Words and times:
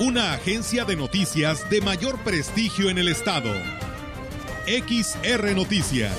Una 0.00 0.32
agencia 0.32 0.84
de 0.84 0.96
noticias 0.96 1.70
de 1.70 1.80
mayor 1.80 2.18
prestigio 2.24 2.90
en 2.90 2.98
el 2.98 3.06
estado. 3.06 3.52
XR 4.66 5.54
Noticias. 5.54 6.12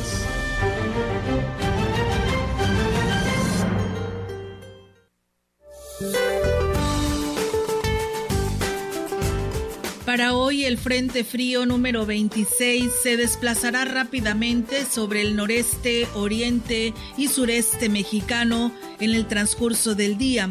Para 10.06 10.36
hoy 10.36 10.64
el 10.64 10.78
Frente 10.78 11.26
Frío 11.26 11.66
número 11.66 12.06
26 12.06 12.90
se 13.04 13.18
desplazará 13.18 13.84
rápidamente 13.84 14.86
sobre 14.86 15.20
el 15.20 15.36
noreste, 15.36 16.08
oriente 16.14 16.94
y 17.18 17.28
sureste 17.28 17.90
mexicano 17.90 18.72
en 19.02 19.14
el 19.14 19.28
transcurso 19.28 19.96
del 19.96 20.18
día, 20.18 20.50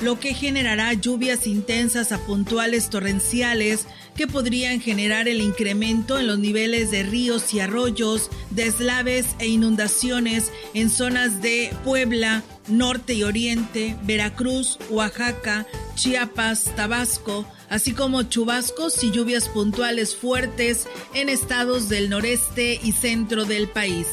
lo 0.00 0.20
que 0.20 0.34
generará 0.34 0.92
lluvias 0.92 1.46
intensas 1.46 2.12
a 2.12 2.18
puntuales 2.18 2.90
torrenciales 2.90 3.86
que 4.14 4.26
podrían 4.26 4.80
generar 4.80 5.28
el 5.28 5.40
incremento 5.40 6.18
en 6.18 6.26
los 6.26 6.38
niveles 6.38 6.90
de 6.90 7.02
ríos 7.02 7.52
y 7.54 7.60
arroyos, 7.60 8.30
deslaves 8.50 9.36
e 9.38 9.46
inundaciones 9.46 10.52
en 10.74 10.90
zonas 10.90 11.42
de 11.42 11.70
Puebla, 11.84 12.42
norte 12.68 13.14
y 13.14 13.22
oriente, 13.22 13.96
Veracruz, 14.02 14.78
Oaxaca, 14.90 15.66
Chiapas, 15.94 16.64
Tabasco, 16.76 17.46
así 17.68 17.92
como 17.92 18.22
chubascos 18.22 19.02
y 19.04 19.10
lluvias 19.10 19.48
puntuales 19.48 20.16
fuertes 20.16 20.86
en 21.14 21.28
estados 21.28 21.88
del 21.88 22.10
noreste 22.10 22.80
y 22.82 22.92
centro 22.92 23.44
del 23.44 23.68
país. 23.68 24.06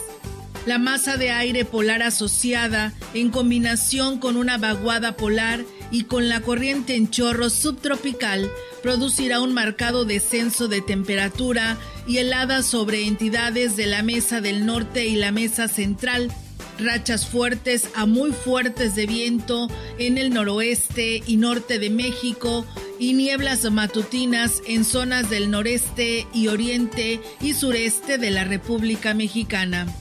La 0.66 0.78
masa 0.78 1.18
de 1.18 1.30
aire 1.30 1.66
polar 1.66 2.02
asociada, 2.02 2.94
en 3.14 3.32
combinación 3.32 4.18
con 4.18 4.38
una 4.38 4.58
vaguada 4.58 5.18
polar 5.18 5.66
y 5.92 6.06
con 6.06 6.30
la 6.30 6.40
corriente 6.40 6.96
en 6.96 7.10
chorro 7.10 7.50
subtropical, 7.50 8.50
producirá 8.82 9.42
un 9.42 9.54
marcado 9.54 10.06
descenso 10.06 10.70
de 10.70 10.80
temperatura 10.80 11.78
y 12.08 12.20
heladas 12.20 12.66
sobre 12.66 13.06
entidades 13.06 13.76
de 13.76 13.88
la 13.88 14.04
mesa 14.04 14.40
del 14.40 14.66
norte 14.66 15.06
y 15.06 15.16
la 15.16 15.34
mesa 15.34 15.68
central, 15.68 16.32
rachas 16.80 17.28
fuertes 17.28 17.90
a 17.94 18.06
muy 18.06 18.32
fuertes 18.32 18.96
de 18.96 19.06
viento 19.06 19.68
en 19.98 20.18
el 20.18 20.34
noroeste 20.34 21.24
y 21.28 21.36
norte 21.36 21.78
de 21.78 21.90
México 21.90 22.66
y 23.00 23.14
nieblas 23.14 23.70
matutinas 23.70 24.62
en 24.66 24.86
zonas 24.86 25.30
del 25.30 25.52
noreste 25.52 26.26
y 26.34 26.48
oriente 26.48 27.20
y 27.42 27.54
sureste 27.54 28.18
de 28.18 28.32
la 28.32 28.46
República 28.46 29.14
Mexicana. 29.14 29.94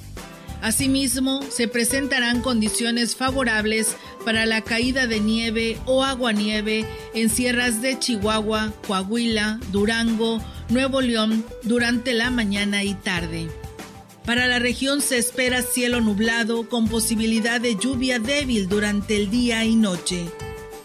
Asimismo, 0.63 1.43
se 1.51 1.67
presentarán 1.67 2.41
condiciones 2.41 3.17
favorables 3.17 3.97
para 4.25 4.47
la 4.47 4.63
caída 4.63 5.09
de 5.09 5.19
nieve 5.19 5.77
o 5.87 6.05
aguanieve 6.05 6.87
en 7.15 7.31
sierras 7.31 7.83
de 7.83 7.99
Chihuahua, 7.99 8.73
Coahuila, 8.87 9.59
Durango, 9.73 10.41
Nuevo 10.69 11.01
León 11.01 11.45
durante 11.65 12.15
la 12.15 12.31
mañana 12.31 12.85
y 12.85 12.95
tarde. 12.95 13.49
Para 14.25 14.47
la 14.47 14.61
región 14.61 15.01
se 15.01 15.19
espera 15.19 15.63
cielo 15.63 16.01
nublado 16.01 16.69
con 16.69 16.87
posibilidad 16.87 17.61
de 17.61 17.75
lluvia 17.75 18.21
débil 18.21 18.69
durante 18.69 19.17
el 19.17 19.31
día 19.31 19.65
y 19.65 19.75
noche. 19.75 20.27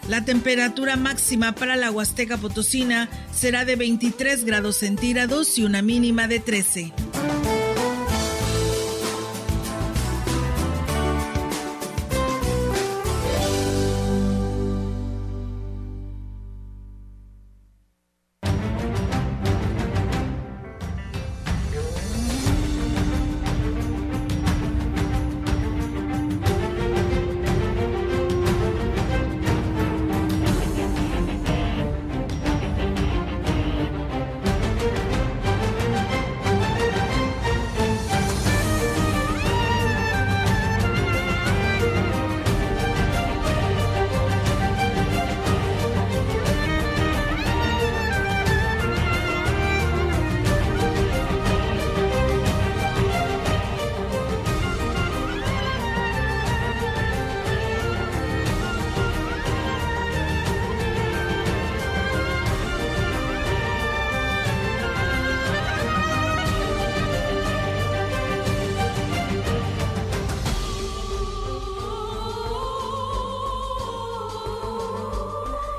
La 0.10 0.26
temperatura 0.26 0.96
máxima 0.96 1.54
para 1.54 1.76
la 1.76 1.92
Huasteca 1.92 2.38
Potosina 2.38 3.10
será 3.32 3.64
de 3.64 3.76
23 3.76 4.44
grados 4.44 4.78
centígrados 4.78 5.56
y 5.60 5.66
una 5.66 5.84
mínima 5.84 6.28
de 6.28 6.40
13. 6.40 6.94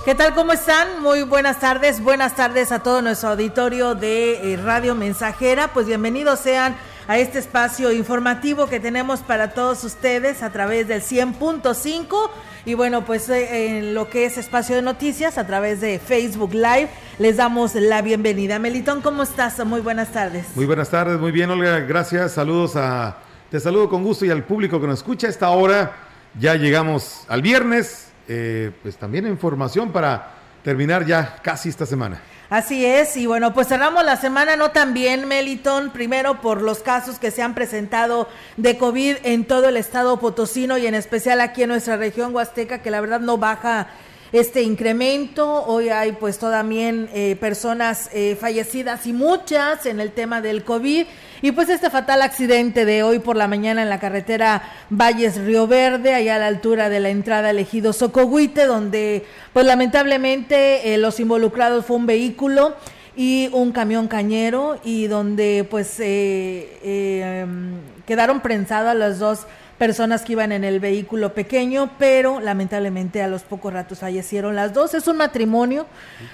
¿Qué 0.08 0.14
tal? 0.14 0.34
¿Cómo 0.34 0.54
están? 0.54 1.02
Muy 1.02 1.22
buenas 1.22 1.60
tardes. 1.60 2.02
Buenas 2.02 2.34
tardes 2.34 2.72
a 2.72 2.78
todo 2.78 3.02
nuestro 3.02 3.28
auditorio 3.28 3.94
de 3.94 4.54
eh, 4.54 4.56
Radio 4.56 4.94
Mensajera. 4.94 5.68
Pues 5.74 5.86
bienvenidos 5.86 6.40
sean 6.40 6.74
a 7.08 7.18
este 7.18 7.38
espacio 7.38 7.92
informativo 7.92 8.68
que 8.68 8.80
tenemos 8.80 9.20
para 9.20 9.50
todos 9.50 9.84
ustedes 9.84 10.42
a 10.42 10.48
través 10.50 10.88
del 10.88 11.02
100.5 11.02 12.30
y 12.64 12.72
bueno, 12.72 13.04
pues 13.04 13.28
eh, 13.28 13.76
en 13.76 13.92
lo 13.92 14.08
que 14.08 14.24
es 14.24 14.38
espacio 14.38 14.76
de 14.76 14.80
noticias 14.80 15.36
a 15.36 15.46
través 15.46 15.82
de 15.82 15.98
Facebook 15.98 16.54
Live 16.54 16.88
les 17.18 17.36
damos 17.36 17.74
la 17.74 18.00
bienvenida. 18.00 18.58
Melitón, 18.58 19.02
¿cómo 19.02 19.24
estás? 19.24 19.62
Muy 19.66 19.82
buenas 19.82 20.10
tardes. 20.10 20.46
Muy 20.54 20.64
buenas 20.64 20.88
tardes, 20.88 21.20
muy 21.20 21.32
bien 21.32 21.50
Olga, 21.50 21.80
gracias. 21.80 22.32
Saludos 22.32 22.76
a 22.76 23.18
te 23.50 23.60
saludo 23.60 23.90
con 23.90 24.04
gusto 24.04 24.24
y 24.24 24.30
al 24.30 24.42
público 24.42 24.80
que 24.80 24.86
nos 24.86 25.00
escucha 25.00 25.26
a 25.26 25.30
esta 25.30 25.50
hora. 25.50 25.92
Ya 26.40 26.54
llegamos 26.54 27.24
al 27.28 27.42
viernes, 27.42 28.07
eh, 28.28 28.70
pues 28.82 28.96
también 28.96 29.26
información 29.26 29.90
para 29.90 30.34
terminar 30.62 31.06
ya 31.06 31.36
casi 31.42 31.70
esta 31.70 31.86
semana. 31.86 32.20
Así 32.50 32.86
es, 32.86 33.16
y 33.18 33.26
bueno, 33.26 33.52
pues 33.52 33.68
cerramos 33.68 34.04
la 34.04 34.16
semana 34.16 34.56
no 34.56 34.70
tan 34.70 34.94
bien, 34.94 35.28
Meliton, 35.28 35.90
primero 35.90 36.40
por 36.40 36.62
los 36.62 36.78
casos 36.78 37.18
que 37.18 37.30
se 37.30 37.42
han 37.42 37.54
presentado 37.54 38.26
de 38.56 38.78
COVID 38.78 39.16
en 39.24 39.44
todo 39.44 39.68
el 39.68 39.76
estado 39.76 40.18
potosino 40.18 40.78
y 40.78 40.86
en 40.86 40.94
especial 40.94 41.42
aquí 41.42 41.64
en 41.64 41.68
nuestra 41.68 41.98
región 41.98 42.34
huasteca, 42.34 42.78
que 42.78 42.90
la 42.90 43.02
verdad 43.02 43.20
no 43.20 43.36
baja 43.36 43.88
este 44.32 44.62
incremento. 44.62 45.64
Hoy 45.64 45.88
hay 45.88 46.12
pues 46.12 46.38
también 46.38 47.08
eh, 47.12 47.36
personas 47.40 48.10
eh, 48.12 48.36
fallecidas 48.38 49.06
y 49.06 49.12
muchas 49.12 49.86
en 49.86 50.00
el 50.00 50.12
tema 50.12 50.40
del 50.40 50.64
COVID. 50.64 51.06
Y 51.40 51.52
pues 51.52 51.68
este 51.68 51.88
fatal 51.88 52.22
accidente 52.22 52.84
de 52.84 53.02
hoy 53.02 53.20
por 53.20 53.36
la 53.36 53.46
mañana 53.46 53.82
en 53.82 53.88
la 53.88 54.00
carretera 54.00 54.62
Valles 54.90 55.36
Río 55.36 55.66
Verde, 55.66 56.14
allá 56.14 56.36
a 56.36 56.38
la 56.38 56.48
altura 56.48 56.88
de 56.88 57.00
la 57.00 57.10
entrada 57.10 57.50
elegido 57.50 57.92
Socohuite, 57.92 58.66
donde 58.66 59.24
pues 59.52 59.64
lamentablemente 59.64 60.92
eh, 60.92 60.98
los 60.98 61.20
involucrados 61.20 61.86
fue 61.86 61.96
un 61.96 62.06
vehículo 62.06 62.74
y 63.16 63.48
un 63.52 63.72
camión 63.72 64.08
cañero 64.08 64.78
y 64.84 65.06
donde 65.06 65.66
pues 65.68 65.96
em, 66.00 67.72
quedaron 68.06 68.40
prensadas 68.40 68.96
las 68.96 69.18
dos 69.18 69.46
personas 69.78 70.22
que 70.22 70.32
iban 70.32 70.52
en 70.52 70.64
el 70.64 70.80
vehículo 70.80 71.32
pequeño, 71.32 71.90
pero 71.98 72.40
lamentablemente 72.40 73.22
a 73.22 73.28
los 73.28 73.42
pocos 73.42 73.72
ratos 73.72 74.00
fallecieron 74.00 74.56
las 74.56 74.74
dos. 74.74 74.92
Es 74.94 75.06
un 75.06 75.16
matrimonio, 75.16 75.86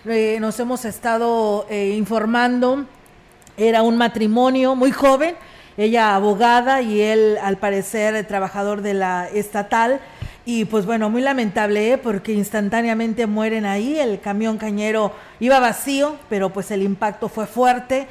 eh, 0.06 0.38
nos 0.40 0.58
hemos 0.58 0.84
estado 0.84 1.66
eh, 1.68 1.94
informando, 1.96 2.86
era 3.56 3.82
un 3.82 3.96
matrimonio 3.98 4.74
muy 4.74 4.90
joven, 4.90 5.36
ella 5.76 6.14
abogada 6.14 6.82
y 6.82 7.00
él 7.00 7.36
al 7.42 7.58
parecer 7.58 8.26
trabajador 8.26 8.80
de 8.80 8.94
la 8.94 9.28
estatal 9.28 10.00
Y 10.46 10.66
pues 10.66 10.84
bueno, 10.84 11.08
muy 11.08 11.22
lamentable, 11.22 11.92
¿eh? 11.92 11.98
porque 11.98 12.32
instantáneamente 12.32 13.26
mueren 13.26 13.64
ahí. 13.64 13.98
El 13.98 14.20
camión 14.20 14.58
cañero 14.58 15.12
iba 15.40 15.58
vacío, 15.58 16.16
pero 16.28 16.50
pues 16.50 16.70
el 16.70 16.82
impacto 16.82 17.30
fue 17.30 17.46
fuerte. 17.46 18.06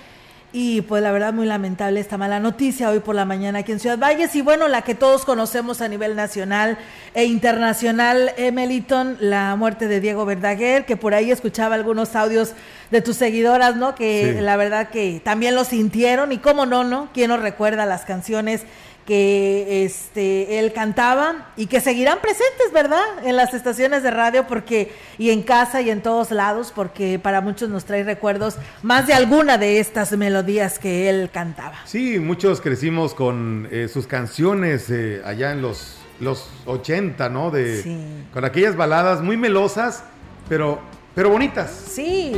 Y 0.55 0.81
pues 0.81 1.01
la 1.01 1.11
verdad 1.11 1.33
muy 1.33 1.47
lamentable 1.47 2.00
esta 2.00 2.15
mala 2.15 2.39
noticia 2.39 2.91
hoy 2.91 3.00
por 3.00 3.15
la 3.15 3.25
mañana 3.25 3.59
aquí 3.59 3.71
en 3.71 3.79
Ciudad 3.79 3.97
Valles. 3.97 4.35
Y 4.35 4.41
bueno, 4.41 4.67
la 4.67 4.83
que 4.83 4.94
todos 4.94 5.25
conocemos 5.25 5.81
a 5.81 5.88
nivel 5.88 6.15
nacional 6.15 6.77
e 7.15 7.25
internacional, 7.25 8.31
Emeliton, 8.38 9.17
la 9.19 9.55
muerte 9.55 9.88
de 9.88 10.00
Diego 10.00 10.25
Verdaguer, 10.25 10.85
que 10.85 10.95
por 10.95 11.15
ahí 11.15 11.31
escuchaba 11.31 11.73
algunos 11.73 12.15
audios 12.15 12.53
de 12.91 13.01
tus 13.01 13.17
seguidoras, 13.17 13.77
¿no? 13.77 13.95
Que 13.95 14.41
la 14.41 14.55
verdad 14.55 14.89
que 14.89 15.19
también 15.23 15.55
lo 15.55 15.63
sintieron. 15.63 16.31
Y 16.31 16.38
cómo 16.38 16.67
no, 16.67 16.83
¿no? 16.83 17.09
¿Quién 17.15 17.29
nos 17.29 17.41
recuerda 17.41 17.88
las 17.88 18.05
canciones 18.05 18.61
que 19.05 19.83
este 19.85 20.59
él 20.59 20.71
cantaba 20.73 21.51
y 21.57 21.67
que 21.67 21.81
seguirán 21.81 22.19
presentes, 22.21 22.71
¿verdad? 22.73 23.03
En 23.25 23.35
las 23.35 23.53
estaciones 23.53 24.03
de 24.03 24.11
radio 24.11 24.47
porque 24.47 24.91
y 25.17 25.31
en 25.31 25.44
casa 25.44 25.81
y 25.81 25.89
en 25.89 26.01
todos 26.01 26.31
lados 26.31 26.71
porque 26.73 27.19
para 27.19 27.41
muchos 27.41 27.69
nos 27.69 27.85
trae 27.85 28.03
recuerdos 28.03 28.55
más 28.81 29.07
de 29.07 29.13
alguna 29.13 29.57
de 29.57 29.79
estas 29.79 30.11
melodías 30.17 30.79
que 30.79 31.09
él 31.09 31.29
cantaba. 31.33 31.75
Sí, 31.85 32.19
muchos 32.19 32.61
crecimos 32.61 33.13
con 33.13 33.67
eh, 33.71 33.88
sus 33.91 34.07
canciones 34.07 34.89
eh, 34.89 35.21
allá 35.25 35.51
en 35.51 35.61
los 35.61 35.97
los 36.19 36.47
80, 36.65 37.27
¿no? 37.29 37.51
De 37.51 38.17
con 38.31 38.45
aquellas 38.45 38.75
baladas 38.77 39.21
muy 39.21 39.35
melosas, 39.35 40.03
pero 40.47 40.79
pero 41.15 41.29
bonitas. 41.29 41.69
Sí. 41.69 42.33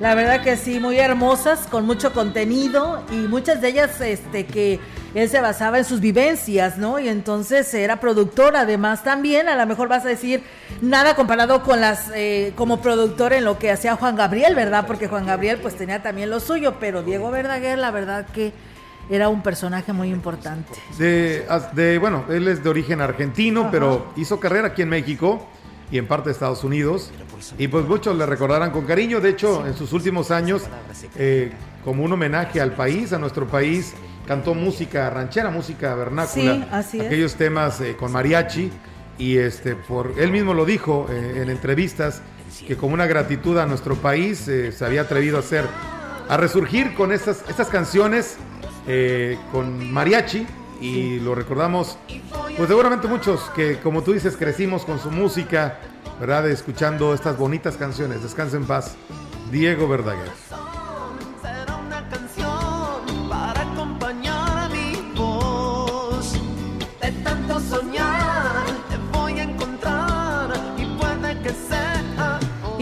La 0.00 0.16
verdad 0.16 0.42
que 0.42 0.56
sí, 0.56 0.80
muy 0.80 0.98
hermosas, 0.98 1.68
con 1.68 1.86
mucho 1.86 2.12
contenido 2.12 3.04
y 3.12 3.28
muchas 3.28 3.60
de 3.60 3.68
ellas 3.68 4.00
este 4.00 4.46
que 4.46 4.80
él 5.14 5.28
se 5.28 5.40
basaba 5.40 5.78
en 5.78 5.84
sus 5.84 6.00
vivencias, 6.00 6.78
¿no? 6.78 6.98
Y 6.98 7.08
entonces 7.08 7.72
era 7.74 8.00
productor, 8.00 8.56
además 8.56 9.02
también, 9.02 9.48
a 9.48 9.56
lo 9.56 9.66
mejor 9.66 9.88
vas 9.88 10.04
a 10.04 10.08
decir, 10.08 10.42
nada 10.80 11.14
comparado 11.14 11.62
con 11.62 11.80
las, 11.80 12.10
eh, 12.14 12.52
como 12.56 12.80
productor 12.80 13.32
en 13.32 13.44
lo 13.44 13.58
que 13.58 13.70
hacía 13.70 13.96
Juan 13.96 14.16
Gabriel, 14.16 14.54
¿verdad? 14.54 14.86
Porque 14.86 15.08
Juan 15.08 15.26
Gabriel 15.26 15.58
pues 15.60 15.76
tenía 15.76 16.02
también 16.02 16.30
lo 16.30 16.40
suyo, 16.40 16.76
pero 16.80 17.02
Diego 17.02 17.30
Verdaguer, 17.30 17.78
la 17.78 17.90
verdad 17.90 18.26
que 18.26 18.52
era 19.10 19.28
un 19.28 19.42
personaje 19.42 19.92
muy 19.92 20.10
importante. 20.10 20.72
De, 20.98 21.98
bueno, 22.00 22.24
él 22.30 22.48
es 22.48 22.62
de 22.62 22.70
origen 22.70 23.00
argentino, 23.00 23.68
pero 23.70 24.12
hizo 24.16 24.40
carrera 24.40 24.68
aquí 24.68 24.82
en 24.82 24.88
México 24.88 25.46
y 25.90 25.98
en 25.98 26.06
parte 26.06 26.28
de 26.28 26.32
Estados 26.32 26.64
Unidos. 26.64 27.10
Y 27.58 27.68
pues 27.68 27.84
muchos 27.84 28.16
le 28.16 28.24
recordarán 28.24 28.70
con 28.70 28.86
cariño. 28.86 29.20
De 29.20 29.30
hecho, 29.30 29.66
en 29.66 29.74
sus 29.74 29.92
últimos 29.92 30.30
años, 30.30 30.62
eh, 31.16 31.52
como 31.84 32.04
un 32.04 32.12
homenaje 32.12 32.60
al 32.60 32.72
país, 32.72 33.12
a 33.12 33.18
nuestro 33.18 33.46
país, 33.46 33.92
cantó 34.26 34.54
música 34.54 35.10
ranchera, 35.10 35.50
música 35.50 35.94
vernácula, 35.94 36.68
aquellos 36.72 37.34
temas 37.34 37.80
eh, 37.80 37.96
con 37.96 38.12
mariachi 38.12 38.70
y 39.18 39.36
este 39.36 39.74
por 39.74 40.14
él 40.18 40.30
mismo 40.30 40.54
lo 40.54 40.64
dijo 40.64 41.06
eh, 41.10 41.42
en 41.42 41.50
entrevistas 41.50 42.22
que 42.66 42.76
como 42.76 42.94
una 42.94 43.06
gratitud 43.06 43.58
a 43.58 43.66
nuestro 43.66 43.96
país 43.96 44.46
eh, 44.48 44.72
se 44.72 44.84
había 44.84 45.02
atrevido 45.02 45.36
a 45.36 45.40
hacer 45.40 45.64
a 46.28 46.36
resurgir 46.36 46.94
con 46.94 47.12
estas 47.12 47.44
estas 47.48 47.68
canciones 47.68 48.36
con 49.52 49.92
mariachi 49.92 50.46
y 50.80 51.20
lo 51.20 51.36
recordamos 51.36 51.96
pues 52.56 52.68
seguramente 52.68 53.08
muchos 53.08 53.40
que 53.54 53.78
como 53.78 54.02
tú 54.02 54.12
dices 54.12 54.36
crecimos 54.36 54.84
con 54.84 54.98
su 54.98 55.10
música, 55.10 55.78
¿verdad? 56.20 56.48
Escuchando 56.50 57.14
estas 57.14 57.38
bonitas 57.38 57.76
canciones. 57.76 58.22
Descansen 58.22 58.62
en 58.62 58.66
paz. 58.66 58.94
Diego 59.50 59.88
Verdaguer. 59.88 60.61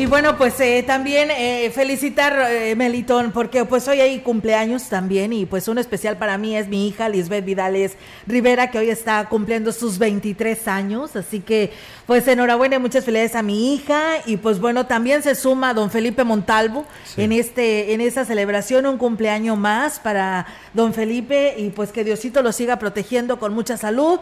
Y 0.00 0.06
bueno, 0.06 0.38
pues 0.38 0.58
eh, 0.60 0.82
también 0.82 1.30
eh, 1.30 1.70
felicitar, 1.74 2.46
eh, 2.50 2.74
Melitón, 2.74 3.32
porque 3.32 3.66
pues 3.66 3.86
hoy 3.86 4.00
hay 4.00 4.20
cumpleaños 4.20 4.88
también 4.88 5.34
y 5.34 5.44
pues 5.44 5.68
un 5.68 5.76
especial 5.76 6.16
para 6.16 6.38
mí 6.38 6.56
es 6.56 6.68
mi 6.68 6.88
hija 6.88 7.10
Lisbeth 7.10 7.44
Vidales 7.44 7.98
Rivera, 8.26 8.70
que 8.70 8.78
hoy 8.78 8.88
está 8.88 9.28
cumpliendo 9.28 9.72
sus 9.72 9.98
23 9.98 10.68
años, 10.68 11.16
así 11.16 11.40
que 11.40 11.72
pues 12.06 12.26
enhorabuena 12.28 12.76
y 12.76 12.78
muchas 12.78 13.04
felicidades 13.04 13.34
a 13.34 13.42
mi 13.42 13.74
hija. 13.74 14.22
Y 14.24 14.38
pues 14.38 14.58
bueno, 14.58 14.86
también 14.86 15.22
se 15.22 15.34
suma 15.34 15.74
don 15.74 15.90
Felipe 15.90 16.24
Montalvo 16.24 16.86
en 17.18 17.32
este 17.32 17.92
en 17.92 18.00
esa 18.00 18.24
celebración, 18.24 18.86
un 18.86 18.96
cumpleaños 18.96 19.58
más 19.58 20.00
para 20.00 20.46
don 20.72 20.94
Felipe. 20.94 21.56
Y 21.58 21.68
pues 21.68 21.92
que 21.92 22.04
Diosito 22.04 22.40
lo 22.40 22.52
siga 22.52 22.78
protegiendo 22.78 23.38
con 23.38 23.52
mucha 23.52 23.76
salud. 23.76 24.18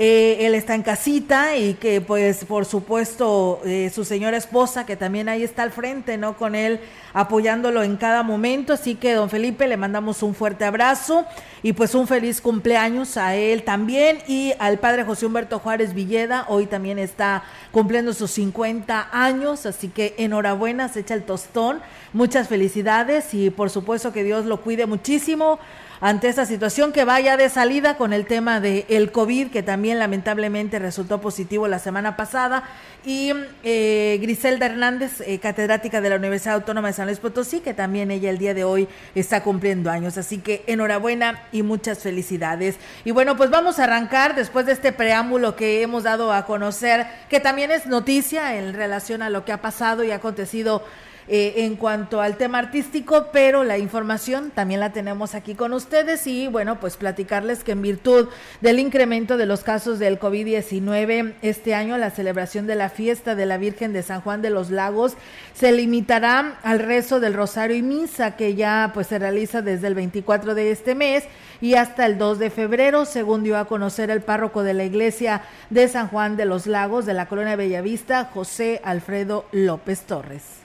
Eh, 0.00 0.46
él 0.46 0.54
está 0.54 0.76
en 0.76 0.84
casita 0.84 1.56
y 1.56 1.74
que 1.74 2.00
pues 2.00 2.44
por 2.44 2.66
supuesto 2.66 3.60
eh, 3.64 3.90
su 3.92 4.04
señora 4.04 4.36
esposa 4.36 4.86
que 4.86 4.94
también 4.94 5.28
ahí 5.28 5.42
está 5.42 5.64
al 5.64 5.72
frente, 5.72 6.16
¿no? 6.16 6.36
Con 6.36 6.54
él 6.54 6.78
apoyándolo 7.14 7.82
en 7.82 7.96
cada 7.96 8.22
momento. 8.22 8.74
Así 8.74 8.94
que 8.94 9.14
don 9.14 9.28
Felipe 9.28 9.66
le 9.66 9.76
mandamos 9.76 10.22
un 10.22 10.36
fuerte 10.36 10.64
abrazo 10.64 11.26
y 11.64 11.72
pues 11.72 11.96
un 11.96 12.06
feliz 12.06 12.40
cumpleaños 12.40 13.16
a 13.16 13.34
él 13.34 13.64
también 13.64 14.18
y 14.28 14.52
al 14.60 14.78
padre 14.78 15.02
José 15.02 15.26
Humberto 15.26 15.58
Juárez 15.58 15.94
Villeda. 15.94 16.46
Hoy 16.46 16.66
también 16.66 17.00
está 17.00 17.42
cumpliendo 17.72 18.12
sus 18.12 18.30
50 18.30 19.08
años, 19.10 19.66
así 19.66 19.88
que 19.88 20.14
enhorabuena, 20.16 20.88
se 20.88 21.00
echa 21.00 21.14
el 21.14 21.24
tostón. 21.24 21.80
Muchas 22.12 22.46
felicidades 22.46 23.34
y 23.34 23.50
por 23.50 23.68
supuesto 23.68 24.12
que 24.12 24.22
Dios 24.22 24.44
lo 24.44 24.60
cuide 24.60 24.86
muchísimo 24.86 25.58
ante 26.00 26.28
esta 26.28 26.46
situación 26.46 26.92
que 26.92 27.04
vaya 27.04 27.36
de 27.36 27.48
salida 27.48 27.96
con 27.96 28.12
el 28.12 28.26
tema 28.26 28.60
del 28.60 28.84
el 28.88 29.12
COVID, 29.12 29.50
que 29.50 29.62
también 29.62 29.98
lamentablemente 29.98 30.78
resultó 30.78 31.20
positivo 31.20 31.68
la 31.68 31.78
semana 31.78 32.16
pasada, 32.16 32.64
y 33.04 33.32
eh, 33.64 34.18
Griselda 34.20 34.66
Hernández, 34.66 35.20
eh, 35.20 35.38
catedrática 35.38 36.00
de 36.00 36.10
la 36.10 36.16
Universidad 36.16 36.56
Autónoma 36.56 36.88
de 36.88 36.94
San 36.94 37.06
Luis 37.06 37.18
Potosí, 37.18 37.60
que 37.60 37.74
también 37.74 38.10
ella 38.10 38.30
el 38.30 38.38
día 38.38 38.54
de 38.54 38.64
hoy 38.64 38.88
está 39.14 39.42
cumpliendo 39.42 39.90
años. 39.90 40.18
Así 40.18 40.38
que 40.38 40.62
enhorabuena 40.66 41.42
y 41.52 41.62
muchas 41.62 42.00
felicidades. 42.00 42.76
Y 43.04 43.12
bueno, 43.12 43.36
pues 43.36 43.50
vamos 43.50 43.78
a 43.78 43.84
arrancar 43.84 44.34
después 44.34 44.66
de 44.66 44.72
este 44.72 44.92
preámbulo 44.92 45.56
que 45.56 45.82
hemos 45.82 46.02
dado 46.02 46.32
a 46.32 46.44
conocer, 46.44 47.06
que 47.28 47.40
también 47.40 47.70
es 47.70 47.86
noticia 47.86 48.56
en 48.56 48.74
relación 48.74 49.22
a 49.22 49.30
lo 49.30 49.44
que 49.44 49.52
ha 49.52 49.62
pasado 49.62 50.04
y 50.04 50.10
ha 50.10 50.16
acontecido 50.16 50.82
eh, 51.30 51.64
en 51.64 51.76
cuanto 51.76 52.20
al 52.22 52.36
tema 52.36 52.58
artístico, 52.58 53.26
pero 53.32 53.62
la 53.62 53.76
información 53.76 54.50
también 54.50 54.80
la 54.80 54.92
tenemos 54.92 55.34
aquí 55.34 55.54
con 55.54 55.74
ustedes 55.74 56.26
y 56.26 56.48
bueno, 56.48 56.80
pues 56.80 56.96
platicarles 56.96 57.62
que 57.62 57.72
en 57.72 57.82
virtud 57.82 58.28
del 58.60 58.78
incremento 58.78 59.36
de 59.36 59.44
los 59.44 59.62
casos 59.62 59.98
del 59.98 60.18
COVID-19 60.18 61.34
este 61.42 61.74
año, 61.74 61.98
la 61.98 62.10
celebración 62.10 62.66
de 62.66 62.76
la 62.76 62.88
fiesta 62.88 63.34
de 63.34 63.46
la 63.46 63.58
Virgen 63.58 63.92
de 63.92 64.02
San 64.02 64.22
Juan 64.22 64.40
de 64.40 64.50
los 64.50 64.70
Lagos 64.70 65.16
se 65.54 65.72
limitará 65.72 66.58
al 66.62 66.78
rezo 66.78 67.20
del 67.20 67.34
Rosario 67.34 67.76
y 67.76 67.82
Misa 67.82 68.36
que 68.36 68.54
ya 68.54 68.92
pues 68.94 69.08
se 69.08 69.18
realiza 69.18 69.60
desde 69.60 69.86
el 69.86 69.94
24 69.94 70.54
de 70.54 70.70
este 70.70 70.94
mes 70.94 71.24
y 71.60 71.74
hasta 71.74 72.06
el 72.06 72.18
2 72.18 72.38
de 72.38 72.50
febrero, 72.50 73.04
según 73.04 73.42
dio 73.42 73.58
a 73.58 73.66
conocer 73.66 74.10
el 74.10 74.22
párroco 74.22 74.62
de 74.62 74.74
la 74.74 74.84
iglesia 74.84 75.42
de 75.70 75.88
San 75.88 76.08
Juan 76.08 76.36
de 76.36 76.44
los 76.44 76.66
Lagos 76.66 77.04
de 77.04 77.14
la 77.14 77.26
colonia 77.26 77.56
Bellavista, 77.56 78.30
José 78.32 78.80
Alfredo 78.84 79.44
López 79.52 80.02
Torres. 80.02 80.57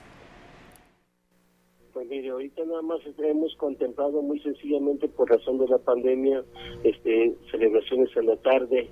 Pues 1.94 2.08
mire, 2.08 2.30
ahorita 2.30 2.64
nada 2.64 2.82
más 2.82 2.98
hemos 3.18 3.54
contemplado 3.54 4.20
muy 4.20 4.40
sencillamente 4.40 5.06
por 5.06 5.30
razón 5.30 5.58
de 5.58 5.68
la 5.68 5.78
pandemia 5.78 6.42
este 6.82 7.36
celebraciones 7.52 8.10
en 8.16 8.26
la 8.26 8.36
tarde, 8.38 8.88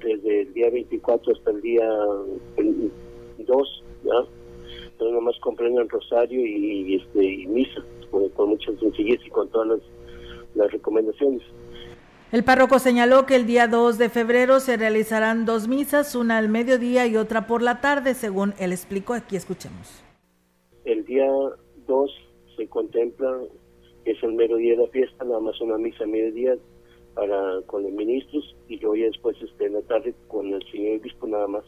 desde 0.00 0.42
el 0.42 0.52
día 0.52 0.68
24 0.68 1.32
hasta 1.32 1.50
el 1.52 1.60
día 1.60 1.88
2, 3.38 3.84
¿ya? 4.02 4.12
Entonces 4.82 5.10
nada 5.10 5.20
más 5.20 5.38
comprendo 5.38 5.80
el 5.80 5.88
rosario 5.88 6.44
y, 6.44 6.96
este 6.96 7.24
y 7.24 7.46
misa, 7.46 7.84
con, 8.10 8.28
con 8.30 8.48
mucha 8.48 8.72
sencillez 8.80 9.20
y 9.24 9.30
con 9.30 9.48
todas 9.50 9.68
las, 9.68 9.80
las 10.56 10.72
recomendaciones. 10.72 11.42
El 12.32 12.42
párroco 12.42 12.80
señaló 12.80 13.26
que 13.26 13.36
el 13.36 13.46
día 13.46 13.68
2 13.68 13.96
de 13.96 14.08
febrero 14.08 14.58
se 14.58 14.76
realizarán 14.76 15.46
dos 15.46 15.68
misas, 15.68 16.16
una 16.16 16.38
al 16.38 16.48
mediodía 16.48 17.06
y 17.06 17.16
otra 17.16 17.46
por 17.46 17.62
la 17.62 17.80
tarde, 17.80 18.14
según 18.14 18.54
él 18.58 18.72
explicó. 18.72 19.14
Aquí 19.14 19.36
escuchemos. 19.36 20.02
El 20.84 21.04
día 21.04 21.26
2 21.86 22.23
se 22.56 22.68
contempla, 22.68 23.40
es 24.04 24.22
el 24.22 24.34
mero 24.34 24.56
día 24.56 24.76
de 24.76 24.82
la 24.82 24.88
fiesta, 24.88 25.24
nada 25.24 25.40
más 25.40 25.60
una 25.60 25.78
misa 25.78 26.04
a 26.04 26.06
mediodía 26.06 26.56
para 27.14 27.62
con 27.66 27.84
los 27.84 27.92
ministros 27.92 28.56
y 28.68 28.78
luego 28.78 28.96
ya 28.96 29.06
después 29.06 29.36
este, 29.40 29.66
en 29.66 29.74
la 29.74 29.82
tarde 29.82 30.14
con 30.28 30.52
el 30.52 30.62
señor 30.70 31.00
obispo 31.00 31.26
nada 31.26 31.46
más. 31.46 31.64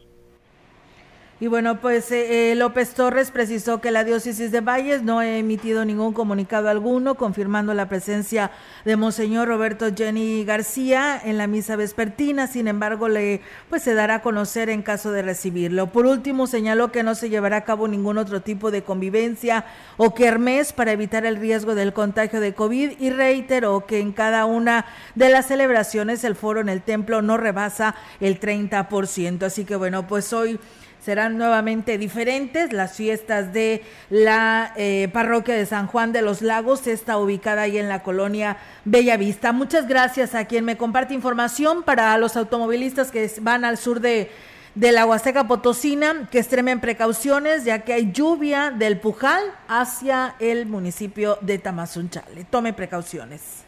Y 1.38 1.48
bueno, 1.48 1.82
pues 1.82 2.10
eh, 2.12 2.52
eh, 2.52 2.54
López 2.54 2.94
Torres 2.94 3.30
precisó 3.30 3.82
que 3.82 3.90
la 3.90 4.04
diócesis 4.04 4.50
de 4.50 4.62
Valles 4.62 5.02
no 5.02 5.18
ha 5.18 5.28
emitido 5.28 5.84
ningún 5.84 6.14
comunicado 6.14 6.70
alguno 6.70 7.16
confirmando 7.16 7.74
la 7.74 7.90
presencia 7.90 8.52
de 8.86 8.96
Monseñor 8.96 9.46
Roberto 9.46 9.94
Jenny 9.94 10.46
García 10.46 11.20
en 11.22 11.36
la 11.36 11.46
misa 11.46 11.76
vespertina. 11.76 12.46
Sin 12.46 12.68
embargo, 12.68 13.10
le 13.10 13.42
pues 13.68 13.82
se 13.82 13.92
dará 13.92 14.14
a 14.14 14.22
conocer 14.22 14.70
en 14.70 14.80
caso 14.80 15.12
de 15.12 15.20
recibirlo. 15.20 15.88
Por 15.88 16.06
último, 16.06 16.46
señaló 16.46 16.90
que 16.90 17.02
no 17.02 17.14
se 17.14 17.28
llevará 17.28 17.58
a 17.58 17.64
cabo 17.64 17.86
ningún 17.86 18.16
otro 18.16 18.40
tipo 18.40 18.70
de 18.70 18.82
convivencia 18.82 19.66
o 19.98 20.14
kermés 20.14 20.72
para 20.72 20.92
evitar 20.92 21.26
el 21.26 21.36
riesgo 21.36 21.74
del 21.74 21.92
contagio 21.92 22.40
de 22.40 22.54
COVID 22.54 22.92
y 22.98 23.10
reiteró 23.10 23.84
que 23.84 24.00
en 24.00 24.12
cada 24.12 24.46
una 24.46 24.86
de 25.14 25.28
las 25.28 25.48
celebraciones 25.48 26.24
el 26.24 26.34
foro 26.34 26.62
en 26.62 26.70
el 26.70 26.80
templo 26.80 27.20
no 27.20 27.36
rebasa 27.36 27.94
el 28.20 28.40
30%. 28.40 29.42
Así 29.42 29.66
que 29.66 29.76
bueno, 29.76 30.06
pues 30.06 30.32
hoy 30.32 30.58
serán 31.06 31.38
nuevamente 31.38 31.98
diferentes. 31.98 32.72
Las 32.72 32.96
fiestas 32.96 33.52
de 33.52 33.84
la 34.10 34.72
eh, 34.74 35.08
parroquia 35.12 35.54
de 35.54 35.64
San 35.64 35.86
Juan 35.86 36.12
de 36.12 36.20
los 36.20 36.42
Lagos 36.42 36.88
está 36.88 37.16
ubicada 37.16 37.62
ahí 37.62 37.78
en 37.78 37.88
la 37.88 38.02
colonia 38.02 38.56
Bellavista. 38.84 39.52
Muchas 39.52 39.86
gracias 39.86 40.34
a 40.34 40.46
quien 40.46 40.64
me 40.64 40.76
comparte 40.76 41.14
información 41.14 41.84
para 41.84 42.18
los 42.18 42.36
automovilistas 42.36 43.12
que 43.12 43.30
van 43.40 43.64
al 43.64 43.78
sur 43.78 44.00
de, 44.00 44.32
de 44.74 44.90
la 44.90 45.06
Huasteca 45.06 45.46
Potosina, 45.46 46.28
que 46.28 46.40
extremen 46.40 46.80
precauciones 46.80 47.64
ya 47.64 47.82
que 47.82 47.92
hay 47.92 48.10
lluvia 48.10 48.72
del 48.72 48.98
Pujal 48.98 49.44
hacia 49.68 50.34
el 50.40 50.66
municipio 50.66 51.38
de 51.40 51.58
Tamazunchale. 51.58 52.42
Tome 52.50 52.72
precauciones. 52.72 53.65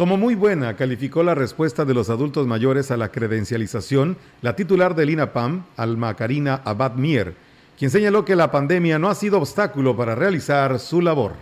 Como 0.00 0.16
muy 0.16 0.34
buena 0.34 0.76
calificó 0.76 1.22
la 1.22 1.34
respuesta 1.34 1.84
de 1.84 1.92
los 1.92 2.08
adultos 2.08 2.46
mayores 2.46 2.90
a 2.90 2.96
la 2.96 3.12
credencialización 3.12 4.16
la 4.40 4.56
titular 4.56 4.94
del 4.94 5.10
INAPAM, 5.10 5.66
Alma 5.76 6.16
Karina 6.16 6.62
Abad 6.64 6.94
Mier, 6.94 7.34
quien 7.78 7.90
señaló 7.90 8.24
que 8.24 8.34
la 8.34 8.50
pandemia 8.50 8.98
no 8.98 9.10
ha 9.10 9.14
sido 9.14 9.36
obstáculo 9.36 9.94
para 9.94 10.14
realizar 10.14 10.78
su 10.78 11.02
labor. 11.02 11.32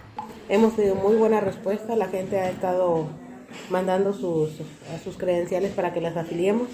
Hemos 0.48 0.74
tenido 0.74 0.96
muy 0.96 1.14
buena 1.14 1.38
respuesta, 1.38 1.94
la 1.94 2.08
gente 2.08 2.40
ha 2.40 2.50
estado 2.50 3.06
mandando 3.70 4.12
sus, 4.12 4.50
sus 5.04 5.16
credenciales 5.16 5.70
para 5.70 5.92
que 5.92 6.00
las 6.00 6.16
afiliemos. 6.16 6.66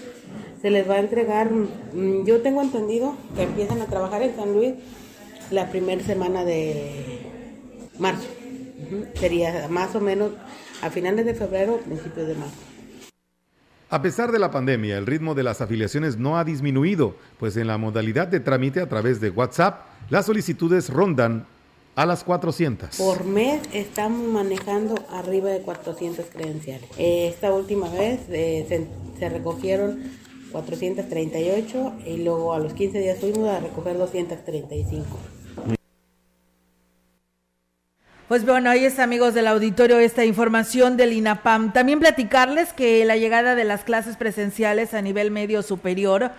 Se 0.63 0.71
les 0.71 0.89
va 0.89 0.95
a 0.95 1.01
entregar, 1.01 1.51
mm, 1.51 2.25
yo 2.25 2.41
tengo 2.41 2.63
entendido 2.63 3.15
que 3.37 3.43
empiezan 3.43 3.83
a 3.83 3.85
trabajar 3.85 4.23
en 4.23 4.35
San 4.35 4.55
Luis 4.55 4.73
la 5.51 5.69
primera 5.69 6.03
semana 6.03 6.47
de 6.47 7.21
marzo. 7.99 8.29
Sería 9.21 9.69
más 9.69 9.95
o 9.95 10.01
menos 10.01 10.31
a 10.83 10.91
finales 10.91 11.27
de 11.27 11.35
febrero, 11.35 11.79
principios 11.79 12.29
de 12.29 12.35
marzo. 12.35 12.57
A 13.91 14.03
pesar 14.03 14.33
de 14.33 14.39
la 14.39 14.51
pandemia, 14.51 14.99
el 14.99 15.07
ritmo 15.07 15.35
de 15.35 15.45
las 15.45 15.61
afiliaciones 15.61 16.17
no 16.17 16.37
ha 16.37 16.45
disminuido, 16.45 17.15
pues 17.39 17.57
en 17.57 17.69
la 17.69 17.79
modalidad 17.79 18.27
de 18.27 18.41
trámite 18.41 18.81
a 18.81 18.89
través 18.89 19.21
de 19.21 19.31
WhatsApp, 19.31 19.83
las 20.11 20.27
solicitudes 20.27 20.91
rondan 20.91 21.47
a 21.95 22.07
las 22.07 22.25
400. 22.25 22.97
Por 22.97 23.25
mes 23.25 23.61
estamos 23.73 24.27
manejando 24.29 24.97
arriba 25.11 25.51
de 25.51 25.61
400 25.61 26.27
credenciales. 26.27 26.91
Esta 26.99 27.53
última 27.53 27.89
vez 27.89 28.21
eh, 28.31 28.67
se, 28.69 28.89
se, 29.19 29.29
recogieron 29.29 30.03
438 30.51 31.93
y 32.07 32.17
luego 32.25 32.53
a 32.53 32.59
los 32.59 32.75
15 32.75 32.99
días 32.99 33.19
fuimos 33.21 33.49
a 33.49 33.61
recoger 33.61 33.97
235. 33.97 35.07
Pues 38.27 38.47
bueno, 38.47 38.71
ahí 38.71 38.87
está, 38.87 39.03
amigos 39.03 39.35
del 39.35 39.47
auditorio, 39.47 39.99
esta 39.99 40.25
información 40.25 40.97
del 40.97 41.13
INAPAM. 41.13 41.75
También 41.75 42.01
platicarles 42.01 42.73
que 42.73 43.05
la 43.05 43.19
llegada 43.19 43.55
de 43.55 43.65
las 43.65 43.85
clases 43.85 44.17
presenciales 44.17 44.95
a 44.95 45.03
nivel 45.03 45.31
medio 45.31 45.63
superior 45.63 46.31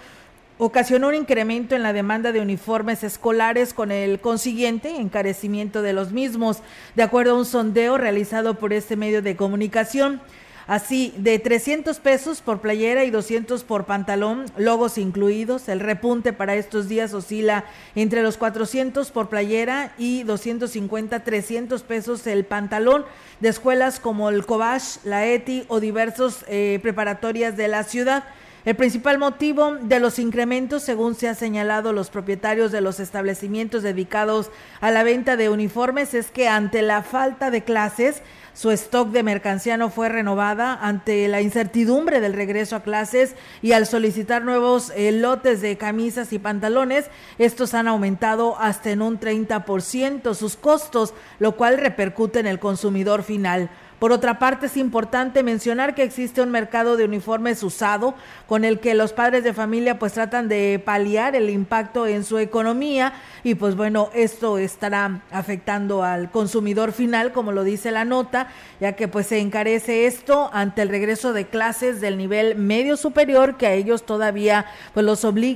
ocasionó 0.57 1.09
un 1.09 1.13
incremento 1.13 1.75
en 1.75 1.83
la 1.83 1.93
demanda 1.93 2.31
de 2.31 2.41
uniformes 2.41 3.03
escolares 3.03 3.75
con 3.75 3.91
el 3.91 4.19
consiguiente 4.19 4.95
encarecimiento 4.95 5.83
de 5.83 5.93
los 5.93 6.11
mismos, 6.11 6.63
de 6.95 7.03
acuerdo 7.03 7.33
a 7.33 7.37
un 7.37 7.45
sondeo 7.45 7.99
realizado 7.99 8.55
por 8.55 8.73
este 8.73 8.95
medio 8.95 9.21
de 9.21 9.35
comunicación. 9.35 10.21
Así, 10.67 11.13
de 11.17 11.37
300 11.37 11.99
pesos 11.99 12.41
por 12.41 12.59
playera 12.59 13.03
y 13.03 13.11
200 13.11 13.63
por 13.63 13.85
pantalón, 13.85 14.45
logos 14.57 14.97
incluidos. 14.97 15.69
El 15.69 15.79
repunte 15.79 16.33
para 16.33 16.55
estos 16.55 16.89
días 16.89 17.13
oscila 17.13 17.65
entre 17.93 18.23
los 18.23 18.37
400 18.37 19.11
por 19.11 19.29
playera 19.29 19.93
y 19.99 20.23
250, 20.23 21.23
300 21.23 21.83
pesos 21.83 22.25
el 22.25 22.45
pantalón 22.45 23.05
de 23.41 23.49
escuelas 23.49 23.99
como 23.99 24.29
el 24.29 24.43
Cobach, 24.47 25.03
la 25.03 25.27
ETI 25.27 25.65
o 25.67 25.79
diversos 25.79 26.43
eh, 26.47 26.79
preparatorias 26.81 27.55
de 27.55 27.67
la 27.67 27.83
ciudad. 27.83 28.23
El 28.65 28.75
principal 28.75 29.19
motivo 29.19 29.75
de 29.79 29.99
los 29.99 30.17
incrementos, 30.17 30.81
según 30.81 31.13
se 31.13 31.27
ha 31.27 31.35
señalado 31.35 31.93
los 31.93 32.09
propietarios 32.09 32.71
de 32.71 32.81
los 32.81 32.99
establecimientos 32.99 33.83
dedicados 33.83 34.49
a 34.81 34.89
la 34.89 35.03
venta 35.03 35.37
de 35.37 35.49
uniformes, 35.49 36.15
es 36.15 36.31
que 36.31 36.47
ante 36.47 36.81
la 36.81 37.03
falta 37.03 37.51
de 37.51 37.63
clases, 37.63 38.23
su 38.55 38.71
stock 38.71 39.09
de 39.09 39.21
mercancía 39.21 39.75
no 39.75 39.89
fue 39.89 40.07
renovada 40.07 40.79
ante 40.81 41.27
la 41.27 41.41
incertidumbre 41.41 42.21
del 42.21 42.33
regreso 42.33 42.77
a 42.77 42.83
clases 42.83 43.35
y 43.61 43.73
al 43.73 43.85
solicitar 43.85 44.43
nuevos 44.43 44.93
eh, 44.95 45.11
lotes 45.11 45.61
de 45.61 45.77
camisas 45.77 46.31
y 46.31 46.39
pantalones, 46.39 47.11
estos 47.37 47.73
han 47.73 47.89
aumentado 47.89 48.57
hasta 48.57 48.91
en 48.91 49.01
un 49.01 49.19
30% 49.19 50.33
sus 50.33 50.55
costos, 50.55 51.13
lo 51.37 51.57
cual 51.57 51.77
repercute 51.77 52.39
en 52.39 52.47
el 52.47 52.59
consumidor 52.59 53.23
final. 53.23 53.69
Por 53.99 54.11
otra 54.11 54.39
parte, 54.39 54.65
es 54.65 54.75
importante 54.75 55.41
mencionar 55.41 55.95
que 55.95 56.03
existe 56.03 56.41
un 56.41 56.51
mercado 56.51 56.97
de 56.97 57.05
uniformes 57.05 57.63
usado 57.63 58.13
con 58.45 58.65
el 58.65 58.79
que 58.79 58.93
los 58.93 59.13
padres 59.13 59.43
de 59.43 59.53
familia 59.53 59.97
pues 59.97 60.13
tratan 60.13 60.49
de 60.49 60.81
paliar 60.83 61.35
el 61.35 61.49
impacto 61.49 62.05
en 62.05 62.25
su 62.25 62.37
economía 62.37 63.13
y 63.43 63.55
pues 63.55 63.75
bueno, 63.75 64.09
esto 64.13 64.57
estará 64.57 65.21
afectando 65.31 66.03
al 66.03 66.29
consumidor 66.29 66.91
final, 66.91 67.31
como 67.31 67.53
lo 67.53 67.63
dice 67.63 67.91
la 67.91 68.03
nota, 68.03 68.49
ya 68.81 68.93
que 68.93 69.07
pues 69.07 69.27
se 69.27 69.39
encarece 69.39 70.07
esto 70.07 70.49
ante 70.51 70.81
el 70.81 70.89
regreso 70.89 71.31
de 71.31 71.47
clases 71.47 72.01
del 72.01 72.17
nivel 72.17 72.55
medio 72.57 72.97
superior 72.97 73.55
que 73.55 73.67
a 73.67 73.73
ellos 73.73 74.05
todavía 74.05 74.65
pues 74.93 75.05
los 75.05 75.23
obliga. 75.23 75.55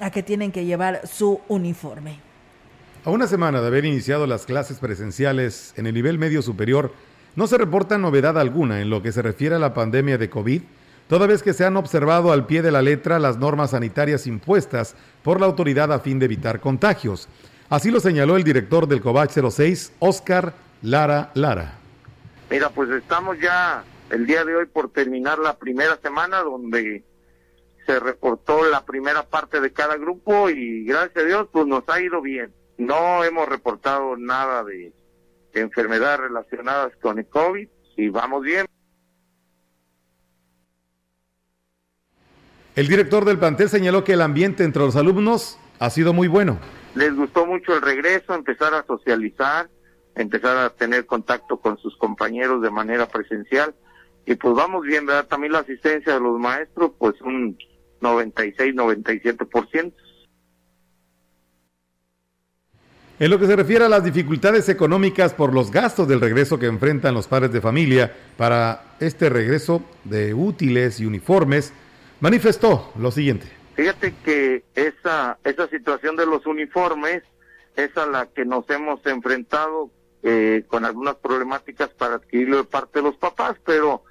A 0.00 0.10
que 0.10 0.22
tienen 0.22 0.52
que 0.52 0.64
llevar 0.64 1.02
su 1.06 1.40
uniforme. 1.48 2.18
A 3.04 3.10
una 3.10 3.26
semana 3.26 3.60
de 3.60 3.66
haber 3.66 3.84
iniciado 3.84 4.26
las 4.26 4.44
clases 4.46 4.78
presenciales 4.78 5.72
en 5.76 5.86
el 5.86 5.94
nivel 5.94 6.18
medio 6.18 6.42
superior, 6.42 6.92
no 7.36 7.46
se 7.46 7.58
reporta 7.58 7.98
novedad 7.98 8.38
alguna 8.38 8.80
en 8.80 8.90
lo 8.90 9.02
que 9.02 9.12
se 9.12 9.22
refiere 9.22 9.54
a 9.54 9.60
la 9.60 9.74
pandemia 9.74 10.18
de 10.18 10.30
COVID, 10.30 10.62
toda 11.08 11.26
vez 11.26 11.42
que 11.42 11.52
se 11.52 11.64
han 11.64 11.76
observado 11.76 12.32
al 12.32 12.46
pie 12.46 12.62
de 12.62 12.72
la 12.72 12.82
letra 12.82 13.18
las 13.18 13.36
normas 13.38 13.70
sanitarias 13.70 14.26
impuestas 14.26 14.94
por 15.22 15.40
la 15.40 15.46
autoridad 15.46 15.92
a 15.92 16.00
fin 16.00 16.18
de 16.18 16.26
evitar 16.26 16.60
contagios. 16.60 17.28
Así 17.68 17.90
lo 17.90 18.00
señaló 18.00 18.36
el 18.36 18.44
director 18.44 18.88
del 18.88 19.00
COVAC 19.00 19.30
06, 19.30 19.92
Oscar 20.00 20.54
Lara 20.82 21.30
Lara. 21.34 21.74
Mira, 22.50 22.68
pues 22.70 22.90
estamos 22.90 23.38
ya 23.38 23.84
el 24.10 24.26
día 24.26 24.44
de 24.44 24.56
hoy 24.56 24.66
por 24.66 24.90
terminar 24.90 25.38
la 25.38 25.56
primera 25.56 25.96
semana 26.02 26.40
donde 26.40 27.04
se 27.86 28.00
reportó 28.00 28.68
la 28.68 28.84
primera 28.84 29.22
parte 29.22 29.60
de 29.60 29.72
cada 29.72 29.96
grupo 29.96 30.50
y 30.50 30.84
gracias 30.84 31.24
a 31.24 31.26
Dios 31.26 31.48
pues 31.52 31.66
nos 31.66 31.88
ha 31.88 32.00
ido 32.00 32.20
bien. 32.20 32.52
No 32.76 33.22
hemos 33.24 33.48
reportado 33.48 34.16
nada 34.16 34.64
de 34.64 34.92
enfermedades 35.54 36.20
relacionadas 36.20 36.92
con 37.00 37.18
el 37.18 37.26
COVID 37.26 37.68
y 37.96 38.08
vamos 38.08 38.42
bien. 38.42 38.66
El 42.76 42.88
director 42.88 43.24
del 43.24 43.38
plantel 43.38 43.68
señaló 43.68 44.04
que 44.04 44.14
el 44.14 44.22
ambiente 44.22 44.64
entre 44.64 44.82
los 44.82 44.96
alumnos 44.96 45.58
ha 45.78 45.90
sido 45.90 46.12
muy 46.12 46.28
bueno. 46.28 46.58
Les 46.94 47.14
gustó 47.14 47.46
mucho 47.46 47.74
el 47.74 47.82
regreso, 47.82 48.34
empezar 48.34 48.74
a 48.74 48.84
socializar, 48.84 49.68
empezar 50.14 50.56
a 50.56 50.70
tener 50.70 51.06
contacto 51.06 51.58
con 51.58 51.78
sus 51.78 51.96
compañeros 51.96 52.62
de 52.62 52.70
manera 52.70 53.06
presencial 53.06 53.74
y 54.26 54.34
pues 54.34 54.54
vamos 54.54 54.82
bien, 54.82 55.06
¿verdad? 55.06 55.26
También 55.26 55.52
la 55.52 55.60
asistencia 55.60 56.14
de 56.14 56.20
los 56.20 56.38
maestros, 56.38 56.92
pues 56.98 57.20
un 57.22 57.58
96, 58.00 58.74
97%. 58.74 59.92
En 63.20 63.30
lo 63.30 63.38
que 63.38 63.46
se 63.46 63.54
refiere 63.54 63.84
a 63.84 63.90
las 63.90 64.02
dificultades 64.02 64.70
económicas 64.70 65.34
por 65.34 65.52
los 65.52 65.70
gastos 65.70 66.08
del 66.08 66.22
regreso 66.22 66.58
que 66.58 66.64
enfrentan 66.64 67.12
los 67.12 67.26
padres 67.26 67.52
de 67.52 67.60
familia 67.60 68.16
para 68.38 68.96
este 68.98 69.28
regreso 69.28 69.84
de 70.04 70.32
útiles 70.32 71.00
y 71.00 71.04
uniformes, 71.04 71.74
manifestó 72.20 72.90
lo 72.98 73.10
siguiente. 73.10 73.46
Fíjate 73.74 74.14
que 74.24 74.64
esa, 74.74 75.36
esa 75.44 75.68
situación 75.68 76.16
de 76.16 76.24
los 76.24 76.46
uniformes 76.46 77.22
es 77.76 77.94
a 77.98 78.06
la 78.06 78.24
que 78.24 78.46
nos 78.46 78.64
hemos 78.70 79.04
enfrentado 79.04 79.90
eh, 80.22 80.64
con 80.66 80.86
algunas 80.86 81.16
problemáticas 81.16 81.90
para 81.90 82.14
adquirirlo 82.14 82.56
de 82.56 82.64
parte 82.64 83.00
de 83.00 83.02
los 83.02 83.16
papás, 83.16 83.54
pero 83.66 84.02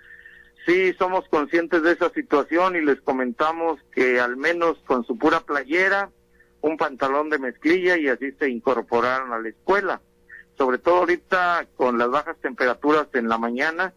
sí 0.68 0.94
somos 1.00 1.28
conscientes 1.30 1.82
de 1.82 1.94
esa 1.94 2.12
situación 2.12 2.76
y 2.76 2.82
les 2.82 3.02
comentamos 3.02 3.80
que 3.92 4.20
al 4.20 4.38
menos 4.38 4.78
con 4.86 5.04
su 5.04 5.18
pura 5.18 5.40
playera, 5.40 6.12
un 6.62 6.78
pantalón 6.78 7.30
de 7.30 7.40
mezclilla 7.40 7.98
y 7.98 8.08
así 8.08 8.32
se 8.34 8.50
incorporaron 8.50 9.34
a 9.34 9.40
la 9.40 9.50
escuela. 9.50 10.02
Sobre 10.58 10.78
todo 10.78 10.98
ahorita 10.98 11.68
con 11.76 11.98
las 11.98 12.10
bajas 12.10 12.38
temperaturas 12.42 13.08
en 13.14 13.30
la 13.30 13.38
mañana, 13.38 13.94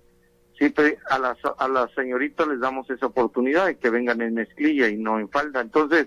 siempre 0.56 0.98
a 1.10 1.18
las, 1.18 1.38
a 1.58 1.68
las 1.68 1.92
señoritas 1.92 2.46
les 2.46 2.60
damos 2.60 2.88
esa 2.88 3.06
oportunidad 3.06 3.66
de 3.66 3.78
que 3.78 3.90
vengan 3.90 4.20
en 4.20 4.34
mezclilla 4.34 4.88
y 4.88 4.96
no 4.96 5.18
en 5.18 5.28
falda. 5.28 5.60
Entonces, 5.60 6.06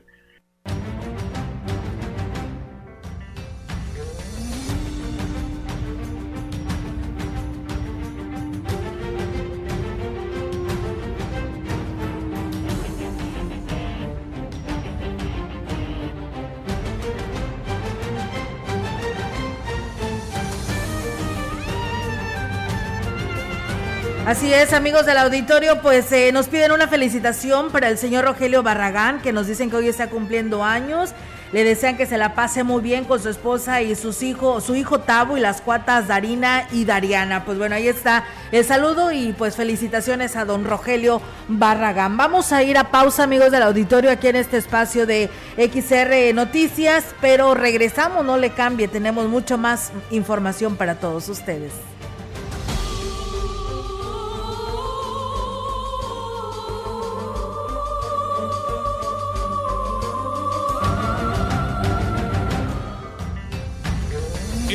Así 24.26 24.52
es, 24.52 24.74
amigos 24.74 25.06
del 25.06 25.20
auditorio, 25.20 25.84
pues 25.84 26.12
eh, 26.12 26.32
nos 26.32 26.48
piden 26.48 26.72
una 26.72 26.88
felicitación 26.88 27.70
para 27.70 27.90
el 27.90 28.00
señor 28.00 28.26
Rogelio 28.26 28.64
Barragán, 28.64 29.22
que 29.22 29.32
nos 29.32 29.46
dicen 29.46 29.70
que 29.70 29.76
hoy 29.76 29.88
está 29.88 30.10
cumpliendo 30.10 30.64
años. 30.64 31.12
Le 31.52 31.64
desean 31.64 31.96
que 31.96 32.08
se 32.08 32.18
la 32.18 32.34
pase 32.34 32.64
muy 32.64 32.82
bien 32.82 33.06
con 33.06 33.22
su 33.22 33.30
esposa 33.30 33.84
y 33.84 33.94
sus 33.94 34.24
hijos, 34.24 34.64
su 34.64 34.76
hijo 34.76 35.02
Tabo 35.02 35.38
y 35.38 35.42
las 35.42 35.62
cuatas 35.62 36.08
Darina 36.08 36.68
y 36.72 36.86
Dariana. 36.86 37.46
Pues 37.46 37.60
bueno, 37.60 37.76
ahí 37.76 37.88
está 37.88 38.26
el 38.52 38.66
saludo 38.66 39.12
y 39.12 39.34
pues 39.34 39.56
felicitaciones 39.56 40.36
a 40.36 40.44
don 40.44 40.66
Rogelio 40.66 41.22
Barragán. 41.48 42.18
Vamos 42.18 42.52
a 42.52 42.64
ir 42.64 42.80
a 42.80 42.90
pausa, 42.90 43.24
amigos 43.26 43.52
del 43.52 43.62
auditorio, 43.62 44.10
aquí 44.10 44.28
en 44.28 44.38
este 44.38 44.58
espacio 44.58 45.06
de 45.06 45.30
XR 45.56 46.34
Noticias, 46.34 47.06
pero 47.22 47.54
regresamos, 47.54 48.26
no 48.26 48.38
le 48.38 48.50
cambie, 48.50 48.88
tenemos 48.88 49.28
mucho 49.28 49.60
más 49.60 49.92
información 50.10 50.78
para 50.78 50.96
todos 50.96 51.30
ustedes. 51.30 51.74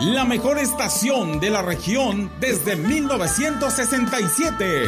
la 0.00 0.24
mejor 0.24 0.58
estación 0.58 1.38
de 1.40 1.50
la 1.50 1.62
región 1.62 2.30
desde 2.40 2.76
1967. 2.76 4.82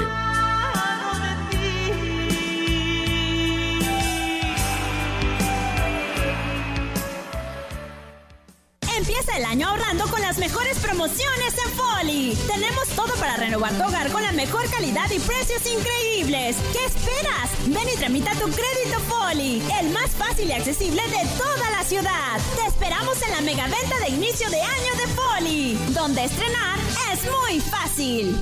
Empieza 8.96 9.36
el 9.36 9.44
año 9.44 9.68
ahorrando 9.68 10.06
con 10.08 10.15
las 10.26 10.38
mejores 10.38 10.76
promociones 10.80 11.54
en 11.64 11.73
Foli. 11.75 12.37
Tenemos 12.49 12.88
todo 12.97 13.14
para 13.14 13.37
renovar 13.37 13.73
tu 13.75 13.85
hogar 13.85 14.11
con 14.11 14.21
la 14.21 14.33
mejor 14.33 14.68
calidad 14.71 15.09
y 15.12 15.21
precios 15.21 15.62
increíbles. 15.64 16.56
¿Qué 16.73 16.85
esperas? 16.85 17.49
Ven 17.66 17.88
y 17.95 17.97
tramita 17.97 18.33
tu 18.33 18.47
crédito 18.47 18.99
Foli, 19.09 19.62
el 19.80 19.90
más 19.90 20.11
fácil 20.11 20.49
y 20.49 20.52
accesible 20.52 21.00
de 21.00 21.28
toda 21.38 21.71
la 21.71 21.85
ciudad. 21.85 22.40
Te 22.56 22.66
esperamos 22.66 23.23
en 23.23 23.30
la 23.30 23.40
mega 23.42 23.68
venta 23.68 24.00
de 24.00 24.09
inicio 24.09 24.50
de 24.50 24.61
año 24.61 24.92
de 24.97 25.06
Foli, 25.14 25.78
donde 25.95 26.25
estrenar 26.25 26.80
es 27.12 27.21
muy 27.30 27.61
fácil 27.61 28.37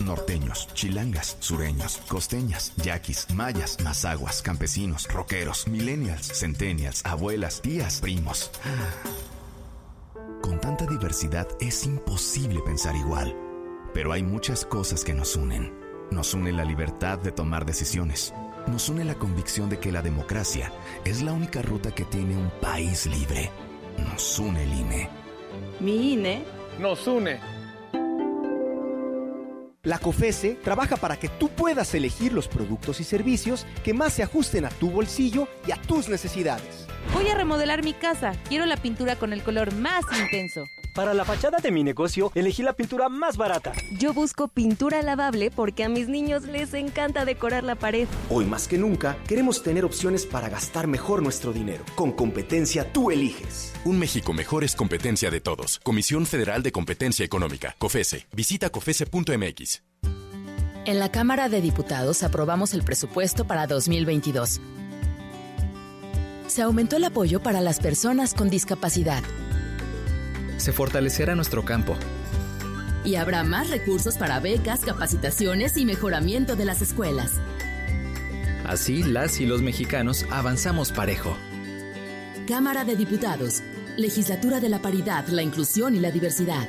norteños, 0.00 0.68
chilangas, 0.72 1.36
sureños, 1.40 1.98
costeñas, 2.06 2.72
yaquis, 2.76 3.26
mayas, 3.34 3.76
mazaguas, 3.82 4.40
campesinos, 4.40 5.08
rockeros, 5.08 5.66
millennials, 5.66 6.28
centennials, 6.28 7.04
abuelas, 7.04 7.60
tías, 7.60 8.00
primos. 8.00 8.52
Con 10.46 10.60
tanta 10.60 10.86
diversidad 10.86 11.48
es 11.58 11.84
imposible 11.86 12.60
pensar 12.64 12.94
igual, 12.94 13.34
pero 13.92 14.12
hay 14.12 14.22
muchas 14.22 14.64
cosas 14.64 15.02
que 15.02 15.12
nos 15.12 15.34
unen. 15.34 15.74
Nos 16.12 16.34
une 16.34 16.52
la 16.52 16.64
libertad 16.64 17.18
de 17.18 17.32
tomar 17.32 17.66
decisiones. 17.66 18.32
Nos 18.68 18.88
une 18.88 19.04
la 19.04 19.16
convicción 19.16 19.68
de 19.68 19.80
que 19.80 19.90
la 19.90 20.02
democracia 20.02 20.72
es 21.04 21.20
la 21.20 21.32
única 21.32 21.62
ruta 21.62 21.92
que 21.92 22.04
tiene 22.04 22.36
un 22.36 22.48
país 22.60 23.06
libre. 23.06 23.50
Nos 23.98 24.38
une 24.38 24.62
el 24.62 24.72
INE. 24.72 25.08
Mi 25.80 26.12
INE 26.12 26.44
nos 26.78 27.08
une. 27.08 27.40
La 29.82 29.98
COFESE 29.98 30.60
trabaja 30.62 30.96
para 30.96 31.18
que 31.18 31.28
tú 31.28 31.48
puedas 31.48 31.92
elegir 31.92 32.32
los 32.32 32.46
productos 32.46 33.00
y 33.00 33.04
servicios 33.04 33.66
que 33.82 33.94
más 33.94 34.12
se 34.12 34.22
ajusten 34.22 34.64
a 34.64 34.68
tu 34.68 34.92
bolsillo 34.92 35.48
y 35.66 35.72
a 35.72 35.82
tus 35.82 36.08
necesidades. 36.08 36.86
Voy 37.12 37.28
a 37.28 37.34
remodelar 37.34 37.82
mi 37.84 37.92
casa. 37.92 38.32
Quiero 38.48 38.66
la 38.66 38.76
pintura 38.76 39.16
con 39.16 39.32
el 39.32 39.42
color 39.42 39.74
más 39.74 40.04
intenso. 40.20 40.64
Para 40.96 41.12
la 41.12 41.26
fachada 41.26 41.58
de 41.58 41.70
mi 41.70 41.84
negocio, 41.84 42.32
elegí 42.34 42.62
la 42.62 42.72
pintura 42.72 43.10
más 43.10 43.36
barata. 43.36 43.72
Yo 43.98 44.14
busco 44.14 44.48
pintura 44.48 45.02
lavable 45.02 45.50
porque 45.50 45.84
a 45.84 45.90
mis 45.90 46.08
niños 46.08 46.44
les 46.44 46.72
encanta 46.72 47.26
decorar 47.26 47.64
la 47.64 47.74
pared. 47.74 48.08
Hoy 48.30 48.46
más 48.46 48.66
que 48.66 48.78
nunca, 48.78 49.18
queremos 49.28 49.62
tener 49.62 49.84
opciones 49.84 50.24
para 50.24 50.48
gastar 50.48 50.86
mejor 50.86 51.22
nuestro 51.22 51.52
dinero. 51.52 51.84
Con 51.96 52.12
competencia 52.12 52.94
tú 52.94 53.10
eliges. 53.10 53.74
Un 53.84 53.98
México 53.98 54.32
mejor 54.32 54.64
es 54.64 54.74
competencia 54.74 55.30
de 55.30 55.42
todos. 55.42 55.80
Comisión 55.82 56.24
Federal 56.24 56.62
de 56.62 56.72
Competencia 56.72 57.26
Económica, 57.26 57.76
COFESE. 57.78 58.26
Visita 58.32 58.70
COFESE.mx. 58.70 59.82
En 60.86 60.98
la 60.98 61.12
Cámara 61.12 61.50
de 61.50 61.60
Diputados 61.60 62.22
aprobamos 62.22 62.72
el 62.72 62.84
presupuesto 62.84 63.46
para 63.46 63.66
2022 63.66 64.62
se 66.56 66.62
aumentó 66.62 66.96
el 66.96 67.04
apoyo 67.04 67.42
para 67.42 67.60
las 67.60 67.80
personas 67.80 68.32
con 68.32 68.48
discapacidad. 68.48 69.22
Se 70.56 70.72
fortalecerá 70.72 71.34
nuestro 71.34 71.66
campo. 71.66 71.98
Y 73.04 73.16
habrá 73.16 73.44
más 73.44 73.68
recursos 73.68 74.16
para 74.16 74.40
becas, 74.40 74.80
capacitaciones 74.80 75.76
y 75.76 75.84
mejoramiento 75.84 76.56
de 76.56 76.64
las 76.64 76.80
escuelas. 76.80 77.32
Así 78.64 79.02
las 79.02 79.38
y 79.38 79.44
los 79.44 79.60
mexicanos 79.60 80.24
avanzamos 80.30 80.92
parejo. 80.92 81.36
Cámara 82.48 82.86
de 82.86 82.96
Diputados, 82.96 83.62
Legislatura 83.98 84.58
de 84.58 84.70
la 84.70 84.80
Paridad, 84.80 85.26
la 85.28 85.42
Inclusión 85.42 85.94
y 85.94 86.00
la 86.00 86.10
Diversidad. 86.10 86.66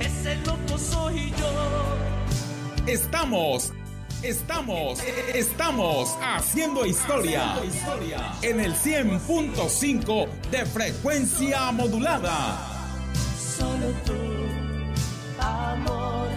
Ese 0.00 0.36
loco 0.46 0.78
soy 0.78 1.30
yo. 1.32 2.86
Estamos 2.86 3.74
Estamos, 4.22 4.98
estamos 5.34 6.16
haciendo 6.20 6.86
historia 6.86 7.54
en 8.42 8.60
el 8.60 8.74
100.5 8.74 10.28
de 10.50 10.66
frecuencia 10.66 11.70
modulada. 11.70 12.58
Solo 13.58 13.92
tú, 14.04 14.12
amor. 15.38 16.28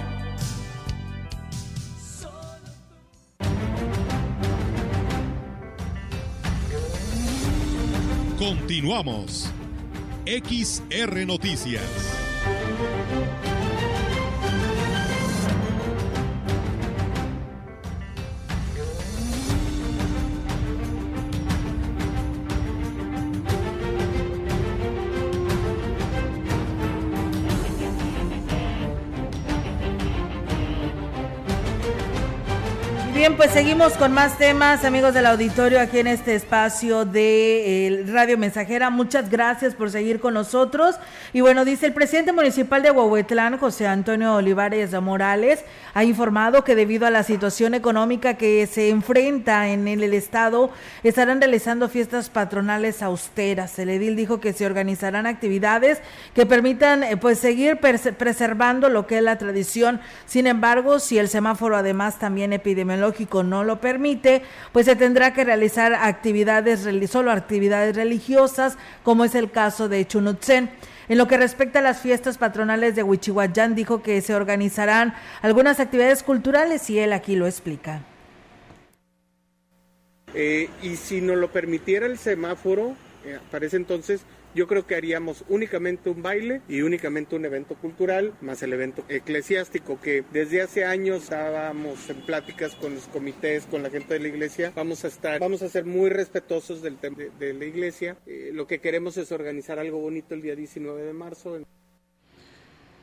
Continuamos. 8.38 9.50
XR 10.26 11.26
Noticias. 11.26 12.19
Pues 33.38 33.52
seguimos 33.52 33.94
con 33.94 34.12
más 34.12 34.38
temas, 34.38 34.84
amigos 34.84 35.13
del 35.13 35.26
auditorio, 35.26 35.80
aquí 35.80 36.00
en 36.00 36.08
este 36.08 36.36
espacio 36.36 37.06
de 37.06 38.04
Radio 38.08 38.38
Mensajera. 38.38 38.89
Muchas 38.89 39.30
gracias 39.30 39.76
por 39.76 39.92
seguir 39.92 40.20
con 40.20 40.34
nosotros. 40.34 40.96
Y 41.32 41.42
bueno, 41.42 41.63
dice 41.63 41.86
el 41.86 41.94
presidente 41.94 42.34
municipal 42.34 42.82
de 42.82 42.92
Huehuetlán, 42.92 43.58
José 43.58 43.88
Antonio 43.88 44.36
Olivares 44.36 45.00
Morales, 45.02 45.63
ha 45.94 46.04
informado 46.04 46.63
que 46.63 46.76
debido 46.76 47.06
a 47.06 47.12
la 47.12 47.24
situación 47.24 47.74
económica 47.74 48.36
que 48.36 48.68
se 48.68 48.89
enfrenta 48.89 49.70
en 49.70 49.88
el, 49.88 50.13
estado, 50.13 50.72
estarán 51.04 51.39
realizando 51.39 51.88
fiestas 51.88 52.30
patronales 52.30 53.02
austeras. 53.04 53.78
El 53.80 53.89
edil 53.89 54.15
dijo 54.15 54.39
que 54.39 54.54
se 54.54 54.65
organizarán 54.65 55.28
actividades 55.28 56.00
que 56.34 56.46
permitan 56.46 57.04
eh, 57.04 57.18
pues 57.18 57.39
seguir 57.39 57.78
preservando 57.78 58.89
lo 58.89 59.08
que 59.08 59.18
es 59.18 59.24
la 59.24 59.38
tradición. 59.38 60.00
Sin 60.26 60.48
embargo, 60.48 61.00
si 61.00 61.18
el 61.18 61.30
semáforo 61.30 61.78
además 61.78 62.18
también 62.18 62.54
epidemiológico 62.54 63.19
no 63.44 63.64
lo 63.64 63.82
permite, 63.82 64.44
pues 64.72 64.86
se 64.86 64.96
tendrá 64.96 65.34
que 65.34 65.44
realizar 65.44 65.94
actividades, 65.94 66.88
solo 67.10 67.32
actividades 67.32 67.96
religiosas, 67.96 68.78
como 69.04 69.26
es 69.26 69.36
el 69.36 69.50
caso 69.52 69.90
de 69.90 70.06
Chunutzen. 70.06 70.70
En 71.08 71.18
lo 71.18 71.28
que 71.28 71.38
respecta 71.38 71.80
a 71.80 71.82
las 71.82 72.00
fiestas 72.00 72.38
patronales 72.38 72.96
de 72.96 73.04
Huichihuayán, 73.04 73.76
dijo 73.76 74.02
que 74.04 74.22
se 74.22 74.36
organizarán 74.36 75.16
algunas 75.42 75.80
actividades 75.80 76.24
culturales 76.24 76.90
y 76.90 77.00
él 77.00 77.14
aquí 77.14 77.36
lo 77.36 77.48
explica. 77.48 78.02
Eh, 80.34 80.70
y 80.84 80.96
si 80.96 81.22
nos 81.22 81.38
lo 81.38 81.52
permitiera 81.52 82.06
el 82.06 82.18
semáforo, 82.18 82.96
Eh, 83.26 83.38
para 83.52 83.66
ese 83.66 83.76
entonces 83.76 84.22
yo 84.56 84.68
creo 84.68 84.86
que 84.86 84.96
haríamos 84.96 85.44
únicamente 85.48 86.10
un 86.10 86.22
baile 86.22 86.62
y 86.68 86.82
únicamente 86.82 87.36
un 87.36 87.46
evento 87.46 87.76
cultural, 87.76 88.34
más 88.42 88.64
el 88.64 88.74
evento 88.74 89.04
eclesiástico, 89.08 90.00
que 90.02 90.24
desde 90.34 90.62
hace 90.62 90.86
años 90.86 91.24
estábamos 91.24 92.10
en 92.10 92.22
pláticas 92.22 92.76
con 92.76 92.96
los 92.96 93.08
comités, 93.08 93.66
con 93.66 93.84
la 93.84 93.90
gente 93.90 94.16
de 94.16 94.20
la 94.20 94.28
iglesia. 94.28 94.72
Vamos 94.76 95.06
a 95.06 95.08
estar, 95.08 95.40
vamos 95.40 95.62
a 95.62 95.70
ser 95.70 95.86
muy 95.86 96.10
respetuosos 96.10 96.82
del 96.82 96.98
tema 96.98 97.18
de, 97.40 97.54
la 97.54 97.66
iglesia. 97.66 98.18
Eh, 98.26 98.52
lo 98.54 98.68
que 98.68 98.80
queremos 98.80 99.18
es 99.18 99.32
organizar 99.32 99.80
algo 99.80 100.00
bonito 100.00 100.34
el 100.34 100.42
día 100.42 100.56
19 100.56 101.04
de 101.04 101.14
marzo. 101.14 101.58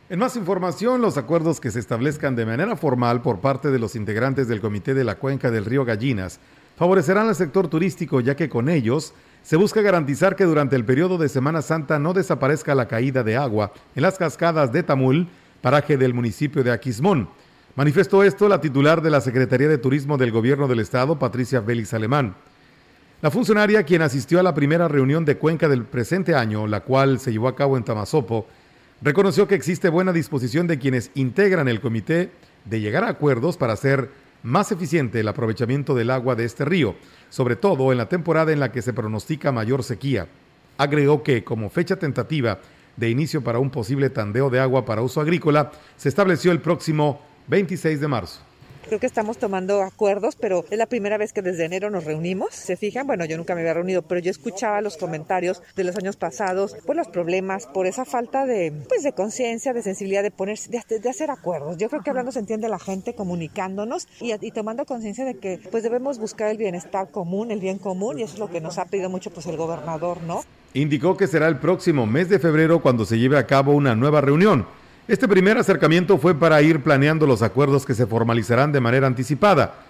En 0.08 0.18
más 0.20 0.36
información, 0.36 1.00
los 1.00 1.18
acuerdos 1.18 1.60
que 1.60 1.72
se 1.72 1.80
establezcan 1.80 2.36
de 2.36 2.46
manera 2.46 2.76
formal 2.76 3.22
por 3.22 3.40
parte 3.40 3.70
de 3.70 3.78
los 3.78 3.96
integrantes 3.96 4.46
del 4.46 4.60
Comité 4.60 4.94
de 4.94 5.02
la 5.02 5.16
Cuenca 5.16 5.50
del 5.50 5.64
Río 5.64 5.84
Gallinas 5.84 6.38
favorecerán 6.76 7.26
al 7.28 7.34
sector 7.34 7.68
turístico, 7.68 8.20
ya 8.20 8.36
que 8.36 8.48
con 8.48 8.68
ellos 8.68 9.14
se 9.46 9.54
busca 9.54 9.80
garantizar 9.80 10.34
que 10.34 10.42
durante 10.42 10.74
el 10.74 10.84
periodo 10.84 11.18
de 11.18 11.28
Semana 11.28 11.62
Santa 11.62 12.00
no 12.00 12.12
desaparezca 12.12 12.74
la 12.74 12.88
caída 12.88 13.22
de 13.22 13.36
agua 13.36 13.72
en 13.94 14.02
las 14.02 14.18
cascadas 14.18 14.72
de 14.72 14.82
Tamul, 14.82 15.28
paraje 15.62 15.96
del 15.96 16.14
municipio 16.14 16.64
de 16.64 16.72
Aquismón. 16.72 17.28
Manifestó 17.76 18.24
esto 18.24 18.48
la 18.48 18.60
titular 18.60 19.00
de 19.02 19.10
la 19.10 19.20
Secretaría 19.20 19.68
de 19.68 19.78
Turismo 19.78 20.18
del 20.18 20.32
Gobierno 20.32 20.66
del 20.66 20.80
Estado, 20.80 21.16
Patricia 21.16 21.62
Félix 21.62 21.94
Alemán. 21.94 22.34
La 23.22 23.30
funcionaria, 23.30 23.84
quien 23.84 24.02
asistió 24.02 24.40
a 24.40 24.42
la 24.42 24.52
primera 24.52 24.88
reunión 24.88 25.24
de 25.24 25.36
Cuenca 25.36 25.68
del 25.68 25.84
presente 25.84 26.34
año, 26.34 26.66
la 26.66 26.80
cual 26.80 27.20
se 27.20 27.30
llevó 27.30 27.46
a 27.46 27.54
cabo 27.54 27.76
en 27.76 27.84
Tamazopo, 27.84 28.48
reconoció 29.00 29.46
que 29.46 29.54
existe 29.54 29.88
buena 29.88 30.12
disposición 30.12 30.66
de 30.66 30.80
quienes 30.80 31.12
integran 31.14 31.68
el 31.68 31.80
comité 31.80 32.30
de 32.64 32.80
llegar 32.80 33.04
a 33.04 33.10
acuerdos 33.10 33.56
para 33.56 33.74
hacer 33.74 34.10
más 34.46 34.70
eficiente 34.70 35.18
el 35.18 35.28
aprovechamiento 35.28 35.92
del 35.94 36.10
agua 36.10 36.36
de 36.36 36.44
este 36.44 36.64
río, 36.64 36.94
sobre 37.30 37.56
todo 37.56 37.90
en 37.90 37.98
la 37.98 38.08
temporada 38.08 38.52
en 38.52 38.60
la 38.60 38.70
que 38.70 38.80
se 38.80 38.92
pronostica 38.92 39.50
mayor 39.50 39.82
sequía. 39.82 40.28
Agregó 40.78 41.24
que, 41.24 41.42
como 41.42 41.68
fecha 41.68 41.96
tentativa 41.96 42.60
de 42.96 43.10
inicio 43.10 43.42
para 43.42 43.58
un 43.58 43.70
posible 43.70 44.08
tandeo 44.08 44.48
de 44.48 44.60
agua 44.60 44.84
para 44.84 45.02
uso 45.02 45.20
agrícola, 45.20 45.72
se 45.96 46.08
estableció 46.08 46.52
el 46.52 46.60
próximo 46.60 47.20
26 47.48 48.00
de 48.00 48.08
marzo. 48.08 48.45
Creo 48.86 49.00
que 49.00 49.06
estamos 49.06 49.38
tomando 49.38 49.82
acuerdos, 49.82 50.36
pero 50.36 50.64
es 50.70 50.78
la 50.78 50.86
primera 50.86 51.18
vez 51.18 51.32
que 51.32 51.42
desde 51.42 51.64
enero 51.64 51.90
nos 51.90 52.04
reunimos. 52.04 52.54
Se 52.54 52.76
fijan, 52.76 53.04
bueno, 53.04 53.24
yo 53.24 53.36
nunca 53.36 53.56
me 53.56 53.62
había 53.62 53.74
reunido, 53.74 54.02
pero 54.02 54.20
yo 54.20 54.30
escuchaba 54.30 54.80
los 54.80 54.96
comentarios 54.96 55.60
de 55.74 55.82
los 55.82 55.96
años 55.96 56.14
pasados 56.14 56.76
por 56.86 56.94
los 56.94 57.08
problemas, 57.08 57.66
por 57.66 57.88
esa 57.88 58.04
falta 58.04 58.46
de, 58.46 58.72
pues, 58.88 59.02
de 59.02 59.12
conciencia, 59.12 59.72
de 59.72 59.82
sensibilidad, 59.82 60.22
de 60.22 60.30
ponerse, 60.30 60.70
de, 60.70 61.10
hacer 61.10 61.32
acuerdos. 61.32 61.78
Yo 61.78 61.88
creo 61.88 62.02
que 62.02 62.10
hablando 62.10 62.30
se 62.30 62.38
entiende 62.38 62.68
la 62.68 62.78
gente, 62.78 63.16
comunicándonos 63.16 64.06
y, 64.20 64.32
y 64.40 64.52
tomando 64.52 64.86
conciencia 64.86 65.24
de 65.24 65.34
que, 65.34 65.58
pues, 65.72 65.82
debemos 65.82 66.20
buscar 66.20 66.48
el 66.48 66.56
bienestar 66.56 67.10
común, 67.10 67.50
el 67.50 67.58
bien 67.58 67.78
común, 67.78 68.20
y 68.20 68.22
eso 68.22 68.34
es 68.34 68.38
lo 68.38 68.50
que 68.50 68.60
nos 68.60 68.78
ha 68.78 68.84
pedido 68.84 69.10
mucho, 69.10 69.32
pues, 69.32 69.46
el 69.46 69.56
gobernador, 69.56 70.22
¿no? 70.22 70.44
Indicó 70.74 71.16
que 71.16 71.26
será 71.26 71.48
el 71.48 71.58
próximo 71.58 72.06
mes 72.06 72.28
de 72.28 72.38
febrero 72.38 72.80
cuando 72.80 73.04
se 73.04 73.18
lleve 73.18 73.36
a 73.36 73.48
cabo 73.48 73.72
una 73.72 73.96
nueva 73.96 74.20
reunión 74.20 74.64
este 75.08 75.28
primer 75.28 75.56
acercamiento 75.56 76.18
fue 76.18 76.34
para 76.34 76.60
ir 76.62 76.82
planeando 76.82 77.26
los 77.26 77.42
acuerdos 77.42 77.86
que 77.86 77.94
se 77.94 78.06
formalizarán 78.06 78.72
de 78.72 78.80
manera 78.80 79.06
anticipada. 79.06 79.85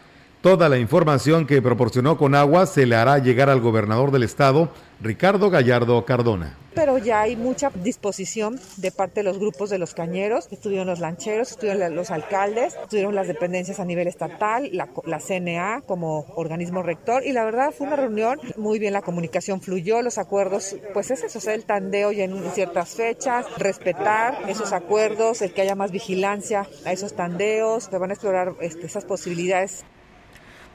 Toda 0.47 0.69
la 0.69 0.79
información 0.79 1.45
que 1.45 1.61
proporcionó 1.61 2.17
Conagua 2.17 2.67
se 2.67 2.87
le 2.87 2.95
hará 2.95 3.19
llegar 3.19 3.51
al 3.51 3.61
gobernador 3.61 4.13
del 4.13 4.23
estado, 4.23 4.69
Ricardo 5.01 5.51
Gallardo 5.51 6.05
Cardona. 6.05 6.57
Pero 6.73 6.99
ya 6.99 7.23
hay 7.23 7.35
mucha 7.35 7.71
disposición 7.71 8.61
de 8.77 8.93
parte 8.93 9.21
de 9.21 9.25
los 9.25 9.41
grupos 9.41 9.71
de 9.71 9.79
los 9.79 9.93
cañeros, 9.93 10.47
estuvieron 10.53 10.87
los 10.87 11.01
lancheros, 11.01 11.51
estuvieron 11.51 11.97
los 11.97 12.13
alcaldes, 12.13 12.77
estuvieron 12.81 13.17
las 13.17 13.27
dependencias 13.27 13.81
a 13.81 13.85
nivel 13.85 14.07
estatal, 14.07 14.71
la, 14.73 14.89
la, 15.05 15.19
CNA 15.19 15.83
como 15.85 16.27
organismo 16.37 16.81
rector. 16.85 17.27
Y 17.27 17.33
la 17.33 17.45
verdad 17.45 17.75
fue 17.77 17.89
una 17.89 17.97
reunión 17.97 18.39
muy 18.57 18.79
bien, 18.79 18.93
la 18.93 19.03
comunicación 19.03 19.61
fluyó, 19.61 20.01
los 20.01 20.17
acuerdos, 20.17 20.77
pues 20.95 21.11
es 21.11 21.25
eso, 21.25 21.51
el 21.51 21.65
tandeo 21.65 22.13
ya 22.13 22.23
en 22.23 22.41
ciertas 22.53 22.91
fechas, 22.91 23.47
respetar 23.59 24.39
esos 24.49 24.73
acuerdos, 24.73 25.43
el 25.43 25.53
que 25.53 25.63
haya 25.63 25.75
más 25.75 25.91
vigilancia 25.91 26.69
a 26.85 26.93
esos 26.93 27.15
tandeos, 27.15 27.89
se 27.91 27.99
van 27.99 28.11
a 28.11 28.15
explorar 28.15 28.55
este, 28.61 28.87
esas 28.87 29.05
posibilidades 29.05 29.85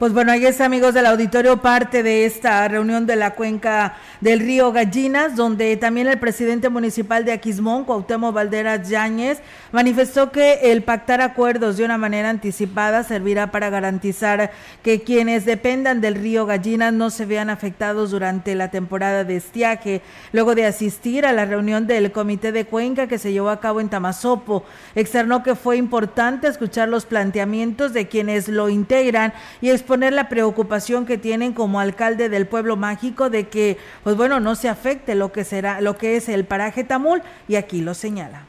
pues 0.02 0.12
bueno, 0.12 0.32
ahí 0.32 0.44
está, 0.44 0.64
amigos 0.64 0.94
del 0.94 1.06
auditorio, 1.06 1.58
parte 1.58 2.02
de 2.02 2.26
esta 2.26 2.66
reunión 2.66 3.06
de 3.06 3.14
la 3.14 3.36
cuenca 3.36 3.94
del 4.20 4.40
río 4.40 4.72
Gallinas, 4.72 5.36
donde 5.36 5.76
también 5.76 6.08
el 6.08 6.18
presidente 6.18 6.68
municipal 6.68 7.24
de 7.24 7.30
Aquismón, 7.30 7.84
Cuauhtémoc 7.84 8.34
Valderas 8.34 8.88
Yáñez, 8.88 9.38
manifestó 9.70 10.32
que 10.32 10.72
el 10.72 10.82
pactar 10.82 11.20
acuerdos 11.20 11.76
de 11.76 11.84
una 11.84 11.98
manera 11.98 12.30
anticipada 12.30 13.04
servirá 13.04 13.52
para 13.52 13.70
garantizar 13.70 14.50
que 14.82 15.02
quienes 15.02 15.44
dependan 15.44 16.00
del 16.00 16.16
río 16.16 16.46
Gallinas 16.46 16.92
no 16.92 17.08
se 17.10 17.24
vean 17.24 17.48
afectados 17.48 18.10
durante 18.10 18.56
la 18.56 18.72
temporada 18.72 19.22
de 19.22 19.36
estiaje. 19.36 20.02
Luego 20.32 20.56
de 20.56 20.66
asistir 20.66 21.24
a 21.26 21.32
la 21.32 21.44
reunión 21.44 21.86
del 21.86 22.10
comité 22.10 22.50
de 22.50 22.64
cuenca 22.64 23.06
que 23.06 23.18
se 23.18 23.30
llevó 23.30 23.50
a 23.50 23.60
cabo 23.60 23.80
en 23.80 23.88
Tamazopo, 23.88 24.64
externó 24.96 25.44
que 25.44 25.54
fue 25.54 25.76
importante 25.76 26.48
escuchar 26.48 26.88
los 26.88 27.06
planteamientos 27.06 27.92
de 27.92 28.08
quienes 28.08 28.48
lo 28.48 28.68
integran 28.68 29.32
y 29.60 29.70
poner 29.92 30.14
la 30.14 30.30
preocupación 30.30 31.04
que 31.04 31.18
tienen 31.18 31.52
como 31.52 31.78
alcalde 31.78 32.30
del 32.30 32.46
pueblo 32.46 32.76
mágico 32.76 33.28
de 33.28 33.48
que, 33.48 33.76
pues 34.02 34.16
bueno, 34.16 34.40
no 34.40 34.54
se 34.54 34.70
afecte 34.70 35.14
lo 35.14 35.32
que 35.32 35.44
será, 35.44 35.82
lo 35.82 35.98
que 35.98 36.16
es 36.16 36.30
el 36.30 36.46
paraje 36.46 36.82
Tamul 36.82 37.20
y 37.46 37.56
aquí 37.56 37.82
lo 37.82 37.92
señala 37.92 38.46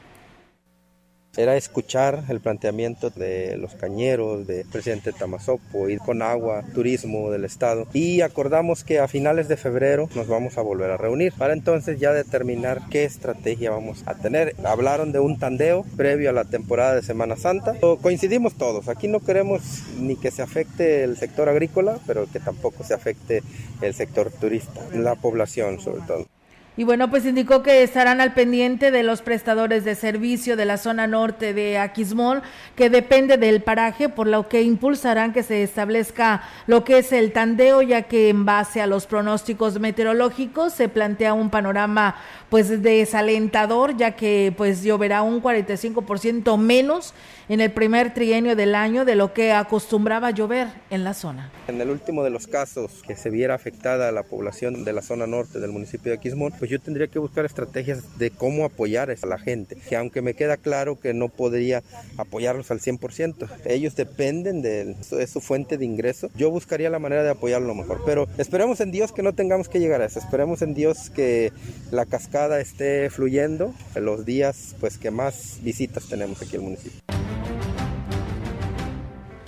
era 1.36 1.56
escuchar 1.56 2.24
el 2.28 2.40
planteamiento 2.40 3.10
de 3.10 3.56
los 3.56 3.74
cañeros, 3.74 4.46
del 4.46 4.66
presidente 4.66 5.12
Tamazopo, 5.12 5.88
ir 5.88 5.98
con 5.98 6.22
agua, 6.22 6.64
turismo 6.74 7.30
del 7.30 7.44
estado 7.44 7.86
y 7.92 8.20
acordamos 8.20 8.84
que 8.84 8.98
a 8.98 9.08
finales 9.08 9.48
de 9.48 9.56
febrero 9.56 10.08
nos 10.14 10.28
vamos 10.28 10.58
a 10.58 10.62
volver 10.62 10.90
a 10.90 10.96
reunir 10.96 11.32
para 11.36 11.52
entonces 11.52 11.98
ya 11.98 12.12
determinar 12.12 12.82
qué 12.90 13.04
estrategia 13.04 13.70
vamos 13.70 14.02
a 14.06 14.14
tener. 14.14 14.54
Hablaron 14.64 15.12
de 15.12 15.20
un 15.20 15.38
tandeo 15.38 15.84
previo 15.96 16.30
a 16.30 16.32
la 16.32 16.44
temporada 16.44 16.94
de 16.94 17.02
Semana 17.02 17.36
Santa. 17.36 17.74
Coincidimos 18.02 18.54
todos, 18.54 18.88
aquí 18.88 19.08
no 19.08 19.20
queremos 19.20 19.62
ni 19.98 20.16
que 20.16 20.30
se 20.30 20.42
afecte 20.42 21.04
el 21.04 21.16
sector 21.16 21.48
agrícola, 21.48 21.98
pero 22.06 22.26
que 22.30 22.40
tampoco 22.40 22.84
se 22.84 22.94
afecte 22.94 23.42
el 23.80 23.94
sector 23.94 24.30
turista, 24.30 24.80
la 24.92 25.14
población 25.14 25.80
sobre 25.80 26.02
todo. 26.06 26.26
Y 26.76 26.82
bueno, 26.82 27.08
pues 27.08 27.24
indicó 27.24 27.62
que 27.62 27.84
estarán 27.84 28.20
al 28.20 28.34
pendiente 28.34 28.90
de 28.90 29.04
los 29.04 29.22
prestadores 29.22 29.84
de 29.84 29.94
servicio 29.94 30.56
de 30.56 30.64
la 30.64 30.76
zona 30.76 31.06
norte 31.06 31.54
de 31.54 31.78
Aquismón, 31.78 32.42
que 32.74 32.90
depende 32.90 33.36
del 33.36 33.62
paraje, 33.62 34.08
por 34.08 34.26
lo 34.26 34.48
que 34.48 34.62
impulsarán 34.62 35.32
que 35.32 35.44
se 35.44 35.62
establezca 35.62 36.42
lo 36.66 36.82
que 36.82 36.98
es 36.98 37.12
el 37.12 37.32
tandeo, 37.32 37.80
ya 37.80 38.02
que 38.02 38.28
en 38.28 38.44
base 38.44 38.80
a 38.80 38.88
los 38.88 39.06
pronósticos 39.06 39.78
meteorológicos 39.78 40.72
se 40.72 40.88
plantea 40.88 41.32
un 41.32 41.48
panorama 41.48 42.16
pues 42.54 42.84
desalentador, 42.84 43.96
ya 43.96 44.14
que 44.14 44.54
pues 44.56 44.84
lloverá 44.84 45.22
un 45.22 45.42
45% 45.42 46.56
menos 46.56 47.12
en 47.48 47.60
el 47.60 47.72
primer 47.72 48.14
trienio 48.14 48.54
del 48.54 48.76
año 48.76 49.04
de 49.04 49.16
lo 49.16 49.32
que 49.34 49.50
acostumbraba 49.50 50.30
llover 50.30 50.68
en 50.88 51.02
la 51.02 51.14
zona. 51.14 51.50
En 51.66 51.80
el 51.80 51.90
último 51.90 52.22
de 52.22 52.30
los 52.30 52.46
casos 52.46 53.02
que 53.04 53.16
se 53.16 53.28
viera 53.28 53.56
afectada 53.56 54.12
la 54.12 54.22
población 54.22 54.84
de 54.84 54.92
la 54.92 55.02
zona 55.02 55.26
norte 55.26 55.58
del 55.58 55.72
municipio 55.72 56.12
de 56.12 56.18
Aquismón, 56.18 56.52
pues 56.56 56.70
yo 56.70 56.80
tendría 56.80 57.08
que 57.08 57.18
buscar 57.18 57.44
estrategias 57.44 58.18
de 58.18 58.30
cómo 58.30 58.64
apoyar 58.64 59.10
a 59.10 59.26
la 59.26 59.38
gente, 59.38 59.76
que 59.88 59.96
aunque 59.96 60.22
me 60.22 60.34
queda 60.34 60.56
claro 60.56 61.00
que 61.00 61.12
no 61.12 61.30
podría 61.30 61.82
apoyarlos 62.18 62.70
al 62.70 62.78
100%, 62.78 63.48
ellos 63.64 63.96
dependen 63.96 64.62
de, 64.62 64.94
de 64.94 65.26
su 65.26 65.40
fuente 65.40 65.76
de 65.76 65.86
ingreso, 65.86 66.30
yo 66.36 66.52
buscaría 66.52 66.88
la 66.88 67.00
manera 67.00 67.24
de 67.24 67.30
apoyarlo 67.30 67.74
mejor, 67.74 68.00
pero 68.06 68.28
esperemos 68.38 68.80
en 68.80 68.92
Dios 68.92 69.10
que 69.10 69.24
no 69.24 69.34
tengamos 69.34 69.68
que 69.68 69.80
llegar 69.80 70.02
a 70.02 70.06
eso, 70.06 70.20
esperemos 70.20 70.62
en 70.62 70.74
Dios 70.74 71.10
que 71.10 71.52
la 71.90 72.06
cascada 72.06 72.43
esté 72.52 73.10
fluyendo 73.10 73.74
en 73.94 74.04
los 74.04 74.24
días 74.24 74.74
pues 74.80 74.98
que 74.98 75.10
más 75.10 75.58
visitas 75.62 76.06
tenemos 76.08 76.40
aquí 76.42 76.56
al 76.56 76.62
municipio. 76.62 77.00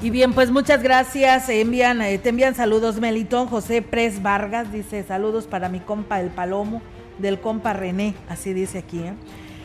Y 0.01 0.11
bien, 0.11 0.35
pues 0.35 0.51
muchas 0.51 0.83
gracias. 0.83 1.49
Envían, 1.49 2.03
eh, 2.03 2.19
te 2.19 2.29
envían 2.29 2.55
saludos, 2.55 3.01
Melitón. 3.01 3.49
José 3.49 3.83
Pres 3.83 4.23
Vargas 4.23 4.73
dice 4.73 5.03
saludos 5.03 5.47
para 5.47 5.69
mi 5.69 5.81
compa 5.81 6.21
El 6.21 6.29
Palomo, 6.29 6.83
del 7.19 7.41
compa 7.41 7.73
René, 7.73 8.15
así 8.29 8.53
dice 8.53 8.79
aquí. 8.79 8.99
¿eh? 9.01 9.15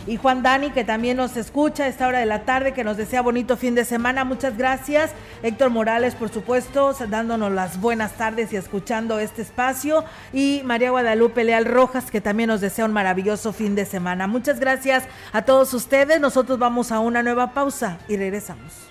Y 0.08 0.18
Juan 0.18 0.42
Dani, 0.42 0.72
que 0.72 0.84
también 0.84 1.18
nos 1.18 1.38
escucha 1.38 1.84
a 1.84 1.88
esta 1.88 2.08
hora 2.08 2.20
de 2.20 2.26
la 2.26 2.44
tarde, 2.44 2.74
que 2.74 2.84
nos 2.84 2.98
desea 2.98 3.22
bonito 3.22 3.56
fin 3.58 3.76
de 3.76 3.86
semana. 3.86 4.24
Muchas 4.24 4.58
gracias. 4.58 5.12
Héctor 5.44 5.70
Morales, 5.70 6.16
por 6.16 6.30
supuesto, 6.30 6.94
dándonos 7.08 7.52
las 7.52 7.80
buenas 7.80 8.14
tardes 8.14 8.52
y 8.54 8.56
escuchando 8.56 9.20
este 9.20 9.42
espacio. 9.44 10.04
Y 10.34 10.62
María 10.66 10.92
Guadalupe 10.92 11.44
Leal 11.44 11.66
Rojas, 11.66 12.12
que 12.12 12.22
también 12.22 12.48
nos 12.48 12.62
desea 12.62 12.86
un 12.86 12.94
maravilloso 12.94 13.54
fin 13.54 13.76
de 13.76 13.86
semana. 13.86 14.28
Muchas 14.28 14.60
gracias 14.60 15.04
a 15.32 15.44
todos 15.44 15.74
ustedes. 15.74 16.20
Nosotros 16.20 16.58
vamos 16.58 16.92
a 16.92 17.00
una 17.00 17.24
nueva 17.24 17.54
pausa 17.54 18.00
y 18.08 18.18
regresamos. 18.18 18.91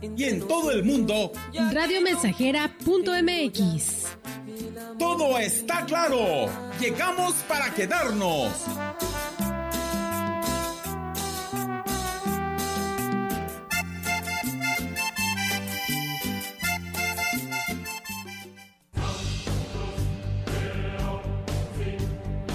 Y 0.00 0.24
en 0.24 0.46
todo 0.46 0.70
el 0.70 0.84
mundo, 0.84 1.32
radiomensajera.mx. 1.72 4.06
Todo 4.98 5.38
está 5.38 5.84
claro. 5.86 6.46
Llegamos 6.80 7.34
para 7.48 7.74
quedarnos. 7.74 8.52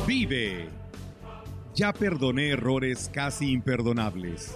Vive. 0.08 0.70
Ya 1.76 1.92
perdoné 1.92 2.50
errores 2.50 3.10
casi 3.12 3.52
imperdonables. 3.52 4.56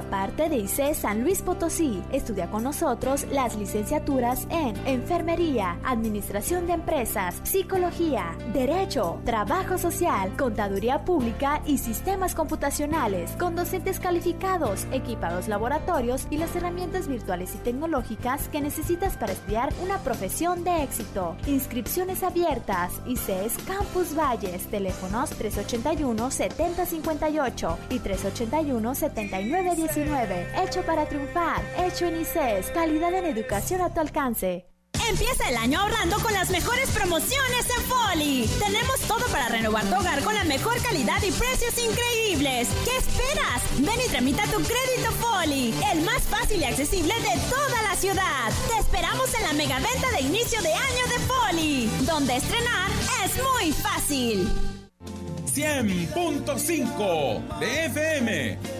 Forma 0.00 0.10
parte 0.10 0.48
de 0.48 0.56
ICE 0.56 0.94
San 0.94 1.22
Luis 1.22 1.42
Potosí. 1.42 2.02
Estudia 2.12 2.50
con 2.50 2.62
nosotros 2.62 3.26
las 3.30 3.56
licenciaturas 3.56 4.46
en 4.50 4.76
Enfermería, 4.86 5.78
Administración 5.84 6.66
de 6.66 6.74
Empresas, 6.74 7.40
Psicología, 7.42 8.36
Derecho, 8.52 9.20
Trabajo 9.24 9.78
Social, 9.78 10.34
Contaduría 10.36 11.04
Pública 11.04 11.60
y 11.66 11.78
Sistemas 11.78 12.34
Computacionales, 12.34 13.32
con 13.32 13.56
docentes 13.56 14.00
calificados, 14.00 14.86
equipados 14.92 15.48
laboratorios 15.48 16.26
y 16.30 16.38
las 16.38 16.54
herramientas 16.54 17.08
virtuales 17.08 17.54
y 17.54 17.58
tecnológicas 17.58 18.48
que 18.48 18.60
necesitas 18.60 19.16
para 19.16 19.32
estudiar 19.32 19.72
una 19.82 19.98
profesión 19.98 20.64
de 20.64 20.82
éxito. 20.82 21.36
Inscripciones 21.46 22.22
abiertas. 22.22 22.92
ICES 23.06 23.56
Campus 23.66 24.14
Valles. 24.16 24.66
Teléfonos 24.70 25.30
381 25.30 26.30
7058 26.30 27.78
y 27.90 27.98
381 27.98 28.94
79 29.92 29.94
19 29.94 30.46
Hecho 30.62 30.82
para 30.82 31.06
triunfar. 31.06 31.62
Hecho 31.78 32.06
en 32.06 32.20
ICES. 32.20 32.70
Calidad 32.72 33.12
en 33.14 33.24
educación 33.26 33.80
a 33.80 33.92
tu 33.92 33.98
alcance. 34.00 34.66
Empieza 35.08 35.48
el 35.48 35.56
año 35.56 35.80
ahorrando 35.80 36.20
con 36.20 36.32
las 36.32 36.50
mejores 36.50 36.88
promociones 36.90 37.66
en 37.76 37.82
Foli. 37.84 38.48
Tenemos 38.58 39.00
todo 39.00 39.26
para 39.32 39.48
renovar 39.48 39.84
tu 39.86 39.96
hogar 39.96 40.22
con 40.22 40.34
la 40.34 40.44
mejor 40.44 40.80
calidad 40.82 41.20
y 41.22 41.32
precios 41.32 41.74
increíbles. 41.78 42.68
¿Qué 42.84 42.96
esperas? 42.96 43.62
Ven 43.78 43.98
y 44.06 44.08
tramita 44.08 44.44
tu 44.44 44.62
crédito 44.62 45.10
Foli, 45.18 45.74
el 45.92 46.02
más 46.02 46.22
fácil 46.22 46.60
y 46.60 46.64
accesible 46.64 47.12
de 47.14 47.36
toda 47.48 47.82
la 47.82 47.96
ciudad. 47.96 48.52
Te 48.68 48.78
esperamos 48.78 49.34
en 49.34 49.42
la 49.42 49.52
mega 49.54 49.80
venta 49.80 50.08
de 50.12 50.20
inicio 50.20 50.62
de 50.62 50.72
año 50.72 51.06
de 51.08 51.18
Foli, 51.26 51.90
donde 52.06 52.36
estrenar 52.36 52.92
es 53.24 53.32
muy 53.42 53.72
fácil. 53.72 54.48
100.5 55.46 57.58
de 57.58 57.86
FM 57.86 58.79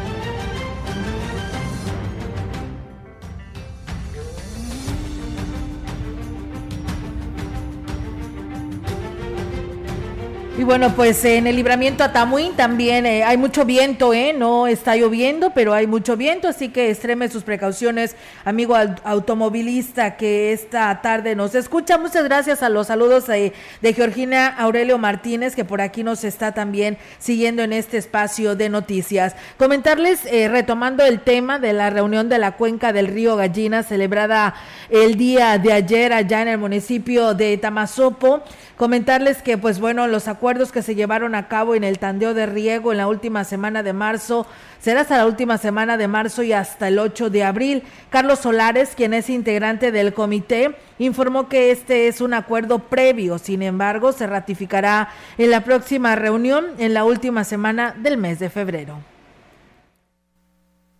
Y 10.61 10.63
bueno, 10.63 10.93
pues 10.95 11.25
en 11.25 11.47
el 11.47 11.55
libramiento 11.55 12.03
a 12.03 12.13
Tamuín 12.13 12.55
también 12.55 13.07
eh, 13.07 13.23
hay 13.23 13.35
mucho 13.35 13.65
viento, 13.65 14.13
¿eh? 14.13 14.31
No 14.31 14.67
está 14.67 14.95
lloviendo, 14.95 15.53
pero 15.55 15.73
hay 15.73 15.87
mucho 15.87 16.15
viento, 16.15 16.47
así 16.47 16.69
que 16.69 16.91
extreme 16.91 17.29
sus 17.29 17.41
precauciones, 17.41 18.15
amigo 18.45 18.75
automovilista 19.03 20.17
que 20.17 20.53
esta 20.53 21.01
tarde 21.01 21.33
nos 21.33 21.55
escucha. 21.55 21.97
Muchas 21.97 22.25
gracias 22.25 22.61
a 22.61 22.69
los 22.69 22.85
saludos 22.85 23.25
de, 23.25 23.53
Georgina 23.81 24.49
Aurelio 24.49 24.99
Martínez, 24.99 25.55
que 25.55 25.65
por 25.65 25.81
aquí 25.81 26.03
nos 26.03 26.23
está 26.23 26.51
también 26.51 26.99
siguiendo 27.17 27.63
en 27.63 27.73
este 27.73 27.97
espacio 27.97 28.55
de 28.55 28.69
noticias. 28.69 29.35
Comentarles, 29.57 30.27
eh, 30.27 30.47
retomando 30.47 31.03
el 31.03 31.21
tema 31.21 31.57
de 31.57 31.73
la 31.73 31.89
reunión 31.89 32.29
de 32.29 32.37
la 32.37 32.51
cuenca 32.51 32.93
del 32.93 33.07
río 33.07 33.35
Gallina, 33.35 33.81
celebrada 33.81 34.53
el 34.91 35.15
día 35.17 35.57
de 35.57 35.73
ayer 35.73 36.13
allá 36.13 36.43
en 36.43 36.49
el 36.49 36.59
municipio 36.59 37.33
de 37.33 37.57
Tamazopo, 37.57 38.43
comentarles 38.81 39.43
que, 39.43 39.59
pues 39.59 39.79
bueno, 39.79 40.07
los 40.07 40.27
acuerdos 40.27 40.71
que 40.71 40.81
se 40.81 40.95
llevaron 40.95 41.35
a 41.35 41.47
cabo 41.47 41.75
en 41.75 41.83
el 41.83 41.99
tandeo 41.99 42.33
de 42.33 42.47
riego 42.47 42.91
en 42.91 42.97
la 42.97 43.07
última 43.07 43.43
semana 43.43 43.83
de 43.83 43.93
marzo 43.93 44.47
será 44.79 45.01
hasta 45.01 45.17
la 45.17 45.27
última 45.27 45.59
semana 45.59 45.97
de 45.97 46.07
marzo 46.07 46.41
y 46.41 46.51
hasta 46.51 46.87
el 46.87 46.97
8 46.97 47.29
de 47.29 47.43
abril. 47.43 47.83
Carlos 48.09 48.39
Solares, 48.39 48.95
quien 48.95 49.13
es 49.13 49.29
integrante 49.29 49.91
del 49.91 50.15
comité, 50.15 50.75
informó 50.97 51.47
que 51.47 51.69
este 51.69 52.07
es 52.07 52.21
un 52.21 52.33
acuerdo 52.33 52.79
previo, 52.79 53.37
sin 53.37 53.61
embargo, 53.61 54.13
se 54.13 54.25
ratificará 54.25 55.09
en 55.37 55.51
la 55.51 55.63
próxima 55.63 56.15
reunión 56.15 56.65
en 56.79 56.95
la 56.95 57.03
última 57.03 57.43
semana 57.43 57.93
del 57.99 58.17
mes 58.17 58.39
de 58.39 58.49
febrero. 58.49 59.10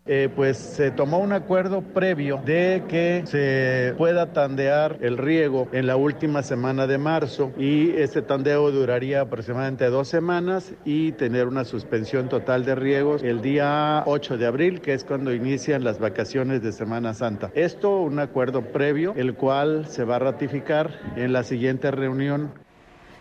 Eh, 0.07 0.29
pues 0.35 0.57
se 0.57 0.89
tomó 0.89 1.19
un 1.19 1.31
acuerdo 1.31 1.81
previo 1.81 2.41
de 2.43 2.83
que 2.87 3.21
se 3.27 3.93
pueda 3.99 4.33
tandear 4.33 4.97
el 5.01 5.15
riego 5.15 5.67
en 5.73 5.85
la 5.85 5.95
última 5.95 6.41
semana 6.41 6.87
de 6.87 6.97
marzo 6.97 7.51
y 7.55 7.91
este 7.91 8.23
tandeo 8.23 8.71
duraría 8.71 9.21
aproximadamente 9.21 9.85
dos 9.91 10.07
semanas 10.07 10.73
y 10.85 11.11
tener 11.11 11.45
una 11.45 11.65
suspensión 11.65 12.29
total 12.29 12.65
de 12.65 12.73
riegos 12.73 13.21
el 13.21 13.43
día 13.43 14.01
8 14.07 14.39
de 14.39 14.47
abril, 14.47 14.81
que 14.81 14.95
es 14.95 15.03
cuando 15.03 15.35
inician 15.35 15.83
las 15.83 15.99
vacaciones 15.99 16.63
de 16.63 16.71
Semana 16.71 17.13
Santa. 17.13 17.51
Esto 17.53 18.01
un 18.01 18.17
acuerdo 18.17 18.63
previo, 18.63 19.13
el 19.15 19.35
cual 19.35 19.85
se 19.87 20.03
va 20.03 20.15
a 20.15 20.19
ratificar 20.19 20.99
en 21.15 21.31
la 21.31 21.43
siguiente 21.43 21.91
reunión 21.91 22.51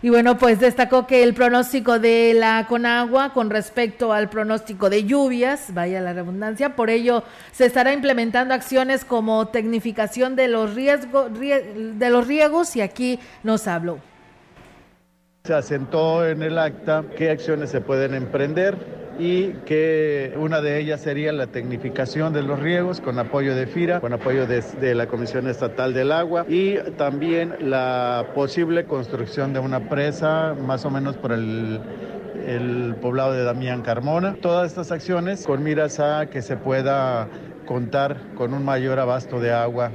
y 0.02 0.08
bueno, 0.08 0.38
pues 0.38 0.60
destacó 0.60 1.06
que 1.06 1.22
el 1.22 1.34
pronóstico 1.34 1.98
de 1.98 2.32
la 2.34 2.66
Conagua 2.66 3.32
con 3.34 3.50
respecto 3.50 4.12
al 4.12 4.30
pronóstico 4.30 4.88
de 4.88 5.04
lluvias, 5.04 5.74
vaya 5.74 6.00
la 6.00 6.14
redundancia, 6.14 6.74
por 6.74 6.88
ello 6.88 7.22
se 7.52 7.66
estará 7.66 7.92
implementando 7.92 8.54
acciones 8.54 9.04
como 9.04 9.48
tecnificación 9.48 10.36
de 10.36 10.48
los 10.48 10.74
riesgos 10.74 11.30
de 11.38 12.10
los 12.10 12.26
riegos 12.26 12.76
y 12.76 12.80
aquí 12.80 13.18
nos 13.42 13.66
habló. 13.66 14.09
Se 15.44 15.54
asentó 15.54 16.26
en 16.26 16.42
el 16.42 16.58
acta 16.58 17.04
qué 17.16 17.30
acciones 17.30 17.70
se 17.70 17.80
pueden 17.80 18.14
emprender 18.14 18.76
y 19.18 19.52
que 19.64 20.34
una 20.36 20.60
de 20.60 20.78
ellas 20.78 21.00
sería 21.00 21.32
la 21.32 21.46
tecnificación 21.46 22.32
de 22.32 22.42
los 22.42 22.60
riegos 22.60 23.00
con 23.00 23.18
apoyo 23.18 23.54
de 23.54 23.66
FIRA, 23.66 24.00
con 24.00 24.12
apoyo 24.12 24.46
de, 24.46 24.94
la 24.94 25.06
Comisión 25.06 25.48
Estatal 25.48 25.92
del 25.94 26.12
Agua 26.12 26.44
y 26.48 26.76
también 26.96 27.54
la 27.60 28.28
posible 28.34 28.84
construcción 28.84 29.52
de 29.52 29.60
una 29.60 29.88
presa 29.88 30.54
más 30.54 30.84
o 30.84 30.90
menos 30.90 31.16
por 31.16 31.32
el 31.32 31.80
el 32.46 32.96
poblado 33.00 33.32
de 33.32 33.44
Damián 33.44 33.82
Carmona. 33.82 34.36
Todas 34.40 34.68
estas 34.68 34.90
acciones 34.90 35.46
con 35.46 35.62
miras 35.62 36.00
a 36.00 36.26
que 36.26 36.42
se 36.42 36.56
pueda 36.56 37.28
contar 37.66 38.34
con 38.34 38.54
un 38.54 38.64
mayor 38.64 38.98
abasto 38.98 39.40
de 39.40 39.52
agua. 39.52 39.92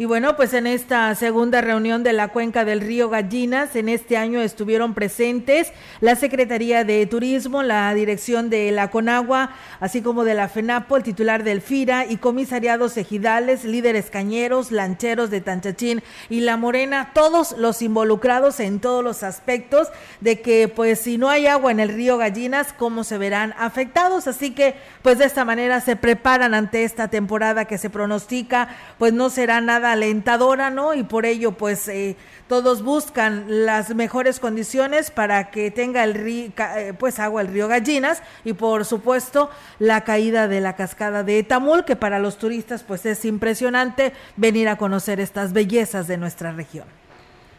Y 0.00 0.06
bueno, 0.06 0.34
pues 0.34 0.54
en 0.54 0.66
esta 0.66 1.14
segunda 1.14 1.60
reunión 1.60 2.02
de 2.02 2.14
la 2.14 2.28
cuenca 2.28 2.64
del 2.64 2.80
río 2.80 3.10
Gallinas, 3.10 3.76
en 3.76 3.90
este 3.90 4.16
año 4.16 4.40
estuvieron 4.40 4.94
presentes 4.94 5.74
la 6.00 6.16
Secretaría 6.16 6.84
de 6.84 7.04
Turismo, 7.04 7.62
la 7.62 7.92
dirección 7.92 8.48
de 8.48 8.70
la 8.70 8.90
Conagua, 8.90 9.50
así 9.78 10.00
como 10.00 10.24
de 10.24 10.32
la 10.32 10.48
FENAPO, 10.48 10.96
el 10.96 11.02
titular 11.02 11.44
del 11.44 11.60
FIRA 11.60 12.06
y 12.06 12.16
comisariados 12.16 12.96
ejidales, 12.96 13.64
líderes 13.64 14.08
cañeros, 14.08 14.72
lancheros 14.72 15.28
de 15.28 15.42
Tanchachín 15.42 16.02
y 16.30 16.40
La 16.40 16.56
Morena, 16.56 17.10
todos 17.12 17.52
los 17.58 17.82
involucrados 17.82 18.58
en 18.60 18.80
todos 18.80 19.04
los 19.04 19.22
aspectos 19.22 19.88
de 20.22 20.40
que 20.40 20.68
pues 20.68 20.98
si 21.00 21.18
no 21.18 21.28
hay 21.28 21.46
agua 21.46 21.72
en 21.72 21.80
el 21.80 21.90
río 21.90 22.16
Gallinas, 22.16 22.72
cómo 22.72 23.04
se 23.04 23.18
verán 23.18 23.54
afectados. 23.58 24.28
Así 24.28 24.52
que 24.52 24.76
pues 25.02 25.18
de 25.18 25.26
esta 25.26 25.44
manera 25.44 25.82
se 25.82 25.94
preparan 25.94 26.54
ante 26.54 26.84
esta 26.84 27.08
temporada 27.08 27.66
que 27.66 27.76
se 27.76 27.90
pronostica, 27.90 28.68
pues 28.96 29.12
no 29.12 29.28
será 29.28 29.60
nada 29.60 29.89
alentadora, 29.92 30.70
¿no? 30.70 30.94
Y 30.94 31.02
por 31.02 31.26
ello, 31.26 31.52
pues 31.52 31.88
eh, 31.88 32.16
todos 32.48 32.82
buscan 32.82 33.64
las 33.64 33.94
mejores 33.94 34.40
condiciones 34.40 35.10
para 35.10 35.50
que 35.50 35.70
tenga 35.70 36.04
el 36.04 36.14
río, 36.14 36.52
eh, 36.76 36.94
pues 36.98 37.18
agua 37.18 37.42
el 37.42 37.48
río 37.48 37.68
Gallinas 37.68 38.22
y 38.44 38.52
por 38.52 38.84
supuesto 38.84 39.50
la 39.78 40.02
caída 40.02 40.48
de 40.48 40.60
la 40.60 40.76
cascada 40.76 41.22
de 41.22 41.38
Etamul, 41.38 41.84
que 41.84 41.96
para 41.96 42.18
los 42.18 42.38
turistas 42.38 42.82
pues 42.82 43.06
es 43.06 43.24
impresionante 43.24 44.12
venir 44.36 44.68
a 44.68 44.76
conocer 44.76 45.20
estas 45.20 45.52
bellezas 45.52 46.08
de 46.08 46.16
nuestra 46.16 46.52
región. 46.52 46.86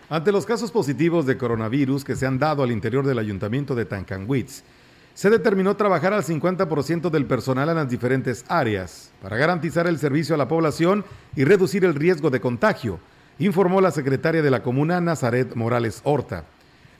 Ante 0.09 0.33
los 0.33 0.45
casos 0.45 0.71
positivos 0.71 1.25
de 1.25 1.37
coronavirus 1.37 2.03
que 2.03 2.17
se 2.17 2.25
han 2.25 2.37
dado 2.37 2.63
al 2.63 2.71
interior 2.71 3.05
del 3.05 3.17
ayuntamiento 3.17 3.75
de 3.75 3.85
Tancanwitz, 3.85 4.63
se 5.21 5.29
determinó 5.29 5.75
trabajar 5.75 6.13
al 6.13 6.23
50% 6.23 7.11
del 7.11 7.27
personal 7.27 7.69
en 7.69 7.75
las 7.75 7.87
diferentes 7.87 8.43
áreas 8.47 9.11
para 9.21 9.37
garantizar 9.37 9.85
el 9.85 9.99
servicio 9.99 10.33
a 10.33 10.37
la 10.39 10.47
población 10.47 11.05
y 11.35 11.43
reducir 11.43 11.85
el 11.85 11.93
riesgo 11.93 12.31
de 12.31 12.41
contagio, 12.41 12.99
informó 13.37 13.81
la 13.81 13.91
secretaria 13.91 14.41
de 14.41 14.49
la 14.49 14.63
comuna 14.63 14.99
Nazaret 14.99 15.53
Morales 15.53 16.01
Horta. 16.05 16.45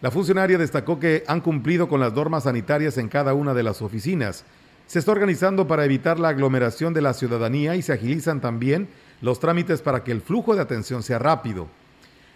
La 0.02 0.12
funcionaria 0.12 0.60
destacó 0.60 1.00
que 1.00 1.24
han 1.26 1.42
cumplido 1.42 1.90
con 1.90 2.00
las 2.00 2.14
normas 2.14 2.44
sanitarias 2.44 3.00
en 3.00 3.10
cada 3.10 3.34
una 3.34 3.56
de 3.56 3.64
las 3.64 3.82
oficinas. 3.82 4.46
Se 4.86 5.00
está 5.00 5.14
organizando 5.14 5.68
para 5.68 5.84
evitar 5.84 6.20
la 6.20 6.30
aglomeración 6.30 6.94
de 6.94 7.02
la 7.02 7.16
ciudadanía 7.16 7.76
y 7.76 7.82
se 7.82 7.94
agilizan 7.94 8.40
también 8.40 8.88
los 9.22 9.40
trámites 9.40 9.82
para 9.82 10.04
que 10.04 10.12
el 10.12 10.22
flujo 10.22 10.54
de 10.54 10.62
atención 10.62 11.02
sea 11.02 11.18
rápido. 11.18 11.70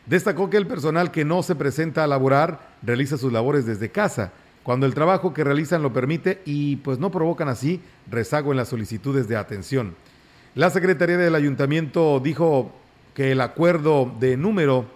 Destacó 0.07 0.49
que 0.49 0.57
el 0.57 0.65
personal 0.65 1.11
que 1.11 1.25
no 1.25 1.43
se 1.43 1.53
presenta 1.53 2.03
a 2.03 2.07
laborar 2.07 2.71
realiza 2.81 3.19
sus 3.19 3.31
labores 3.31 3.67
desde 3.67 3.91
casa, 3.91 4.31
cuando 4.65 4.87
el 4.87 4.95
trabajo 4.95 5.31
que 5.31 5.43
realizan 5.43 5.83
lo 5.83 5.93
permite 5.93 6.41
y 6.43 6.77
pues 6.77 6.97
no 6.97 7.11
provocan 7.11 7.49
así 7.49 7.83
rezago 8.09 8.49
en 8.49 8.57
las 8.57 8.69
solicitudes 8.69 9.27
de 9.27 9.37
atención. 9.37 9.95
La 10.55 10.71
Secretaría 10.71 11.17
del 11.17 11.35
Ayuntamiento 11.35 12.19
dijo 12.19 12.71
que 13.13 13.31
el 13.31 13.41
acuerdo 13.41 14.11
de 14.19 14.37
número 14.37 14.87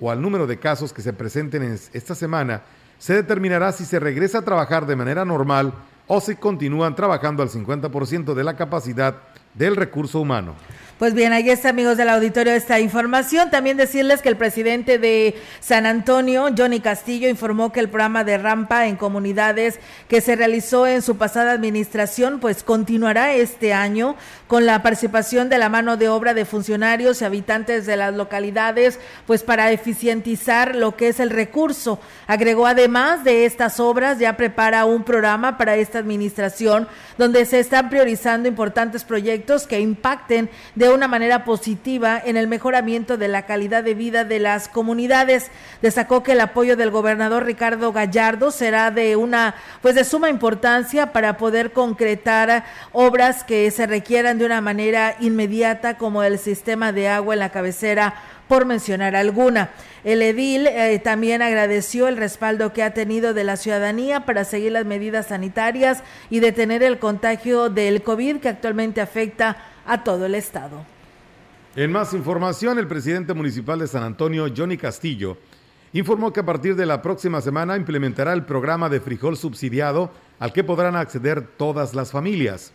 o 0.00 0.10
al 0.10 0.22
número 0.22 0.46
de 0.46 0.58
casos 0.58 0.94
que 0.94 1.02
se 1.02 1.12
presenten 1.12 1.62
esta 1.92 2.14
semana 2.14 2.62
se 2.98 3.12
determinará 3.12 3.72
si 3.72 3.84
se 3.84 4.00
regresa 4.00 4.38
a 4.38 4.42
trabajar 4.42 4.86
de 4.86 4.96
manera 4.96 5.26
normal 5.26 5.74
o 6.06 6.22
si 6.22 6.36
continúan 6.36 6.96
trabajando 6.96 7.42
al 7.42 7.50
50% 7.50 8.32
de 8.32 8.44
la 8.44 8.56
capacidad 8.56 9.16
del 9.54 9.76
recurso 9.76 10.20
humano. 10.20 10.54
Pues 11.00 11.14
bien, 11.14 11.32
ahí 11.32 11.48
está, 11.48 11.70
amigos 11.70 11.96
del 11.96 12.10
auditorio, 12.10 12.52
esta 12.52 12.78
información. 12.78 13.48
También 13.48 13.78
decirles 13.78 14.20
que 14.20 14.28
el 14.28 14.36
presidente 14.36 14.98
de 14.98 15.34
San 15.58 15.86
Antonio, 15.86 16.50
Johnny 16.54 16.80
Castillo, 16.80 17.26
informó 17.30 17.72
que 17.72 17.80
el 17.80 17.88
programa 17.88 18.22
de 18.22 18.36
rampa 18.36 18.86
en 18.86 18.96
comunidades 18.96 19.80
que 20.08 20.20
se 20.20 20.36
realizó 20.36 20.86
en 20.86 21.00
su 21.00 21.16
pasada 21.16 21.52
administración, 21.52 22.38
pues 22.38 22.62
continuará 22.62 23.32
este 23.32 23.72
año 23.72 24.14
con 24.46 24.66
la 24.66 24.82
participación 24.82 25.48
de 25.48 25.56
la 25.56 25.70
mano 25.70 25.96
de 25.96 26.10
obra 26.10 26.34
de 26.34 26.44
funcionarios 26.44 27.22
y 27.22 27.24
habitantes 27.24 27.86
de 27.86 27.96
las 27.96 28.14
localidades, 28.14 29.00
pues 29.26 29.42
para 29.42 29.72
eficientizar 29.72 30.76
lo 30.76 30.96
que 30.96 31.08
es 31.08 31.18
el 31.18 31.30
recurso. 31.30 31.98
Agregó 32.26 32.66
además 32.66 33.24
de 33.24 33.46
estas 33.46 33.80
obras, 33.80 34.18
ya 34.18 34.36
prepara 34.36 34.84
un 34.84 35.02
programa 35.02 35.56
para 35.56 35.76
esta 35.76 35.98
administración 35.98 36.88
donde 37.16 37.46
se 37.46 37.58
están 37.58 37.88
priorizando 37.88 38.50
importantes 38.50 39.02
proyectos 39.02 39.39
que 39.68 39.80
impacten 39.80 40.50
de 40.74 40.90
una 40.90 41.08
manera 41.08 41.44
positiva 41.44 42.20
en 42.24 42.36
el 42.36 42.46
mejoramiento 42.46 43.16
de 43.16 43.28
la 43.28 43.46
calidad 43.46 43.82
de 43.82 43.94
vida 43.94 44.24
de 44.24 44.38
las 44.38 44.68
comunidades. 44.68 45.50
Destacó 45.82 46.22
que 46.22 46.32
el 46.32 46.40
apoyo 46.40 46.76
del 46.76 46.90
gobernador 46.90 47.44
Ricardo 47.44 47.92
Gallardo 47.92 48.50
será 48.50 48.90
de 48.90 49.16
una 49.16 49.54
pues 49.82 49.94
de 49.94 50.04
suma 50.04 50.28
importancia 50.28 51.12
para 51.12 51.36
poder 51.36 51.72
concretar 51.72 52.64
obras 52.92 53.44
que 53.44 53.70
se 53.70 53.86
requieran 53.86 54.38
de 54.38 54.46
una 54.46 54.60
manera 54.60 55.16
inmediata 55.20 55.96
como 55.96 56.22
el 56.22 56.38
sistema 56.38 56.92
de 56.92 57.08
agua 57.08 57.34
en 57.34 57.40
la 57.40 57.50
cabecera 57.50 58.14
por 58.50 58.66
mencionar 58.66 59.14
alguna. 59.14 59.70
El 60.02 60.22
edil 60.22 60.66
eh, 60.66 60.98
también 60.98 61.40
agradeció 61.40 62.08
el 62.08 62.16
respaldo 62.16 62.72
que 62.72 62.82
ha 62.82 62.92
tenido 62.92 63.32
de 63.32 63.44
la 63.44 63.56
ciudadanía 63.56 64.26
para 64.26 64.42
seguir 64.42 64.72
las 64.72 64.84
medidas 64.84 65.28
sanitarias 65.28 66.02
y 66.30 66.40
detener 66.40 66.82
el 66.82 66.98
contagio 66.98 67.70
del 67.70 68.02
COVID 68.02 68.38
que 68.38 68.48
actualmente 68.48 69.00
afecta 69.00 69.56
a 69.86 70.02
todo 70.02 70.26
el 70.26 70.34
estado. 70.34 70.84
En 71.76 71.92
más 71.92 72.12
información, 72.12 72.76
el 72.80 72.88
presidente 72.88 73.34
municipal 73.34 73.78
de 73.78 73.86
San 73.86 74.02
Antonio, 74.02 74.48
Johnny 74.54 74.76
Castillo, 74.76 75.38
informó 75.92 76.32
que 76.32 76.40
a 76.40 76.44
partir 76.44 76.74
de 76.74 76.86
la 76.86 77.02
próxima 77.02 77.40
semana 77.40 77.76
implementará 77.76 78.32
el 78.32 78.44
programa 78.44 78.88
de 78.88 78.98
frijol 78.98 79.36
subsidiado 79.36 80.10
al 80.40 80.52
que 80.52 80.64
podrán 80.64 80.96
acceder 80.96 81.46
todas 81.56 81.94
las 81.94 82.10
familias. 82.10 82.72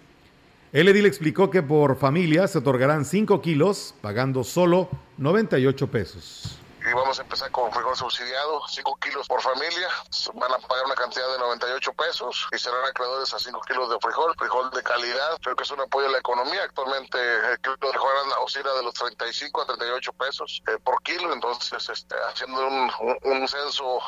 El 0.75 0.89
edil 0.89 1.05
explicó 1.05 1.49
que 1.49 1.63
por 1.63 1.95
familia 1.95 2.49
se 2.49 2.57
otorgarán 2.57 3.05
5 3.05 3.39
kilos, 3.39 3.95
pagando 4.01 4.43
solo 4.43 4.89
98 5.15 5.87
pesos. 5.87 6.59
y 6.81 6.93
vamos 6.93 7.17
a 7.17 7.21
empezar 7.21 7.49
con 7.49 7.71
frijol 7.71 7.95
subsidiado, 7.95 8.61
5 8.67 8.97
kilos 8.97 9.25
por 9.25 9.41
familia, 9.41 9.87
van 10.33 10.51
a 10.51 10.57
pagar 10.57 10.85
una 10.85 10.95
cantidad 10.95 11.31
de 11.31 11.39
98 11.39 11.93
pesos 11.93 12.49
y 12.51 12.57
serán 12.57 12.83
acreedores 12.89 13.33
a 13.33 13.39
5 13.39 13.61
kilos 13.61 13.89
de 13.89 13.97
frijol, 14.01 14.35
frijol 14.37 14.69
de 14.71 14.83
calidad, 14.83 15.39
creo 15.41 15.55
que 15.55 15.63
es 15.63 15.71
un 15.71 15.79
apoyo 15.79 16.09
a 16.09 16.11
la 16.11 16.17
economía, 16.17 16.63
actualmente 16.63 17.17
el 17.53 17.57
kilo 17.61 17.77
de 17.79 17.87
frijol 17.91 18.11
oscila 18.43 18.73
de 18.73 18.83
los 18.83 18.93
35 18.95 19.61
a 19.61 19.65
38 19.67 20.11
pesos 20.11 20.61
eh, 20.67 20.77
por 20.83 21.01
kilo, 21.03 21.31
entonces 21.31 21.87
este, 21.87 22.15
haciendo 22.29 22.67
un, 22.67 22.91
un, 23.23 23.47
censo 23.47 24.01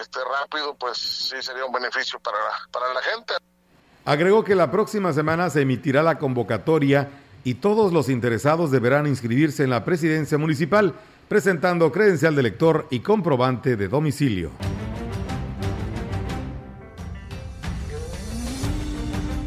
este, 0.00 0.20
rápido, 0.24 0.74
pues 0.74 0.96
sí 0.96 1.42
sería 1.42 1.66
un 1.66 1.72
beneficio 1.72 2.18
para, 2.18 2.38
para 2.72 2.94
la 2.94 3.02
gente. 3.02 3.34
Agregó 4.06 4.44
que 4.44 4.54
la 4.54 4.70
próxima 4.70 5.14
semana 5.14 5.48
se 5.48 5.62
emitirá 5.62 6.02
la 6.02 6.18
convocatoria 6.18 7.08
y 7.42 7.54
todos 7.54 7.90
los 7.92 8.10
interesados 8.10 8.70
deberán 8.70 9.06
inscribirse 9.06 9.64
en 9.64 9.70
la 9.70 9.84
presidencia 9.84 10.36
municipal 10.36 10.94
presentando 11.28 11.90
credencial 11.90 12.36
de 12.36 12.42
lector 12.42 12.86
y 12.90 13.00
comprobante 13.00 13.76
de 13.76 13.88
domicilio. 13.88 14.50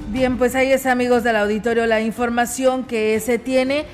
Bien, 0.10 0.40
pues 0.40 0.56
ahí 0.56 0.72
es 0.72 0.88
amigos 0.88 1.24
del 1.24 1.36
auditorio 1.36 1.86
la 1.86 2.02
información 2.02 2.86
que 2.86 3.20
se 3.20 3.38
tiene 3.38 3.86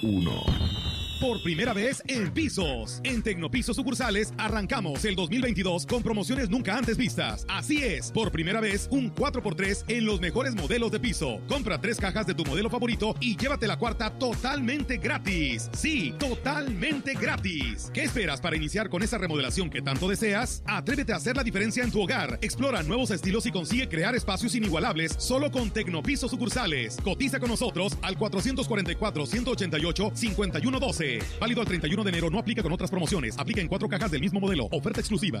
1. 0.00 1.03
Por 1.20 1.42
primera 1.42 1.72
vez 1.72 2.02
en 2.08 2.32
pisos. 2.32 3.00
En 3.04 3.22
Tecnopisos 3.22 3.76
sucursales 3.76 4.34
arrancamos 4.36 5.04
el 5.04 5.14
2022 5.14 5.86
con 5.86 6.02
promociones 6.02 6.50
nunca 6.50 6.76
antes 6.76 6.96
vistas. 6.96 7.46
Así 7.48 7.82
es, 7.82 8.10
por 8.10 8.32
primera 8.32 8.60
vez 8.60 8.88
un 8.90 9.14
4x3 9.14 9.84
en 9.88 10.06
los 10.06 10.20
mejores 10.20 10.54
modelos 10.54 10.90
de 10.90 11.00
piso. 11.00 11.40
Compra 11.48 11.80
tres 11.80 11.98
cajas 11.98 12.26
de 12.26 12.34
tu 12.34 12.44
modelo 12.44 12.68
favorito 12.68 13.14
y 13.20 13.36
llévate 13.36 13.66
la 13.66 13.78
cuarta 13.78 14.10
totalmente 14.18 14.98
gratis. 14.98 15.70
Sí, 15.72 16.14
totalmente 16.18 17.14
gratis. 17.14 17.90
¿Qué 17.94 18.02
esperas 18.02 18.40
para 18.40 18.56
iniciar 18.56 18.90
con 18.90 19.02
esa 19.02 19.16
remodelación 19.16 19.70
que 19.70 19.82
tanto 19.82 20.08
deseas? 20.08 20.62
Atrévete 20.66 21.12
a 21.12 21.16
hacer 21.16 21.36
la 21.36 21.44
diferencia 21.44 21.84
en 21.84 21.92
tu 21.92 22.02
hogar. 22.02 22.38
Explora 22.42 22.82
nuevos 22.82 23.10
estilos 23.10 23.46
y 23.46 23.52
consigue 23.52 23.88
crear 23.88 24.14
espacios 24.14 24.54
inigualables 24.54 25.14
solo 25.18 25.50
con 25.50 25.70
Tecnopisos 25.70 26.30
sucursales. 26.30 26.96
Cotiza 27.02 27.38
con 27.38 27.50
nosotros 27.50 27.96
al 28.02 28.18
444 28.18 29.26
188 29.26 30.12
5112. 30.14 31.03
Válido 31.40 31.60
al 31.60 31.66
31 31.66 32.04
de 32.04 32.10
enero. 32.10 32.30
No 32.30 32.38
aplica 32.38 32.62
con 32.62 32.72
otras 32.72 32.90
promociones. 32.90 33.38
Aplica 33.38 33.60
en 33.60 33.68
cuatro 33.68 33.88
cajas 33.88 34.10
del 34.10 34.20
mismo 34.20 34.40
modelo. 34.40 34.68
Oferta 34.70 35.00
exclusiva. 35.00 35.40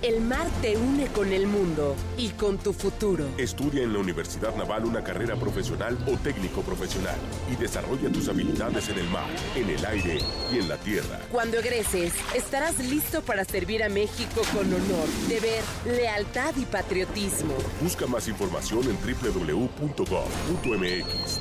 El 0.00 0.20
mar 0.20 0.46
te 0.62 0.76
une 0.76 1.08
con 1.08 1.32
el 1.32 1.48
mundo 1.48 1.96
y 2.16 2.28
con 2.28 2.56
tu 2.58 2.72
futuro. 2.72 3.24
Estudia 3.36 3.82
en 3.82 3.92
la 3.92 3.98
Universidad 3.98 4.54
Naval 4.54 4.84
una 4.84 5.02
carrera 5.02 5.34
profesional 5.34 5.98
o 6.06 6.16
técnico 6.18 6.62
profesional 6.62 7.16
y 7.50 7.56
desarrolla 7.56 8.08
tus 8.08 8.28
habilidades 8.28 8.88
en 8.90 8.98
el 8.98 9.08
mar, 9.08 9.26
en 9.56 9.68
el 9.68 9.84
aire 9.84 10.20
y 10.52 10.58
en 10.58 10.68
la 10.68 10.76
tierra. 10.76 11.18
Cuando 11.32 11.58
egreses, 11.58 12.12
estarás 12.32 12.78
listo 12.78 13.22
para 13.22 13.44
servir 13.44 13.82
a 13.82 13.88
México 13.88 14.42
con 14.54 14.72
honor, 14.72 15.08
deber, 15.28 15.64
lealtad 15.84 16.54
y 16.56 16.64
patriotismo. 16.64 17.54
Busca 17.80 18.06
más 18.06 18.28
información 18.28 18.84
en 18.84 18.96
www.gov.mx, 18.98 19.84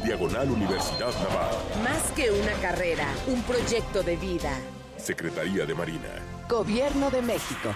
diagonal 0.03 0.49
Universidad 0.49 1.13
Naval. 1.13 1.55
Más 1.83 2.01
que 2.15 2.31
una 2.31 2.53
carrera, 2.53 3.05
un 3.27 3.43
proyecto 3.43 4.01
de 4.01 4.15
vida. 4.15 4.57
Secretaría 4.97 5.67
de 5.67 5.75
Marina. 5.75 6.09
Gobierno 6.49 7.11
de 7.11 7.21
México. 7.21 7.75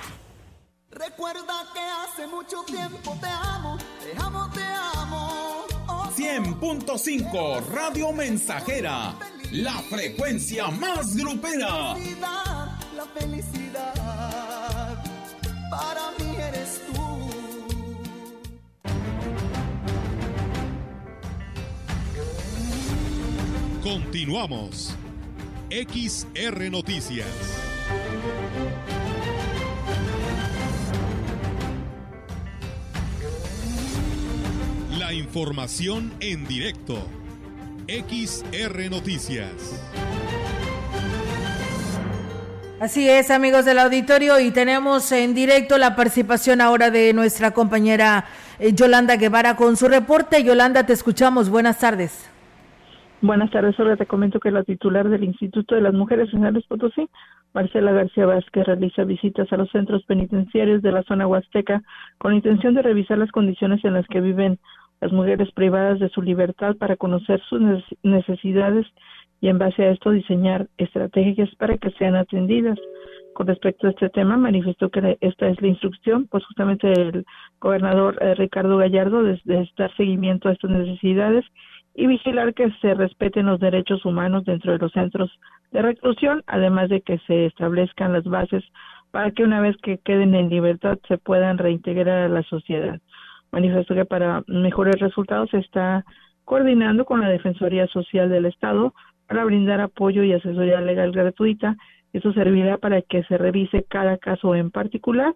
Recuerda 0.91 1.67
que 1.73 1.79
hace 1.79 2.27
mucho 2.27 2.63
tiempo 2.63 3.17
te 3.21 3.27
amo, 3.27 3.77
te 4.03 4.21
amo, 4.21 4.49
te 4.53 4.61
amo. 4.61 5.65
100.5 6.15 7.65
Radio 7.67 8.11
Mensajera, 8.11 9.15
la 9.51 9.79
frecuencia 9.89 10.67
más 10.67 11.15
grupera. 11.15 11.95
La 12.95 13.05
felicidad, 13.17 15.03
para 15.69 16.11
mí 16.19 16.35
eres 16.35 16.81
tú. 16.87 17.29
Continuamos. 23.81 24.93
XR 25.69 26.69
Noticias. 26.69 27.70
La 35.01 35.13
información 35.13 36.11
en 36.19 36.47
directo. 36.47 36.93
XR 37.87 38.91
Noticias. 38.91 39.51
Así 42.79 43.09
es, 43.09 43.31
amigos 43.31 43.65
del 43.65 43.79
auditorio, 43.79 44.39
y 44.39 44.51
tenemos 44.51 45.11
en 45.11 45.33
directo 45.33 45.79
la 45.79 45.95
participación 45.95 46.61
ahora 46.61 46.91
de 46.91 47.13
nuestra 47.13 47.49
compañera 47.49 48.25
eh, 48.59 48.73
Yolanda 48.73 49.15
Guevara 49.15 49.55
con 49.55 49.75
su 49.75 49.87
reporte. 49.87 50.43
Yolanda, 50.43 50.85
te 50.85 50.93
escuchamos. 50.93 51.49
Buenas 51.49 51.79
tardes. 51.79 52.31
Buenas 53.23 53.49
tardes, 53.49 53.79
Olga. 53.79 53.97
Te 53.97 54.05
comento 54.05 54.39
que 54.39 54.51
la 54.51 54.63
titular 54.63 55.09
del 55.09 55.23
Instituto 55.23 55.73
de 55.73 55.81
las 55.81 55.95
Mujeres 55.95 56.31
en 56.31 56.41
San 56.41 56.53
Luis 56.53 56.65
Potosí, 56.67 57.09
Marcela 57.55 57.91
García 57.91 58.27
Vázquez, 58.27 58.65
realiza 58.65 59.03
visitas 59.03 59.51
a 59.51 59.57
los 59.57 59.69
centros 59.71 60.03
penitenciarios 60.05 60.83
de 60.83 60.91
la 60.91 61.01
zona 61.03 61.27
huasteca 61.27 61.81
con 62.19 62.35
intención 62.35 62.75
de 62.75 62.83
revisar 62.83 63.17
las 63.17 63.31
condiciones 63.31 63.83
en 63.83 63.93
las 63.93 64.07
que 64.07 64.21
viven 64.21 64.59
las 65.01 65.11
mujeres 65.11 65.51
privadas 65.51 65.99
de 65.99 66.09
su 66.09 66.21
libertad 66.21 66.75
para 66.77 66.95
conocer 66.95 67.41
sus 67.49 67.61
necesidades 68.03 68.85
y 69.41 69.47
en 69.47 69.57
base 69.57 69.83
a 69.83 69.91
esto 69.91 70.11
diseñar 70.11 70.67
estrategias 70.77 71.49
para 71.55 71.77
que 71.77 71.89
sean 71.91 72.15
atendidas. 72.15 72.77
Con 73.33 73.47
respecto 73.47 73.87
a 73.87 73.89
este 73.89 74.09
tema, 74.09 74.37
manifestó 74.37 74.89
que 74.89 75.17
esta 75.21 75.47
es 75.47 75.59
la 75.61 75.67
instrucción, 75.67 76.27
pues 76.27 76.45
justamente 76.45 76.91
el 76.91 77.25
gobernador 77.59 78.17
eh, 78.21 78.35
Ricardo 78.35 78.77
Gallardo, 78.77 79.23
de, 79.23 79.39
de 79.45 79.67
dar 79.77 79.95
seguimiento 79.95 80.49
a 80.49 80.51
estas 80.51 80.69
necesidades 80.69 81.45
y 81.95 82.07
vigilar 82.07 82.53
que 82.53 82.69
se 82.81 82.93
respeten 82.93 83.47
los 83.47 83.59
derechos 83.59 84.05
humanos 84.05 84.45
dentro 84.45 84.73
de 84.73 84.77
los 84.77 84.91
centros 84.91 85.31
de 85.71 85.81
reclusión, 85.81 86.43
además 86.45 86.89
de 86.89 87.01
que 87.01 87.17
se 87.19 87.47
establezcan 87.47 88.13
las 88.13 88.25
bases 88.25 88.63
para 89.11 89.31
que 89.31 89.43
una 89.43 89.61
vez 89.61 89.75
que 89.77 89.97
queden 89.97 90.35
en 90.35 90.49
libertad 90.49 90.97
se 91.07 91.17
puedan 91.17 91.57
reintegrar 91.57 92.23
a 92.23 92.29
la 92.29 92.43
sociedad. 92.43 92.99
Manifestó 93.51 93.95
que 93.95 94.05
para 94.05 94.43
mejores 94.47 94.99
resultados 94.99 95.49
se 95.49 95.59
está 95.59 96.05
coordinando 96.45 97.05
con 97.05 97.21
la 97.21 97.29
Defensoría 97.29 97.87
Social 97.87 98.29
del 98.29 98.45
Estado 98.45 98.93
para 99.27 99.45
brindar 99.45 99.81
apoyo 99.81 100.23
y 100.23 100.33
asesoría 100.33 100.81
legal 100.81 101.11
gratuita. 101.11 101.77
Eso 102.13 102.33
servirá 102.33 102.77
para 102.77 103.01
que 103.01 103.23
se 103.23 103.37
revise 103.37 103.85
cada 103.87 104.17
caso 104.17 104.55
en 104.55 104.71
particular 104.71 105.33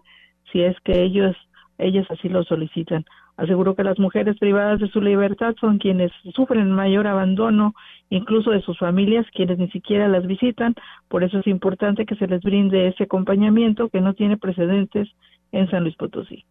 si 0.52 0.62
es 0.62 0.78
que 0.80 1.02
ellos 1.02 1.36
ellas 1.78 2.06
así 2.10 2.28
lo 2.28 2.42
solicitan. 2.44 3.04
Aseguró 3.36 3.74
que 3.74 3.84
las 3.84 3.98
mujeres 3.98 4.38
privadas 4.38 4.80
de 4.80 4.88
su 4.88 5.00
libertad 5.00 5.54
son 5.60 5.78
quienes 5.78 6.10
sufren 6.34 6.72
mayor 6.72 7.06
abandono, 7.06 7.74
incluso 8.08 8.50
de 8.50 8.62
sus 8.62 8.78
familias, 8.78 9.26
quienes 9.34 9.58
ni 9.58 9.68
siquiera 9.68 10.08
las 10.08 10.26
visitan. 10.26 10.74
Por 11.08 11.22
eso 11.22 11.38
es 11.38 11.46
importante 11.46 12.06
que 12.06 12.16
se 12.16 12.26
les 12.26 12.40
brinde 12.40 12.88
ese 12.88 13.04
acompañamiento 13.04 13.90
que 13.90 14.00
no 14.00 14.14
tiene 14.14 14.38
precedentes 14.38 15.08
en 15.52 15.68
San 15.70 15.82
Luis 15.82 15.96
Potosí. 15.96 16.44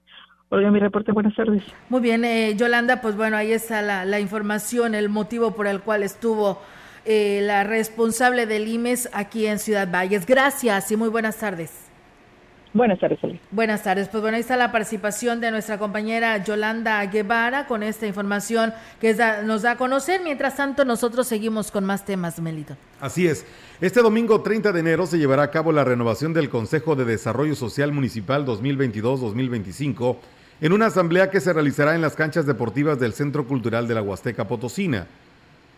Olga, 0.55 0.71
mi 0.71 0.79
reporte, 0.79 1.11
buenas 1.11 1.35
tardes. 1.35 1.63
Muy 1.89 1.99
bien, 1.99 2.23
eh, 2.23 2.55
Yolanda, 2.55 3.01
pues 3.01 3.17
bueno, 3.17 3.35
ahí 3.35 3.51
está 3.51 3.81
la, 3.81 4.05
la, 4.05 4.21
información, 4.21 4.95
el 4.95 5.09
motivo 5.09 5.51
por 5.51 5.67
el 5.67 5.81
cual 5.81 6.01
estuvo 6.01 6.61
eh, 7.03 7.41
la 7.43 7.65
responsable 7.65 8.45
del 8.45 8.69
IMES 8.69 9.09
aquí 9.11 9.47
en 9.47 9.59
Ciudad 9.59 9.91
Valles. 9.91 10.25
Gracias 10.25 10.89
y 10.91 10.95
muy 10.95 11.09
buenas 11.09 11.35
tardes. 11.39 11.85
Buenas 12.71 12.99
tardes, 12.99 13.19
Buenas 13.51 13.83
tardes. 13.83 14.07
Pues 14.07 14.21
bueno, 14.21 14.35
ahí 14.35 14.41
está 14.41 14.55
la 14.55 14.71
participación 14.71 15.41
de 15.41 15.51
nuestra 15.51 15.77
compañera 15.77 16.41
Yolanda 16.43 17.05
Guevara 17.05 17.67
con 17.67 17.83
esta 17.83 18.07
información 18.07 18.73
que 18.99 19.13
nos 19.45 19.61
da 19.61 19.71
a 19.71 19.77
conocer. 19.77 20.21
Mientras 20.23 20.55
tanto, 20.55 20.83
nosotros 20.85 21.27
seguimos 21.27 21.71
con 21.71 21.85
más 21.85 22.03
temas, 22.05 22.39
Melito. 22.41 22.75
Así 22.99 23.27
es. 23.27 23.45
Este 23.79 24.01
domingo 24.01 24.41
30 24.41 24.71
de 24.73 24.79
enero 24.81 25.05
se 25.05 25.17
llevará 25.17 25.43
a 25.43 25.51
cabo 25.51 25.71
la 25.71 25.85
renovación 25.85 26.33
del 26.33 26.49
Consejo 26.49 26.95
de 26.95 27.05
Desarrollo 27.05 27.55
Social 27.55 27.93
Municipal 27.93 28.45
2022-2025 28.45 30.17
en 30.61 30.73
una 30.73 30.87
asamblea 30.87 31.29
que 31.29 31.41
se 31.41 31.53
realizará 31.53 31.95
en 31.95 32.01
las 32.01 32.15
canchas 32.15 32.45
deportivas 32.45 32.99
del 32.99 33.13
Centro 33.13 33.45
Cultural 33.45 33.87
de 33.87 33.95
la 33.95 34.01
Huasteca 34.01 34.47
Potosina. 34.47 35.07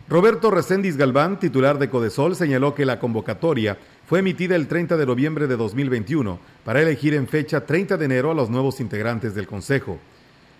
Roberto 0.08 0.50
Recendis 0.50 0.96
Galván, 0.96 1.38
titular 1.38 1.78
de 1.78 1.90
Codesol, 1.90 2.34
señaló 2.34 2.74
que 2.74 2.86
la 2.86 2.98
convocatoria 2.98 3.76
fue 4.06 4.20
emitida 4.20 4.56
el 4.56 4.68
30 4.68 4.96
de 4.96 5.04
noviembre 5.04 5.46
de 5.46 5.56
2021 5.56 6.38
para 6.64 6.80
elegir 6.80 7.12
en 7.12 7.28
fecha 7.28 7.66
30 7.66 7.98
de 7.98 8.04
enero 8.06 8.30
a 8.30 8.34
los 8.34 8.48
nuevos 8.48 8.80
integrantes 8.80 9.34
del 9.34 9.46
Consejo. 9.46 9.98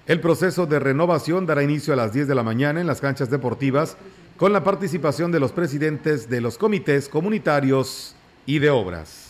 El 0.06 0.20
proceso 0.20 0.66
de 0.66 0.78
renovación 0.78 1.46
dará 1.46 1.62
inicio 1.62 1.94
a 1.94 1.96
las 1.96 2.12
10 2.12 2.28
de 2.28 2.34
la 2.34 2.42
mañana 2.42 2.80
en 2.80 2.86
las 2.86 3.00
canchas 3.00 3.30
deportivas 3.30 3.96
con 4.36 4.52
la 4.52 4.64
participación 4.64 5.32
de 5.32 5.40
los 5.40 5.52
presidentes 5.52 6.28
de 6.28 6.40
los 6.40 6.58
comités 6.58 7.08
comunitarios 7.08 8.14
y 8.44 8.58
de 8.58 8.70
obras. 8.70 9.27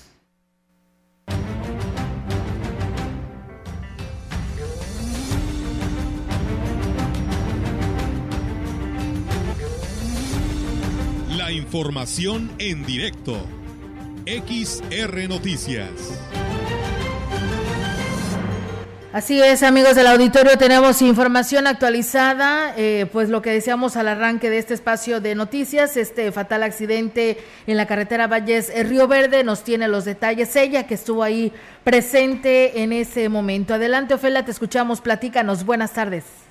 La 11.48 11.54
información 11.54 12.50
en 12.58 12.84
directo 12.84 13.32
XR 14.26 15.28
Noticias. 15.30 15.90
Así 19.14 19.40
es, 19.40 19.62
amigos 19.62 19.94
del 19.96 20.08
auditorio, 20.08 20.58
tenemos 20.58 21.00
información 21.00 21.66
actualizada, 21.66 22.74
eh, 22.76 23.06
pues 23.10 23.30
lo 23.30 23.40
que 23.40 23.48
decíamos 23.48 23.96
al 23.96 24.08
arranque 24.08 24.50
de 24.50 24.58
este 24.58 24.74
espacio 24.74 25.22
de 25.22 25.34
noticias, 25.34 25.96
este 25.96 26.30
fatal 26.32 26.64
accidente 26.64 27.38
en 27.66 27.78
la 27.78 27.86
carretera 27.86 28.26
Valles 28.26 28.68
eh, 28.68 28.82
Río 28.82 29.08
Verde, 29.08 29.42
nos 29.42 29.64
tiene 29.64 29.88
los 29.88 30.04
detalles, 30.04 30.54
ella 30.54 30.86
que 30.86 30.92
estuvo 30.92 31.22
ahí 31.22 31.50
presente 31.82 32.82
en 32.82 32.92
ese 32.92 33.30
momento. 33.30 33.72
Adelante, 33.72 34.12
Ofelia, 34.12 34.44
te 34.44 34.50
escuchamos, 34.50 35.00
platícanos, 35.00 35.64
buenas 35.64 35.94
tardes. 35.94 36.44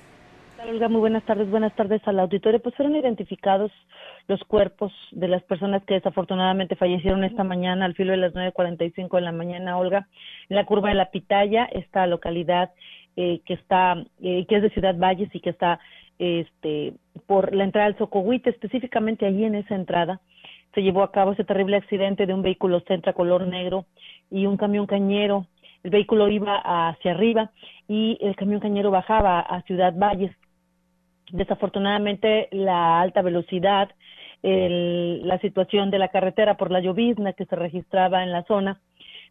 Olga, 0.68 0.88
muy 0.88 0.98
buenas 0.98 1.24
tardes, 1.24 1.48
buenas 1.48 1.74
tardes 1.76 2.02
al 2.06 2.18
auditorio. 2.18 2.60
Pues 2.60 2.74
fueron 2.74 2.96
identificados 2.96 3.70
los 4.28 4.44
cuerpos 4.44 4.92
de 5.10 5.26
las 5.26 5.42
personas 5.42 5.82
que 5.84 5.94
desafortunadamente 5.94 6.76
fallecieron 6.76 7.24
esta 7.24 7.44
mañana 7.44 7.86
al 7.86 7.94
filo 7.94 8.12
de 8.12 8.18
las 8.18 8.34
9.45 8.34 9.16
de 9.16 9.20
la 9.22 9.32
mañana, 9.32 9.78
Olga, 9.78 10.06
en 10.50 10.56
la 10.56 10.66
curva 10.66 10.90
de 10.90 10.96
la 10.96 11.10
Pitaya, 11.10 11.64
esta 11.64 12.06
localidad 12.06 12.70
eh, 13.16 13.40
que 13.46 13.54
está, 13.54 13.96
eh, 14.22 14.44
que 14.46 14.56
es 14.56 14.62
de 14.62 14.70
Ciudad 14.70 14.96
Valles 14.96 15.34
y 15.34 15.40
que 15.40 15.50
está 15.50 15.80
este, 16.18 16.92
por 17.26 17.54
la 17.54 17.64
entrada 17.64 17.86
al 17.86 17.96
Socohuite, 17.96 18.50
específicamente 18.50 19.24
allí 19.24 19.44
en 19.44 19.54
esa 19.54 19.74
entrada, 19.74 20.20
se 20.74 20.82
llevó 20.82 21.02
a 21.02 21.10
cabo 21.10 21.32
ese 21.32 21.44
terrible 21.44 21.76
accidente 21.76 22.26
de 22.26 22.34
un 22.34 22.42
vehículo 22.42 22.80
Centra 22.80 23.14
color 23.14 23.46
negro 23.46 23.86
y 24.30 24.44
un 24.44 24.58
camión 24.58 24.86
cañero. 24.86 25.46
El 25.82 25.90
vehículo 25.90 26.28
iba 26.28 26.60
hacia 26.90 27.12
arriba 27.12 27.50
y 27.88 28.18
el 28.20 28.36
camión 28.36 28.60
cañero 28.60 28.90
bajaba 28.90 29.40
a 29.40 29.62
Ciudad 29.62 29.94
Valles. 29.96 30.32
Desafortunadamente, 31.32 32.48
la 32.52 33.00
alta 33.00 33.22
velocidad 33.22 33.88
el, 34.42 35.26
la 35.26 35.38
situación 35.40 35.90
de 35.90 35.98
la 35.98 36.08
carretera 36.08 36.56
por 36.56 36.70
la 36.70 36.80
llovizna 36.80 37.32
que 37.32 37.46
se 37.46 37.56
registraba 37.56 38.22
en 38.22 38.32
la 38.32 38.44
zona 38.44 38.80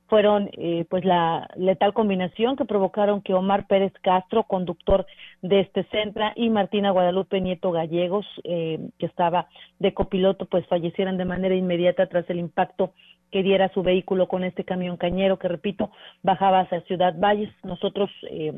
fueron 0.07 0.49
eh, 0.53 0.85
pues 0.89 1.03
la 1.05 1.49
letal 1.55 1.93
combinación 1.93 2.55
que 2.55 2.65
provocaron 2.65 3.21
que 3.21 3.33
Omar 3.33 3.67
Pérez 3.67 3.93
Castro, 4.01 4.43
conductor 4.43 5.05
de 5.41 5.59
este 5.59 5.83
centro, 5.85 6.25
y 6.35 6.49
Martina 6.49 6.91
Guadalupe 6.91 7.41
Nieto 7.41 7.71
Gallegos, 7.71 8.25
eh, 8.43 8.79
que 8.97 9.05
estaba 9.05 9.47
de 9.79 9.93
copiloto, 9.93 10.45
pues 10.45 10.65
fallecieran 10.67 11.17
de 11.17 11.25
manera 11.25 11.55
inmediata 11.55 12.07
tras 12.07 12.29
el 12.29 12.39
impacto 12.39 12.93
que 13.31 13.43
diera 13.43 13.69
su 13.73 13.83
vehículo 13.83 14.27
con 14.27 14.45
este 14.45 14.63
camión 14.63 14.95
cañero 14.95 15.37
que, 15.37 15.49
repito, 15.49 15.91
bajaba 16.23 16.61
hacia 16.61 16.81
Ciudad 16.81 17.13
Valles. 17.17 17.51
Nosotros 17.63 18.09
eh, 18.29 18.57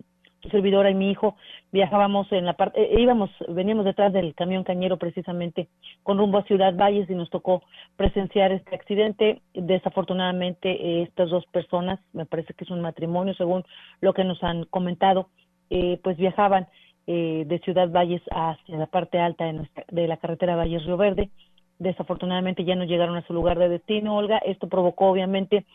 servidora 0.52 0.90
y 0.90 0.96
mi 0.96 1.12
hijo 1.12 1.36
viajábamos 1.72 2.32
en 2.32 2.46
la 2.46 2.54
parte, 2.54 2.82
eh, 2.82 3.02
íbamos, 3.02 3.30
veníamos 3.48 3.86
detrás 3.86 4.14
del 4.14 4.34
camión 4.36 4.64
cañero 4.64 4.98
precisamente 4.98 5.68
con 6.04 6.18
rumbo 6.18 6.38
a 6.38 6.44
Ciudad 6.44 6.76
Valles 6.76 7.10
y 7.10 7.16
nos 7.16 7.30
tocó 7.30 7.64
presenciar 7.96 8.52
este 8.52 8.76
accidente. 8.76 9.42
Desafortunadamente, 9.54 10.70
eh, 10.70 11.04
estas 11.04 11.30
dos 11.30 11.46
personas, 11.48 12.00
me 12.14 12.26
parece 12.26 12.54
que 12.54 12.64
es 12.64 12.72
un 12.72 12.82
matrimonio, 12.82 13.34
según 13.34 13.64
lo 14.02 14.14
que 14.14 14.24
nos 14.24 14.42
han 14.44 14.66
comentado, 14.66 15.30
eh, 15.70 16.00
pues 16.04 16.18
viajaban 16.18 16.68
de 17.08 17.60
Ciudad 17.66 17.90
Valles 17.90 18.22
hacia 18.30 18.78
la 18.78 18.86
parte 18.86 19.18
alta 19.18 19.46
de, 19.46 19.68
de 19.90 20.08
la 20.08 20.18
carretera 20.18 20.56
Valles 20.56 20.86
Río 20.86 20.96
Verde 20.96 21.32
desafortunadamente 21.80 22.66
ya 22.66 22.76
no 22.76 22.84
llegaron 22.84 23.16
a 23.16 23.26
su 23.26 23.34
lugar 23.34 23.58
de 23.58 23.70
destino, 23.70 24.18
Olga. 24.18 24.38
Esto 24.40 24.68
provocó 24.68 25.08
obviamente 25.08 25.66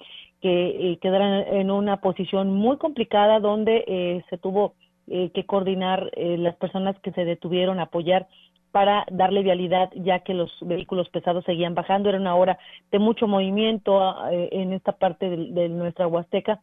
que 0.41 0.93
eh, 0.93 0.99
quedaran 0.99 1.45
en 1.49 1.71
una 1.71 2.03
posición 2.03 2.53
muy 2.53 2.77
complicada 2.77 3.41
donde 3.41 3.85
eh, 3.87 4.25
se 4.29 4.37
tuvo 4.37 4.75
eh, 5.07 5.31
que 5.31 5.47
coordinar 5.47 6.11
las 6.17 6.55
personas 6.57 6.99
que 7.01 7.13
se 7.13 7.25
detuvieron 7.25 7.79
a 7.79 7.85
apoyar 7.85 8.27
para 8.71 9.07
darle 9.11 9.43
vialidad 9.43 9.91
ya 9.95 10.21
que 10.21 10.35
los 10.35 10.51
vehículos 10.61 11.09
pesados 11.09 11.45
seguían 11.45 11.75
bajando. 11.75 12.11
Era 12.11 12.19
una 12.19 12.35
hora 12.35 12.59
de 12.91 12.99
mucho 12.99 13.27
movimiento 13.27 14.01
en 14.31 14.73
esta 14.73 14.93
parte 14.93 15.31
de, 15.31 15.69
nuestra 15.69 16.07
Huasteca 16.07 16.61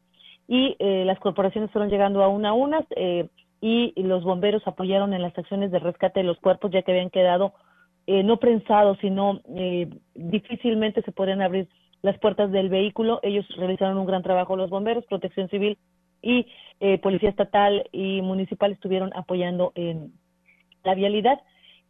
y 0.47 0.75
las 0.79 1.17
corporaciones 1.19 1.71
fueron 1.71 1.89
llegando 1.89 2.21
a 2.21 2.27
una 2.27 2.49
a 2.49 2.53
una 2.53 2.85
y 3.61 3.93
los 3.95 4.23
bomberos 4.23 4.67
apoyaron 4.67 5.13
en 5.13 5.21
las 5.21 5.37
acciones 5.37 5.71
de 5.71 5.79
rescate 5.79 6.19
de 6.19 6.25
los 6.25 6.37
cuerpos 6.39 6.71
ya 6.71 6.81
que 6.81 6.91
habían 6.91 7.11
quedado 7.11 7.53
eh, 8.13 8.23
no 8.23 8.35
prensados, 8.35 8.97
sino 8.99 9.39
eh, 9.55 9.87
difícilmente 10.15 11.01
se 11.01 11.13
podían 11.13 11.41
abrir 11.41 11.69
las 12.01 12.17
puertas 12.19 12.51
del 12.51 12.67
vehículo. 12.67 13.21
Ellos 13.23 13.47
realizaron 13.55 13.97
un 13.97 14.05
gran 14.05 14.21
trabajo, 14.21 14.57
los 14.57 14.69
bomberos, 14.69 15.05
protección 15.05 15.47
civil 15.47 15.77
y 16.21 16.45
eh, 16.81 16.97
policía 16.97 17.29
estatal 17.29 17.87
y 17.93 18.21
municipal 18.21 18.73
estuvieron 18.73 19.11
apoyando 19.15 19.71
en 19.75 20.11
la 20.83 20.93
vialidad. 20.93 21.39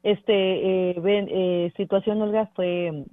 Este 0.03 0.93
ven, 1.01 1.73
situación, 1.75 2.21
Olga, 2.21 2.51
fue 2.53 3.05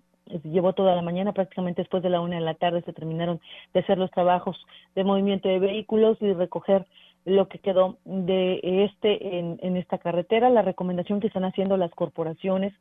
llevó 0.45 0.75
toda 0.75 0.95
la 0.95 1.01
mañana, 1.01 1.33
prácticamente 1.33 1.81
después 1.81 2.03
de 2.03 2.11
la 2.11 2.21
una 2.21 2.37
de 2.37 2.43
la 2.43 2.55
tarde 2.57 2.83
se 2.83 2.93
terminaron 2.93 3.41
de 3.73 3.81
hacer 3.81 3.97
los 3.97 4.11
trabajos 4.11 4.59
de 4.95 5.05
movimiento 5.05 5.49
de 5.49 5.61
vehículos 5.61 6.19
y 6.21 6.31
recoger 6.35 6.85
lo 7.25 7.49
que 7.49 7.59
quedó 7.59 7.97
de 8.05 8.85
este 8.85 9.39
en 9.39 9.77
esta 9.79 9.97
carretera. 9.97 10.51
La 10.51 10.63
recomendación 10.63 11.21
que 11.21 11.29
están 11.29 11.45
haciendo 11.45 11.79
las 11.79 11.91
corporaciones 11.93 12.75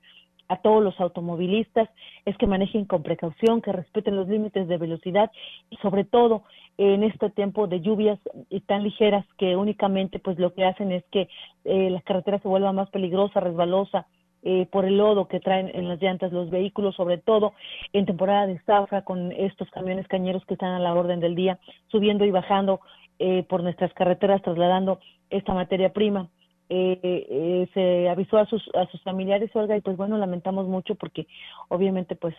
a 0.50 0.58
todos 0.58 0.84
los 0.84 1.00
automovilistas 1.00 1.90
es 2.26 2.38
que 2.38 2.48
manejen 2.48 2.86
con 2.86 3.04
precaución, 3.04 3.62
que 3.62 3.72
respeten 3.72 4.16
los 4.16 4.28
límites 4.28 4.68
de 4.68 4.78
velocidad 4.78 5.32
y 5.70 5.78
sobre 5.78 6.04
todo 6.04 6.44
en 6.78 7.04
este 7.04 7.30
tiempo 7.32 7.68
de 7.68 7.82
lluvias 7.82 8.20
tan 8.68 8.84
ligeras 8.84 9.26
que 9.38 9.56
únicamente 9.56 10.20
pues 10.20 10.38
lo 10.38 10.54
que 10.54 10.66
hacen 10.66 10.92
es 10.92 11.04
que 11.12 11.28
eh, 11.66 11.90
la 11.90 12.02
carretera 12.02 12.40
se 12.40 12.48
vuelva 12.48 12.72
más 12.72 12.90
peligrosa, 12.90 13.40
resbalosa, 13.40 14.08
eh, 14.44 14.68
por 14.72 14.86
el 14.86 14.98
lodo 14.98 15.28
que 15.28 15.40
traen 15.40 15.72
en 15.74 15.90
las 15.90 16.02
llantas 16.02 16.32
los 16.32 16.50
vehículos, 16.50 16.96
sobre 16.96 17.18
todo 17.18 17.54
en 17.92 18.06
temporada 18.06 18.46
de 18.46 18.60
zafra 18.60 19.02
con 19.02 19.32
estos 19.32 19.70
camiones 19.72 20.08
cañeros 20.08 20.46
que 20.46 20.54
están 20.54 20.74
a 20.74 20.80
la 20.80 20.94
orden 20.94 21.20
del 21.20 21.36
día, 21.36 21.60
subiendo 21.88 22.24
y 22.24 22.32
bajando 22.32 22.80
eh, 23.20 23.44
por 23.50 23.64
nuestras 23.64 23.92
carreteras 23.94 24.44
trasladando 24.44 25.00
esta 25.32 25.54
materia 25.54 25.92
prima. 25.92 26.30
Eh, 26.70 27.00
eh, 27.04 27.70
se 27.74 28.10
avisó 28.10 28.38
a 28.38 28.46
sus 28.46 28.62
a 28.76 28.86
sus 28.88 29.02
familiares 29.02 29.56
Olga 29.56 29.78
y 29.78 29.82
pues 29.82 29.96
bueno 29.96 30.18
lamentamos 30.18 30.68
mucho 30.68 30.96
porque 30.96 31.26
obviamente 31.70 32.18
pues 32.18 32.36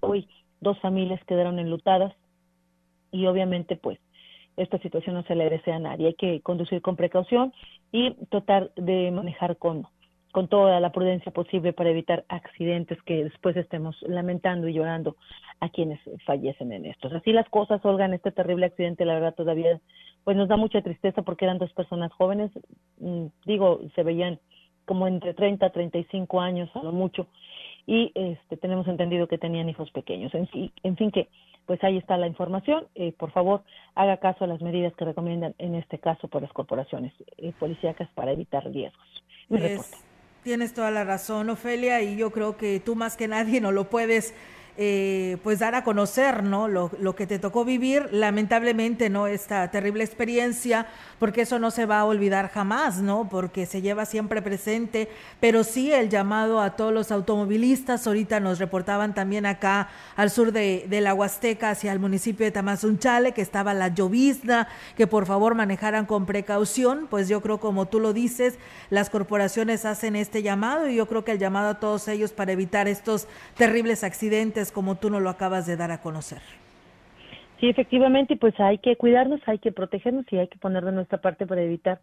hoy 0.00 0.26
dos 0.60 0.80
familias 0.80 1.22
quedaron 1.26 1.58
enlutadas 1.58 2.14
y 3.12 3.26
obviamente 3.26 3.76
pues 3.76 3.98
esta 4.56 4.78
situación 4.78 5.16
no 5.16 5.22
se 5.24 5.34
le 5.34 5.50
desea 5.50 5.76
a 5.76 5.80
nadie. 5.80 6.08
Hay 6.08 6.14
que 6.14 6.40
conducir 6.40 6.80
con 6.80 6.96
precaución 6.96 7.52
y 7.92 8.12
tratar 8.30 8.72
de 8.74 9.10
manejar 9.10 9.56
con, 9.56 9.86
con 10.32 10.48
toda 10.48 10.80
la 10.80 10.92
prudencia 10.92 11.32
posible 11.32 11.72
para 11.72 11.90
evitar 11.90 12.24
accidentes 12.28 13.00
que 13.02 13.24
después 13.24 13.56
estemos 13.56 13.96
lamentando 14.02 14.68
y 14.68 14.74
llorando 14.74 15.16
a 15.60 15.68
quienes 15.68 16.00
fallecen 16.24 16.72
en 16.72 16.86
estos. 16.86 17.12
Así 17.12 17.32
las 17.32 17.48
cosas, 17.48 17.84
Olga, 17.84 18.04
en 18.04 18.14
este 18.14 18.32
terrible 18.32 18.66
accidente, 18.66 19.04
la 19.04 19.14
verdad 19.14 19.34
todavía 19.34 19.80
pues 20.24 20.36
nos 20.36 20.48
da 20.48 20.56
mucha 20.56 20.82
tristeza 20.82 21.22
porque 21.22 21.44
eran 21.44 21.58
dos 21.58 21.72
personas 21.72 22.12
jóvenes, 22.12 22.50
mm, 22.98 23.26
digo, 23.46 23.80
se 23.94 24.02
veían 24.02 24.40
como 24.84 25.06
entre 25.06 25.34
30 25.34 25.66
a 25.66 25.70
35 25.70 26.40
años 26.40 26.70
a 26.74 26.82
lo 26.82 26.92
mucho 26.92 27.26
y 27.86 28.12
este 28.14 28.56
tenemos 28.56 28.88
entendido 28.88 29.28
que 29.28 29.38
tenían 29.38 29.68
hijos 29.68 29.90
pequeños. 29.90 30.34
En, 30.34 30.48
en 30.82 30.96
fin 30.96 31.10
que 31.10 31.28
pues 31.66 31.82
ahí 31.82 31.96
está 31.96 32.16
la 32.16 32.26
información. 32.26 32.86
Eh, 32.94 33.12
por 33.12 33.30
favor, 33.32 33.62
haga 33.94 34.18
caso 34.18 34.44
a 34.44 34.46
las 34.46 34.60
medidas 34.60 34.94
que 34.96 35.04
recomiendan 35.04 35.54
en 35.58 35.74
este 35.74 35.98
caso 35.98 36.28
por 36.28 36.42
las 36.42 36.52
corporaciones 36.52 37.12
eh, 37.38 37.52
policíacas 37.58 38.08
para 38.14 38.32
evitar 38.32 38.64
riesgos. 38.70 39.24
tienes 40.42 40.74
toda 40.74 40.90
la 40.90 41.04
razón, 41.04 41.48
Ofelia, 41.48 42.02
y 42.02 42.16
yo 42.16 42.30
creo 42.30 42.56
que 42.56 42.80
tú 42.80 42.96
más 42.96 43.16
que 43.16 43.28
nadie 43.28 43.60
no 43.60 43.72
lo 43.72 43.88
puedes 43.88 44.34
eh, 44.76 45.36
pues 45.44 45.60
dar 45.60 45.76
a 45.76 45.84
conocer, 45.84 46.42
¿no? 46.42 46.66
Lo, 46.66 46.90
lo, 46.98 47.14
que 47.14 47.28
te 47.28 47.38
tocó 47.38 47.64
vivir, 47.64 48.08
lamentablemente, 48.10 49.08
¿no? 49.08 49.28
Esta 49.28 49.70
terrible 49.70 50.02
experiencia, 50.02 50.88
porque 51.20 51.42
eso 51.42 51.60
no 51.60 51.70
se 51.70 51.86
va 51.86 52.00
a 52.00 52.04
olvidar 52.04 52.50
jamás, 52.50 52.98
¿no? 52.98 53.28
Porque 53.28 53.66
se 53.66 53.82
lleva 53.82 54.04
siempre 54.04 54.42
presente, 54.42 55.08
pero 55.38 55.62
sí 55.62 55.92
el 55.92 56.08
llamado 56.08 56.60
a 56.60 56.74
todos 56.74 56.92
los 56.92 57.12
automovilistas, 57.12 58.06
ahorita 58.06 58.40
nos 58.40 58.58
reportaban 58.58 59.14
también 59.14 59.46
acá 59.46 59.90
al 60.16 60.30
sur 60.30 60.50
de, 60.50 60.86
la 60.90 61.14
Huasteca, 61.14 61.70
hacia 61.70 61.92
el 61.92 62.00
municipio 62.00 62.44
de 62.44 62.50
Tamazunchale, 62.50 63.32
que 63.32 63.42
estaba 63.42 63.74
la 63.74 63.88
llovizna, 63.88 64.66
que 64.96 65.06
por 65.06 65.26
favor 65.26 65.54
manejaran 65.54 66.06
con 66.06 66.26
precaución, 66.26 67.06
pues 67.08 67.28
yo 67.28 67.40
creo 67.42 67.60
como 67.60 67.86
tú 67.86 68.00
lo 68.00 68.12
dices, 68.12 68.58
las 68.90 69.08
corporaciones 69.08 69.84
hacen 69.84 70.16
este 70.16 70.42
llamado 70.42 70.88
y 70.88 70.96
yo 70.96 71.06
creo 71.06 71.24
que 71.24 71.32
el 71.32 71.38
llamado 71.38 71.68
a 71.68 71.80
todos 71.80 72.08
ellos 72.08 72.32
para 72.32 72.52
evitar 72.52 72.88
estos 72.88 73.28
terribles 73.56 74.02
accidentes 74.02 74.63
como 74.72 74.96
tú 74.96 75.10
no 75.10 75.20
lo 75.20 75.30
acabas 75.30 75.66
de 75.66 75.76
dar 75.76 75.90
a 75.90 76.00
conocer. 76.00 76.40
Sí, 77.60 77.68
efectivamente, 77.68 78.36
pues 78.36 78.58
hay 78.58 78.78
que 78.78 78.96
cuidarnos, 78.96 79.40
hay 79.46 79.58
que 79.58 79.72
protegernos 79.72 80.26
y 80.30 80.38
hay 80.38 80.48
que 80.48 80.58
poner 80.58 80.84
de 80.84 80.92
nuestra 80.92 81.18
parte 81.18 81.46
para 81.46 81.62
evitar 81.62 82.00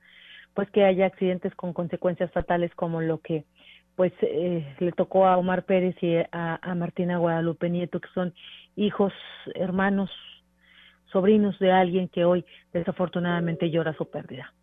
pues 0.53 0.69
que 0.71 0.83
haya 0.83 1.05
accidentes 1.05 1.53
con 1.55 1.73
consecuencias 1.73 2.31
fatales 2.31 2.73
como 2.75 3.01
lo 3.01 3.19
que 3.19 3.45
pues 3.95 4.11
eh, 4.21 4.75
le 4.79 4.91
tocó 4.93 5.27
a 5.27 5.37
Omar 5.37 5.63
Pérez 5.63 5.95
y 6.01 6.15
a, 6.15 6.59
a 6.61 6.75
Martina 6.75 7.17
Guadalupe 7.17 7.69
Nieto, 7.69 7.99
que 7.99 8.09
son 8.13 8.33
hijos, 8.75 9.13
hermanos, 9.55 10.09
sobrinos 11.11 11.59
de 11.59 11.71
alguien 11.71 12.07
que 12.07 12.25
hoy 12.25 12.45
desafortunadamente 12.73 13.69
llora 13.69 13.93
su 13.93 14.09
pérdida. 14.09 14.53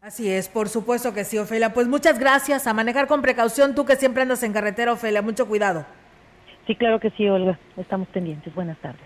Así 0.00 0.30
es, 0.30 0.48
por 0.48 0.68
supuesto 0.68 1.12
que 1.12 1.24
sí, 1.24 1.36
Ofelia. 1.36 1.74
Pues 1.74 1.86
muchas 1.86 2.18
gracias. 2.18 2.66
A 2.66 2.72
manejar 2.72 3.06
con 3.06 3.20
precaución, 3.20 3.74
tú 3.74 3.84
que 3.84 3.96
siempre 3.96 4.22
andas 4.22 4.42
en 4.42 4.54
carretera, 4.54 4.92
Ofelia. 4.92 5.20
Mucho 5.20 5.46
cuidado. 5.46 5.84
Sí, 6.70 6.76
claro 6.76 7.00
que 7.00 7.10
sí, 7.10 7.28
Olga. 7.28 7.58
Estamos 7.76 8.06
pendientes. 8.10 8.54
Buenas 8.54 8.78
tardes. 8.78 9.02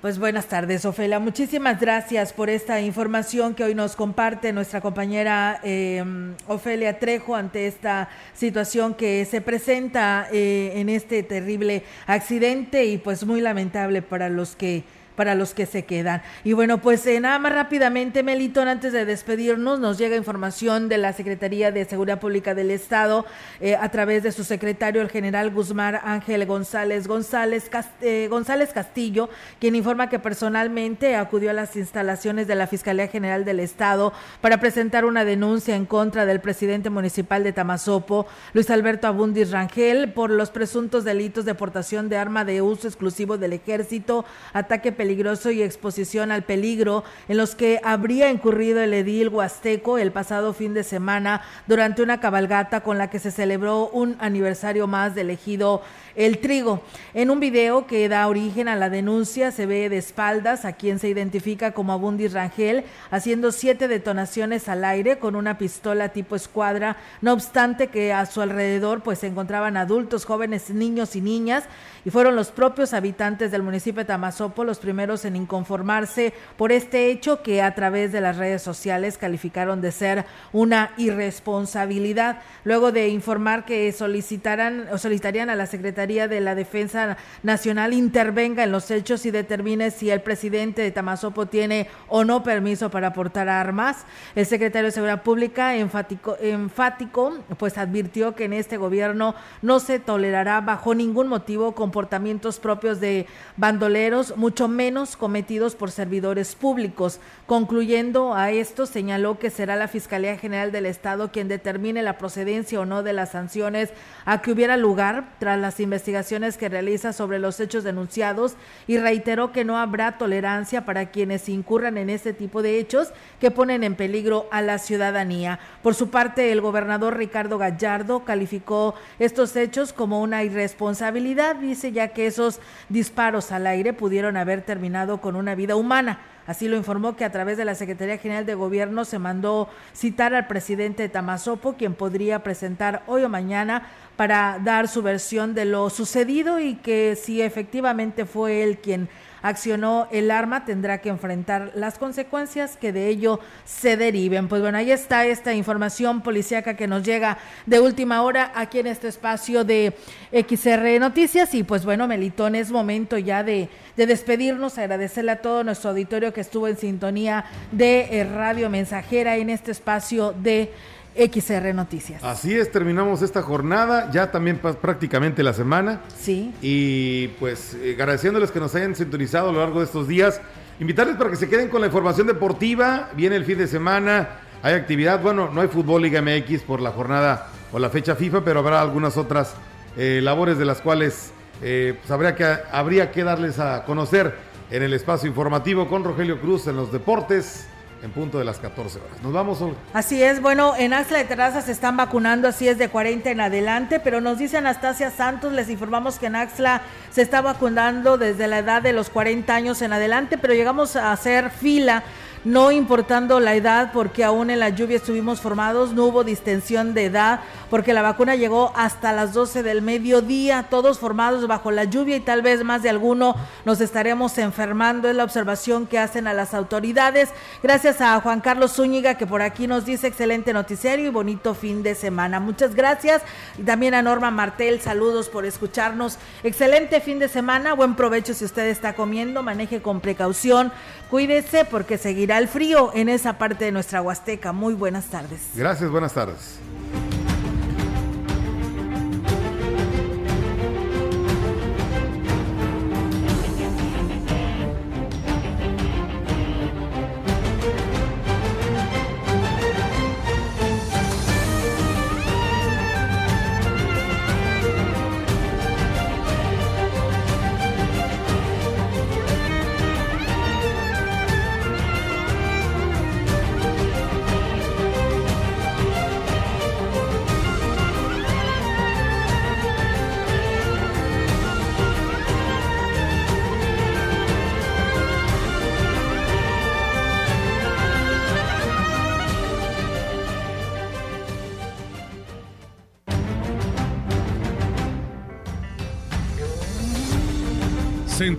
Pues 0.00 0.18
buenas 0.18 0.48
tardes, 0.48 0.84
Ofelia. 0.84 1.20
Muchísimas 1.20 1.80
gracias 1.80 2.32
por 2.32 2.50
esta 2.50 2.80
información 2.80 3.54
que 3.54 3.62
hoy 3.62 3.76
nos 3.76 3.94
comparte 3.94 4.52
nuestra 4.52 4.80
compañera 4.80 5.60
eh, 5.62 6.02
Ofelia 6.48 6.98
Trejo 6.98 7.36
ante 7.36 7.68
esta 7.68 8.08
situación 8.32 8.94
que 8.94 9.24
se 9.26 9.40
presenta 9.40 10.26
eh, 10.32 10.72
en 10.74 10.88
este 10.88 11.22
terrible 11.22 11.84
accidente 12.08 12.84
y 12.86 12.98
pues 12.98 13.24
muy 13.24 13.40
lamentable 13.40 14.02
para 14.02 14.28
los 14.28 14.56
que 14.56 14.82
para 15.16 15.34
los 15.34 15.54
que 15.54 15.66
se 15.66 15.84
quedan. 15.84 16.22
Y 16.42 16.52
bueno, 16.52 16.78
pues 16.78 17.06
eh, 17.06 17.20
nada 17.20 17.38
más 17.38 17.52
rápidamente, 17.52 18.22
Melitón, 18.22 18.68
antes 18.68 18.92
de 18.92 19.04
despedirnos, 19.04 19.80
nos 19.80 19.98
llega 19.98 20.16
información 20.16 20.88
de 20.88 20.98
la 20.98 21.12
Secretaría 21.12 21.70
de 21.72 21.84
Seguridad 21.84 22.20
Pública 22.20 22.54
del 22.54 22.70
Estado 22.70 23.24
eh, 23.60 23.76
a 23.76 23.88
través 23.90 24.22
de 24.22 24.32
su 24.32 24.44
secretario, 24.44 25.02
el 25.02 25.10
general 25.10 25.50
Guzmán 25.50 26.00
Ángel 26.02 26.44
González 26.46 27.06
González, 27.06 27.70
eh, 28.00 28.26
González 28.30 28.72
Castillo, 28.72 29.28
quien 29.60 29.74
informa 29.74 30.08
que 30.08 30.18
personalmente 30.18 31.16
acudió 31.16 31.50
a 31.50 31.52
las 31.54 31.76
instalaciones 31.76 32.46
de 32.46 32.54
la 32.54 32.66
Fiscalía 32.66 33.08
General 33.08 33.44
del 33.44 33.60
Estado 33.60 34.12
para 34.40 34.58
presentar 34.58 35.04
una 35.04 35.24
denuncia 35.24 35.76
en 35.76 35.86
contra 35.86 36.26
del 36.26 36.40
presidente 36.40 36.90
municipal 36.90 37.44
de 37.44 37.52
Tamazopo, 37.52 38.26
Luis 38.52 38.70
Alberto 38.70 39.06
Abundis 39.06 39.50
Rangel, 39.50 40.12
por 40.12 40.30
los 40.30 40.50
presuntos 40.50 41.04
delitos 41.04 41.44
de 41.44 41.54
portación 41.54 42.08
de 42.08 42.16
arma 42.16 42.44
de 42.44 42.62
uso 42.62 42.88
exclusivo 42.88 43.38
del 43.38 43.52
ejército, 43.52 44.24
ataque 44.52 44.92
peligroso 45.04 45.50
y 45.50 45.62
exposición 45.62 46.32
al 46.32 46.44
peligro 46.44 47.04
en 47.28 47.36
los 47.36 47.54
que 47.54 47.78
habría 47.84 48.30
incurrido 48.30 48.80
el 48.80 48.94
edil 48.94 49.28
huasteco 49.28 49.98
el 49.98 50.12
pasado 50.12 50.54
fin 50.54 50.72
de 50.72 50.82
semana 50.82 51.42
durante 51.66 52.02
una 52.02 52.20
cabalgata 52.20 52.80
con 52.80 52.96
la 52.96 53.10
que 53.10 53.18
se 53.18 53.30
celebró 53.30 53.88
un 53.88 54.16
aniversario 54.18 54.86
más 54.86 55.14
del 55.14 55.28
ejido 55.28 55.82
El 56.16 56.38
Trigo. 56.38 56.82
En 57.12 57.28
un 57.28 57.38
video 57.38 57.86
que 57.86 58.08
da 58.08 58.26
origen 58.28 58.66
a 58.66 58.76
la 58.76 58.88
denuncia 58.88 59.50
se 59.50 59.66
ve 59.66 59.90
de 59.90 59.98
espaldas 59.98 60.64
a 60.64 60.72
quien 60.72 60.98
se 60.98 61.08
identifica 61.08 61.72
como 61.72 61.92
Abundis 61.92 62.32
Rangel 62.32 62.84
haciendo 63.10 63.52
siete 63.52 63.88
detonaciones 63.88 64.70
al 64.70 64.86
aire 64.86 65.18
con 65.18 65.36
una 65.36 65.58
pistola 65.58 66.14
tipo 66.14 66.34
escuadra, 66.34 66.96
no 67.20 67.34
obstante 67.34 67.88
que 67.88 68.14
a 68.14 68.24
su 68.24 68.40
alrededor 68.40 69.02
pues 69.02 69.18
se 69.18 69.26
encontraban 69.26 69.76
adultos, 69.76 70.24
jóvenes, 70.24 70.70
niños 70.70 71.14
y 71.14 71.20
niñas 71.20 71.64
y 72.06 72.10
fueron 72.10 72.36
los 72.36 72.50
propios 72.50 72.94
habitantes 72.94 73.50
del 73.50 73.62
municipio 73.62 74.00
de 74.00 74.06
Tamazopo 74.06 74.64
los 74.64 74.78
primeros 74.78 74.93
en 74.94 75.34
inconformarse 75.34 76.32
por 76.56 76.70
este 76.70 77.10
hecho 77.10 77.42
que 77.42 77.62
a 77.62 77.74
través 77.74 78.12
de 78.12 78.20
las 78.20 78.36
redes 78.36 78.62
sociales 78.62 79.18
calificaron 79.18 79.80
de 79.80 79.90
ser 79.90 80.24
una 80.52 80.92
irresponsabilidad. 80.96 82.38
Luego 82.62 82.92
de 82.92 83.08
informar 83.08 83.64
que 83.64 83.90
solicitarán 83.92 84.86
o 84.92 84.98
solicitarían 84.98 85.50
a 85.50 85.56
la 85.56 85.66
Secretaría 85.66 86.28
de 86.28 86.40
la 86.40 86.54
Defensa 86.54 87.16
Nacional 87.42 87.92
intervenga 87.92 88.62
en 88.62 88.70
los 88.70 88.90
hechos 88.90 89.26
y 89.26 89.32
determine 89.32 89.90
si 89.90 90.10
el 90.10 90.20
presidente 90.20 90.82
de 90.82 90.92
Tamazopo 90.92 91.46
tiene 91.46 91.88
o 92.08 92.24
no 92.24 92.44
permiso 92.44 92.88
para 92.90 93.12
portar 93.12 93.48
armas. 93.48 94.04
El 94.36 94.46
secretario 94.46 94.86
de 94.86 94.92
Seguridad 94.92 95.22
Pública 95.22 95.74
enfático, 95.74 96.36
enfático 96.40 97.38
pues 97.58 97.78
advirtió 97.78 98.36
que 98.36 98.44
en 98.44 98.52
este 98.52 98.76
gobierno 98.76 99.34
no 99.60 99.80
se 99.80 99.98
tolerará 99.98 100.60
bajo 100.60 100.94
ningún 100.94 101.26
motivo 101.26 101.74
comportamientos 101.74 102.60
propios 102.60 103.00
de 103.00 103.26
bandoleros, 103.56 104.36
mucho 104.36 104.68
menos 104.68 104.83
cometidos 105.16 105.74
por 105.74 105.90
servidores 105.90 106.54
públicos. 106.54 107.18
Concluyendo 107.46 108.34
a 108.34 108.50
esto, 108.50 108.84
señaló 108.84 109.38
que 109.38 109.48
será 109.48 109.76
la 109.76 109.88
Fiscalía 109.88 110.36
General 110.36 110.72
del 110.72 110.84
Estado 110.84 111.32
quien 111.32 111.48
determine 111.48 112.02
la 112.02 112.18
procedencia 112.18 112.80
o 112.80 112.84
no 112.84 113.02
de 113.02 113.14
las 113.14 113.30
sanciones 113.30 113.90
a 114.26 114.42
que 114.42 114.52
hubiera 114.52 114.76
lugar 114.76 115.34
tras 115.38 115.58
las 115.58 115.80
investigaciones 115.80 116.58
que 116.58 116.68
realiza 116.68 117.14
sobre 117.14 117.38
los 117.38 117.60
hechos 117.60 117.82
denunciados 117.82 118.56
y 118.86 118.98
reiteró 118.98 119.52
que 119.52 119.64
no 119.64 119.78
habrá 119.78 120.18
tolerancia 120.18 120.84
para 120.84 121.10
quienes 121.10 121.48
incurran 121.48 121.96
en 121.96 122.10
este 122.10 122.34
tipo 122.34 122.60
de 122.60 122.78
hechos 122.78 123.12
que 123.40 123.50
ponen 123.50 123.84
en 123.84 123.94
peligro 123.94 124.48
a 124.50 124.60
la 124.60 124.78
ciudadanía. 124.78 125.60
Por 125.82 125.94
su 125.94 126.10
parte, 126.10 126.52
el 126.52 126.60
gobernador 126.60 127.16
Ricardo 127.16 127.56
Gallardo 127.56 128.24
calificó 128.24 128.94
estos 129.18 129.56
hechos 129.56 129.94
como 129.94 130.20
una 130.20 130.44
irresponsabilidad, 130.44 131.56
dice 131.56 131.92
ya 131.92 132.08
que 132.08 132.26
esos 132.26 132.60
disparos 132.90 133.50
al 133.50 133.66
aire 133.66 133.94
pudieron 133.94 134.36
haber 134.36 134.60
terminado 134.60 134.73
con 135.20 135.36
una 135.36 135.54
vida 135.54 135.76
humana. 135.76 136.18
Así 136.46 136.68
lo 136.68 136.76
informó 136.76 137.16
que 137.16 137.24
a 137.24 137.32
través 137.32 137.56
de 137.56 137.64
la 137.64 137.74
Secretaría 137.74 138.18
General 138.18 138.44
de 138.44 138.54
Gobierno 138.54 139.04
se 139.04 139.18
mandó 139.18 139.68
citar 139.94 140.34
al 140.34 140.46
presidente 140.46 141.02
de 141.02 141.08
Tamazopo, 141.08 141.74
quien 141.74 141.94
podría 141.94 142.42
presentar 142.42 143.02
hoy 143.06 143.24
o 143.24 143.28
mañana 143.28 143.86
para 144.16 144.60
dar 144.62 144.88
su 144.88 145.02
versión 145.02 145.54
de 145.54 145.64
lo 145.64 145.88
sucedido 145.90 146.60
y 146.60 146.74
que 146.74 147.16
si 147.16 147.40
efectivamente 147.40 148.26
fue 148.26 148.62
él 148.62 148.78
quien 148.78 149.08
accionó 149.44 150.08
el 150.10 150.30
arma 150.30 150.64
tendrá 150.64 151.02
que 151.02 151.10
enfrentar 151.10 151.70
las 151.74 151.98
consecuencias 151.98 152.78
que 152.78 152.92
de 152.92 153.08
ello 153.08 153.40
se 153.66 153.98
deriven. 153.98 154.48
Pues 154.48 154.62
bueno, 154.62 154.78
ahí 154.78 154.90
está 154.90 155.26
esta 155.26 155.52
información 155.52 156.22
policíaca 156.22 156.76
que 156.76 156.86
nos 156.86 157.02
llega 157.02 157.36
de 157.66 157.78
última 157.78 158.22
hora 158.22 158.52
aquí 158.54 158.78
en 158.78 158.86
este 158.86 159.08
espacio 159.08 159.62
de 159.62 159.92
XR 160.32 160.98
Noticias 160.98 161.52
y 161.52 161.62
pues 161.62 161.84
bueno, 161.84 162.08
Melitón, 162.08 162.54
es 162.54 162.70
momento 162.70 163.18
ya 163.18 163.44
de, 163.44 163.68
de 163.98 164.06
despedirnos, 164.06 164.78
agradecerle 164.78 165.32
a 165.32 165.42
todo 165.42 165.62
nuestro 165.62 165.90
auditorio 165.90 166.32
que 166.32 166.40
estuvo 166.40 166.66
en 166.66 166.78
sintonía 166.78 167.44
de 167.70 168.20
eh, 168.20 168.24
Radio 168.24 168.70
Mensajera 168.70 169.36
en 169.36 169.50
este 169.50 169.72
espacio 169.72 170.32
de 170.32 170.72
XR 171.16 171.74
Noticias. 171.74 172.22
Así 172.24 172.54
es, 172.54 172.70
terminamos 172.70 173.22
esta 173.22 173.42
jornada, 173.42 174.10
ya 174.10 174.30
también 174.30 174.58
prácticamente 174.58 175.42
la 175.42 175.52
semana. 175.52 176.00
Sí. 176.18 176.52
Y 176.60 177.28
pues 177.38 177.74
eh, 177.74 177.92
agradeciéndoles 177.94 178.50
que 178.50 178.60
nos 178.60 178.74
hayan 178.74 178.94
sintonizado 178.94 179.50
a 179.50 179.52
lo 179.52 179.60
largo 179.60 179.78
de 179.78 179.86
estos 179.86 180.08
días. 180.08 180.40
Invitarles 180.80 181.16
para 181.16 181.30
que 181.30 181.36
se 181.36 181.48
queden 181.48 181.68
con 181.68 181.80
la 181.80 181.86
información 181.86 182.26
deportiva. 182.26 183.10
Viene 183.14 183.36
el 183.36 183.44
fin 183.44 183.58
de 183.58 183.68
semana, 183.68 184.40
hay 184.62 184.74
actividad. 184.74 185.22
Bueno, 185.22 185.50
no 185.52 185.60
hay 185.60 185.68
fútbol 185.68 186.02
Liga 186.02 186.20
MX 186.20 186.62
por 186.62 186.80
la 186.80 186.90
jornada 186.90 187.48
o 187.72 187.78
la 187.78 187.90
fecha 187.90 188.16
FIFA, 188.16 188.44
pero 188.44 188.60
habrá 188.60 188.80
algunas 188.80 189.16
otras 189.16 189.54
eh, 189.96 190.20
labores 190.22 190.58
de 190.58 190.64
las 190.64 190.80
cuales 190.80 191.32
eh, 191.62 191.94
pues 192.00 192.10
habría, 192.10 192.34
que, 192.34 192.44
habría 192.44 193.12
que 193.12 193.22
darles 193.22 193.60
a 193.60 193.84
conocer 193.84 194.34
en 194.70 194.82
el 194.82 194.92
espacio 194.92 195.28
informativo 195.28 195.86
con 195.86 196.02
Rogelio 196.02 196.40
Cruz 196.40 196.66
en 196.66 196.76
los 196.76 196.90
deportes 196.90 197.68
en 198.04 198.10
punto 198.10 198.38
de 198.38 198.44
las 198.44 198.58
14 198.58 198.98
horas. 198.98 199.22
Nos 199.22 199.32
vamos, 199.32 199.62
Olga. 199.62 199.78
Así 199.94 200.22
es, 200.22 200.42
bueno, 200.42 200.74
en 200.76 200.92
Axla 200.92 201.18
de 201.18 201.24
Terraza 201.24 201.62
se 201.62 201.72
están 201.72 201.96
vacunando, 201.96 202.46
así 202.48 202.68
es 202.68 202.76
de 202.76 202.90
40 202.90 203.30
en 203.30 203.40
adelante, 203.40 203.98
pero 203.98 204.20
nos 204.20 204.38
dice 204.38 204.58
Anastasia 204.58 205.10
Santos, 205.10 205.54
les 205.54 205.70
informamos 205.70 206.18
que 206.18 206.26
en 206.26 206.36
Axla 206.36 206.82
se 207.10 207.22
está 207.22 207.40
vacunando 207.40 208.18
desde 208.18 208.46
la 208.46 208.58
edad 208.58 208.82
de 208.82 208.92
los 208.92 209.08
40 209.08 209.54
años 209.54 209.80
en 209.80 209.94
adelante, 209.94 210.36
pero 210.36 210.52
llegamos 210.52 210.96
a 210.96 211.12
hacer 211.12 211.48
fila 211.48 212.04
no 212.44 212.70
importando 212.70 213.40
la 213.40 213.54
edad, 213.54 213.90
porque 213.92 214.24
aún 214.24 214.50
en 214.50 214.60
la 214.60 214.68
lluvia 214.68 214.96
estuvimos 214.96 215.40
formados, 215.40 215.92
no 215.92 216.04
hubo 216.06 216.24
distensión 216.24 216.94
de 216.94 217.06
edad, 217.06 217.40
porque 217.70 217.94
la 217.94 218.02
vacuna 218.02 218.36
llegó 218.36 218.72
hasta 218.76 219.12
las 219.12 219.32
12 219.32 219.62
del 219.62 219.82
mediodía, 219.82 220.66
todos 220.68 220.98
formados 220.98 221.46
bajo 221.46 221.70
la 221.70 221.84
lluvia 221.84 222.16
y 222.16 222.20
tal 222.20 222.42
vez 222.42 222.62
más 222.62 222.82
de 222.82 222.90
alguno 222.90 223.34
nos 223.64 223.80
estaremos 223.80 224.36
enfermando, 224.38 225.08
es 225.08 225.16
la 225.16 225.24
observación 225.24 225.86
que 225.86 225.98
hacen 225.98 226.26
a 226.26 226.34
las 226.34 226.54
autoridades. 226.54 227.30
Gracias 227.62 228.00
a 228.00 228.20
Juan 228.20 228.40
Carlos 228.40 228.72
Zúñiga, 228.72 229.14
que 229.14 229.26
por 229.26 229.42
aquí 229.42 229.66
nos 229.66 229.84
dice 229.84 230.06
excelente 230.06 230.52
noticiario 230.52 231.06
y 231.06 231.10
bonito 231.10 231.54
fin 231.54 231.82
de 231.82 231.94
semana. 231.94 232.40
Muchas 232.40 232.74
gracias. 232.74 233.22
Y 233.58 233.62
también 233.62 233.94
a 233.94 234.02
Norma 234.02 234.30
Martel, 234.30 234.80
saludos 234.80 235.28
por 235.28 235.44
escucharnos. 235.46 236.18
Excelente 236.42 237.00
fin 237.00 237.18
de 237.18 237.28
semana, 237.28 237.74
buen 237.74 237.94
provecho 237.94 238.34
si 238.34 238.44
usted 238.44 238.66
está 238.66 238.94
comiendo, 238.94 239.42
maneje 239.42 239.82
con 239.82 240.00
precaución, 240.00 240.72
cuídese 241.10 241.64
porque 241.64 241.98
seguirá 241.98 242.33
el 242.38 242.48
frío 242.48 242.90
en 242.94 243.08
esa 243.08 243.38
parte 243.38 243.64
de 243.64 243.72
nuestra 243.72 244.02
Huasteca. 244.02 244.52
Muy 244.52 244.74
buenas 244.74 245.06
tardes. 245.06 245.40
Gracias, 245.54 245.90
buenas 245.90 246.12
tardes. 246.12 246.58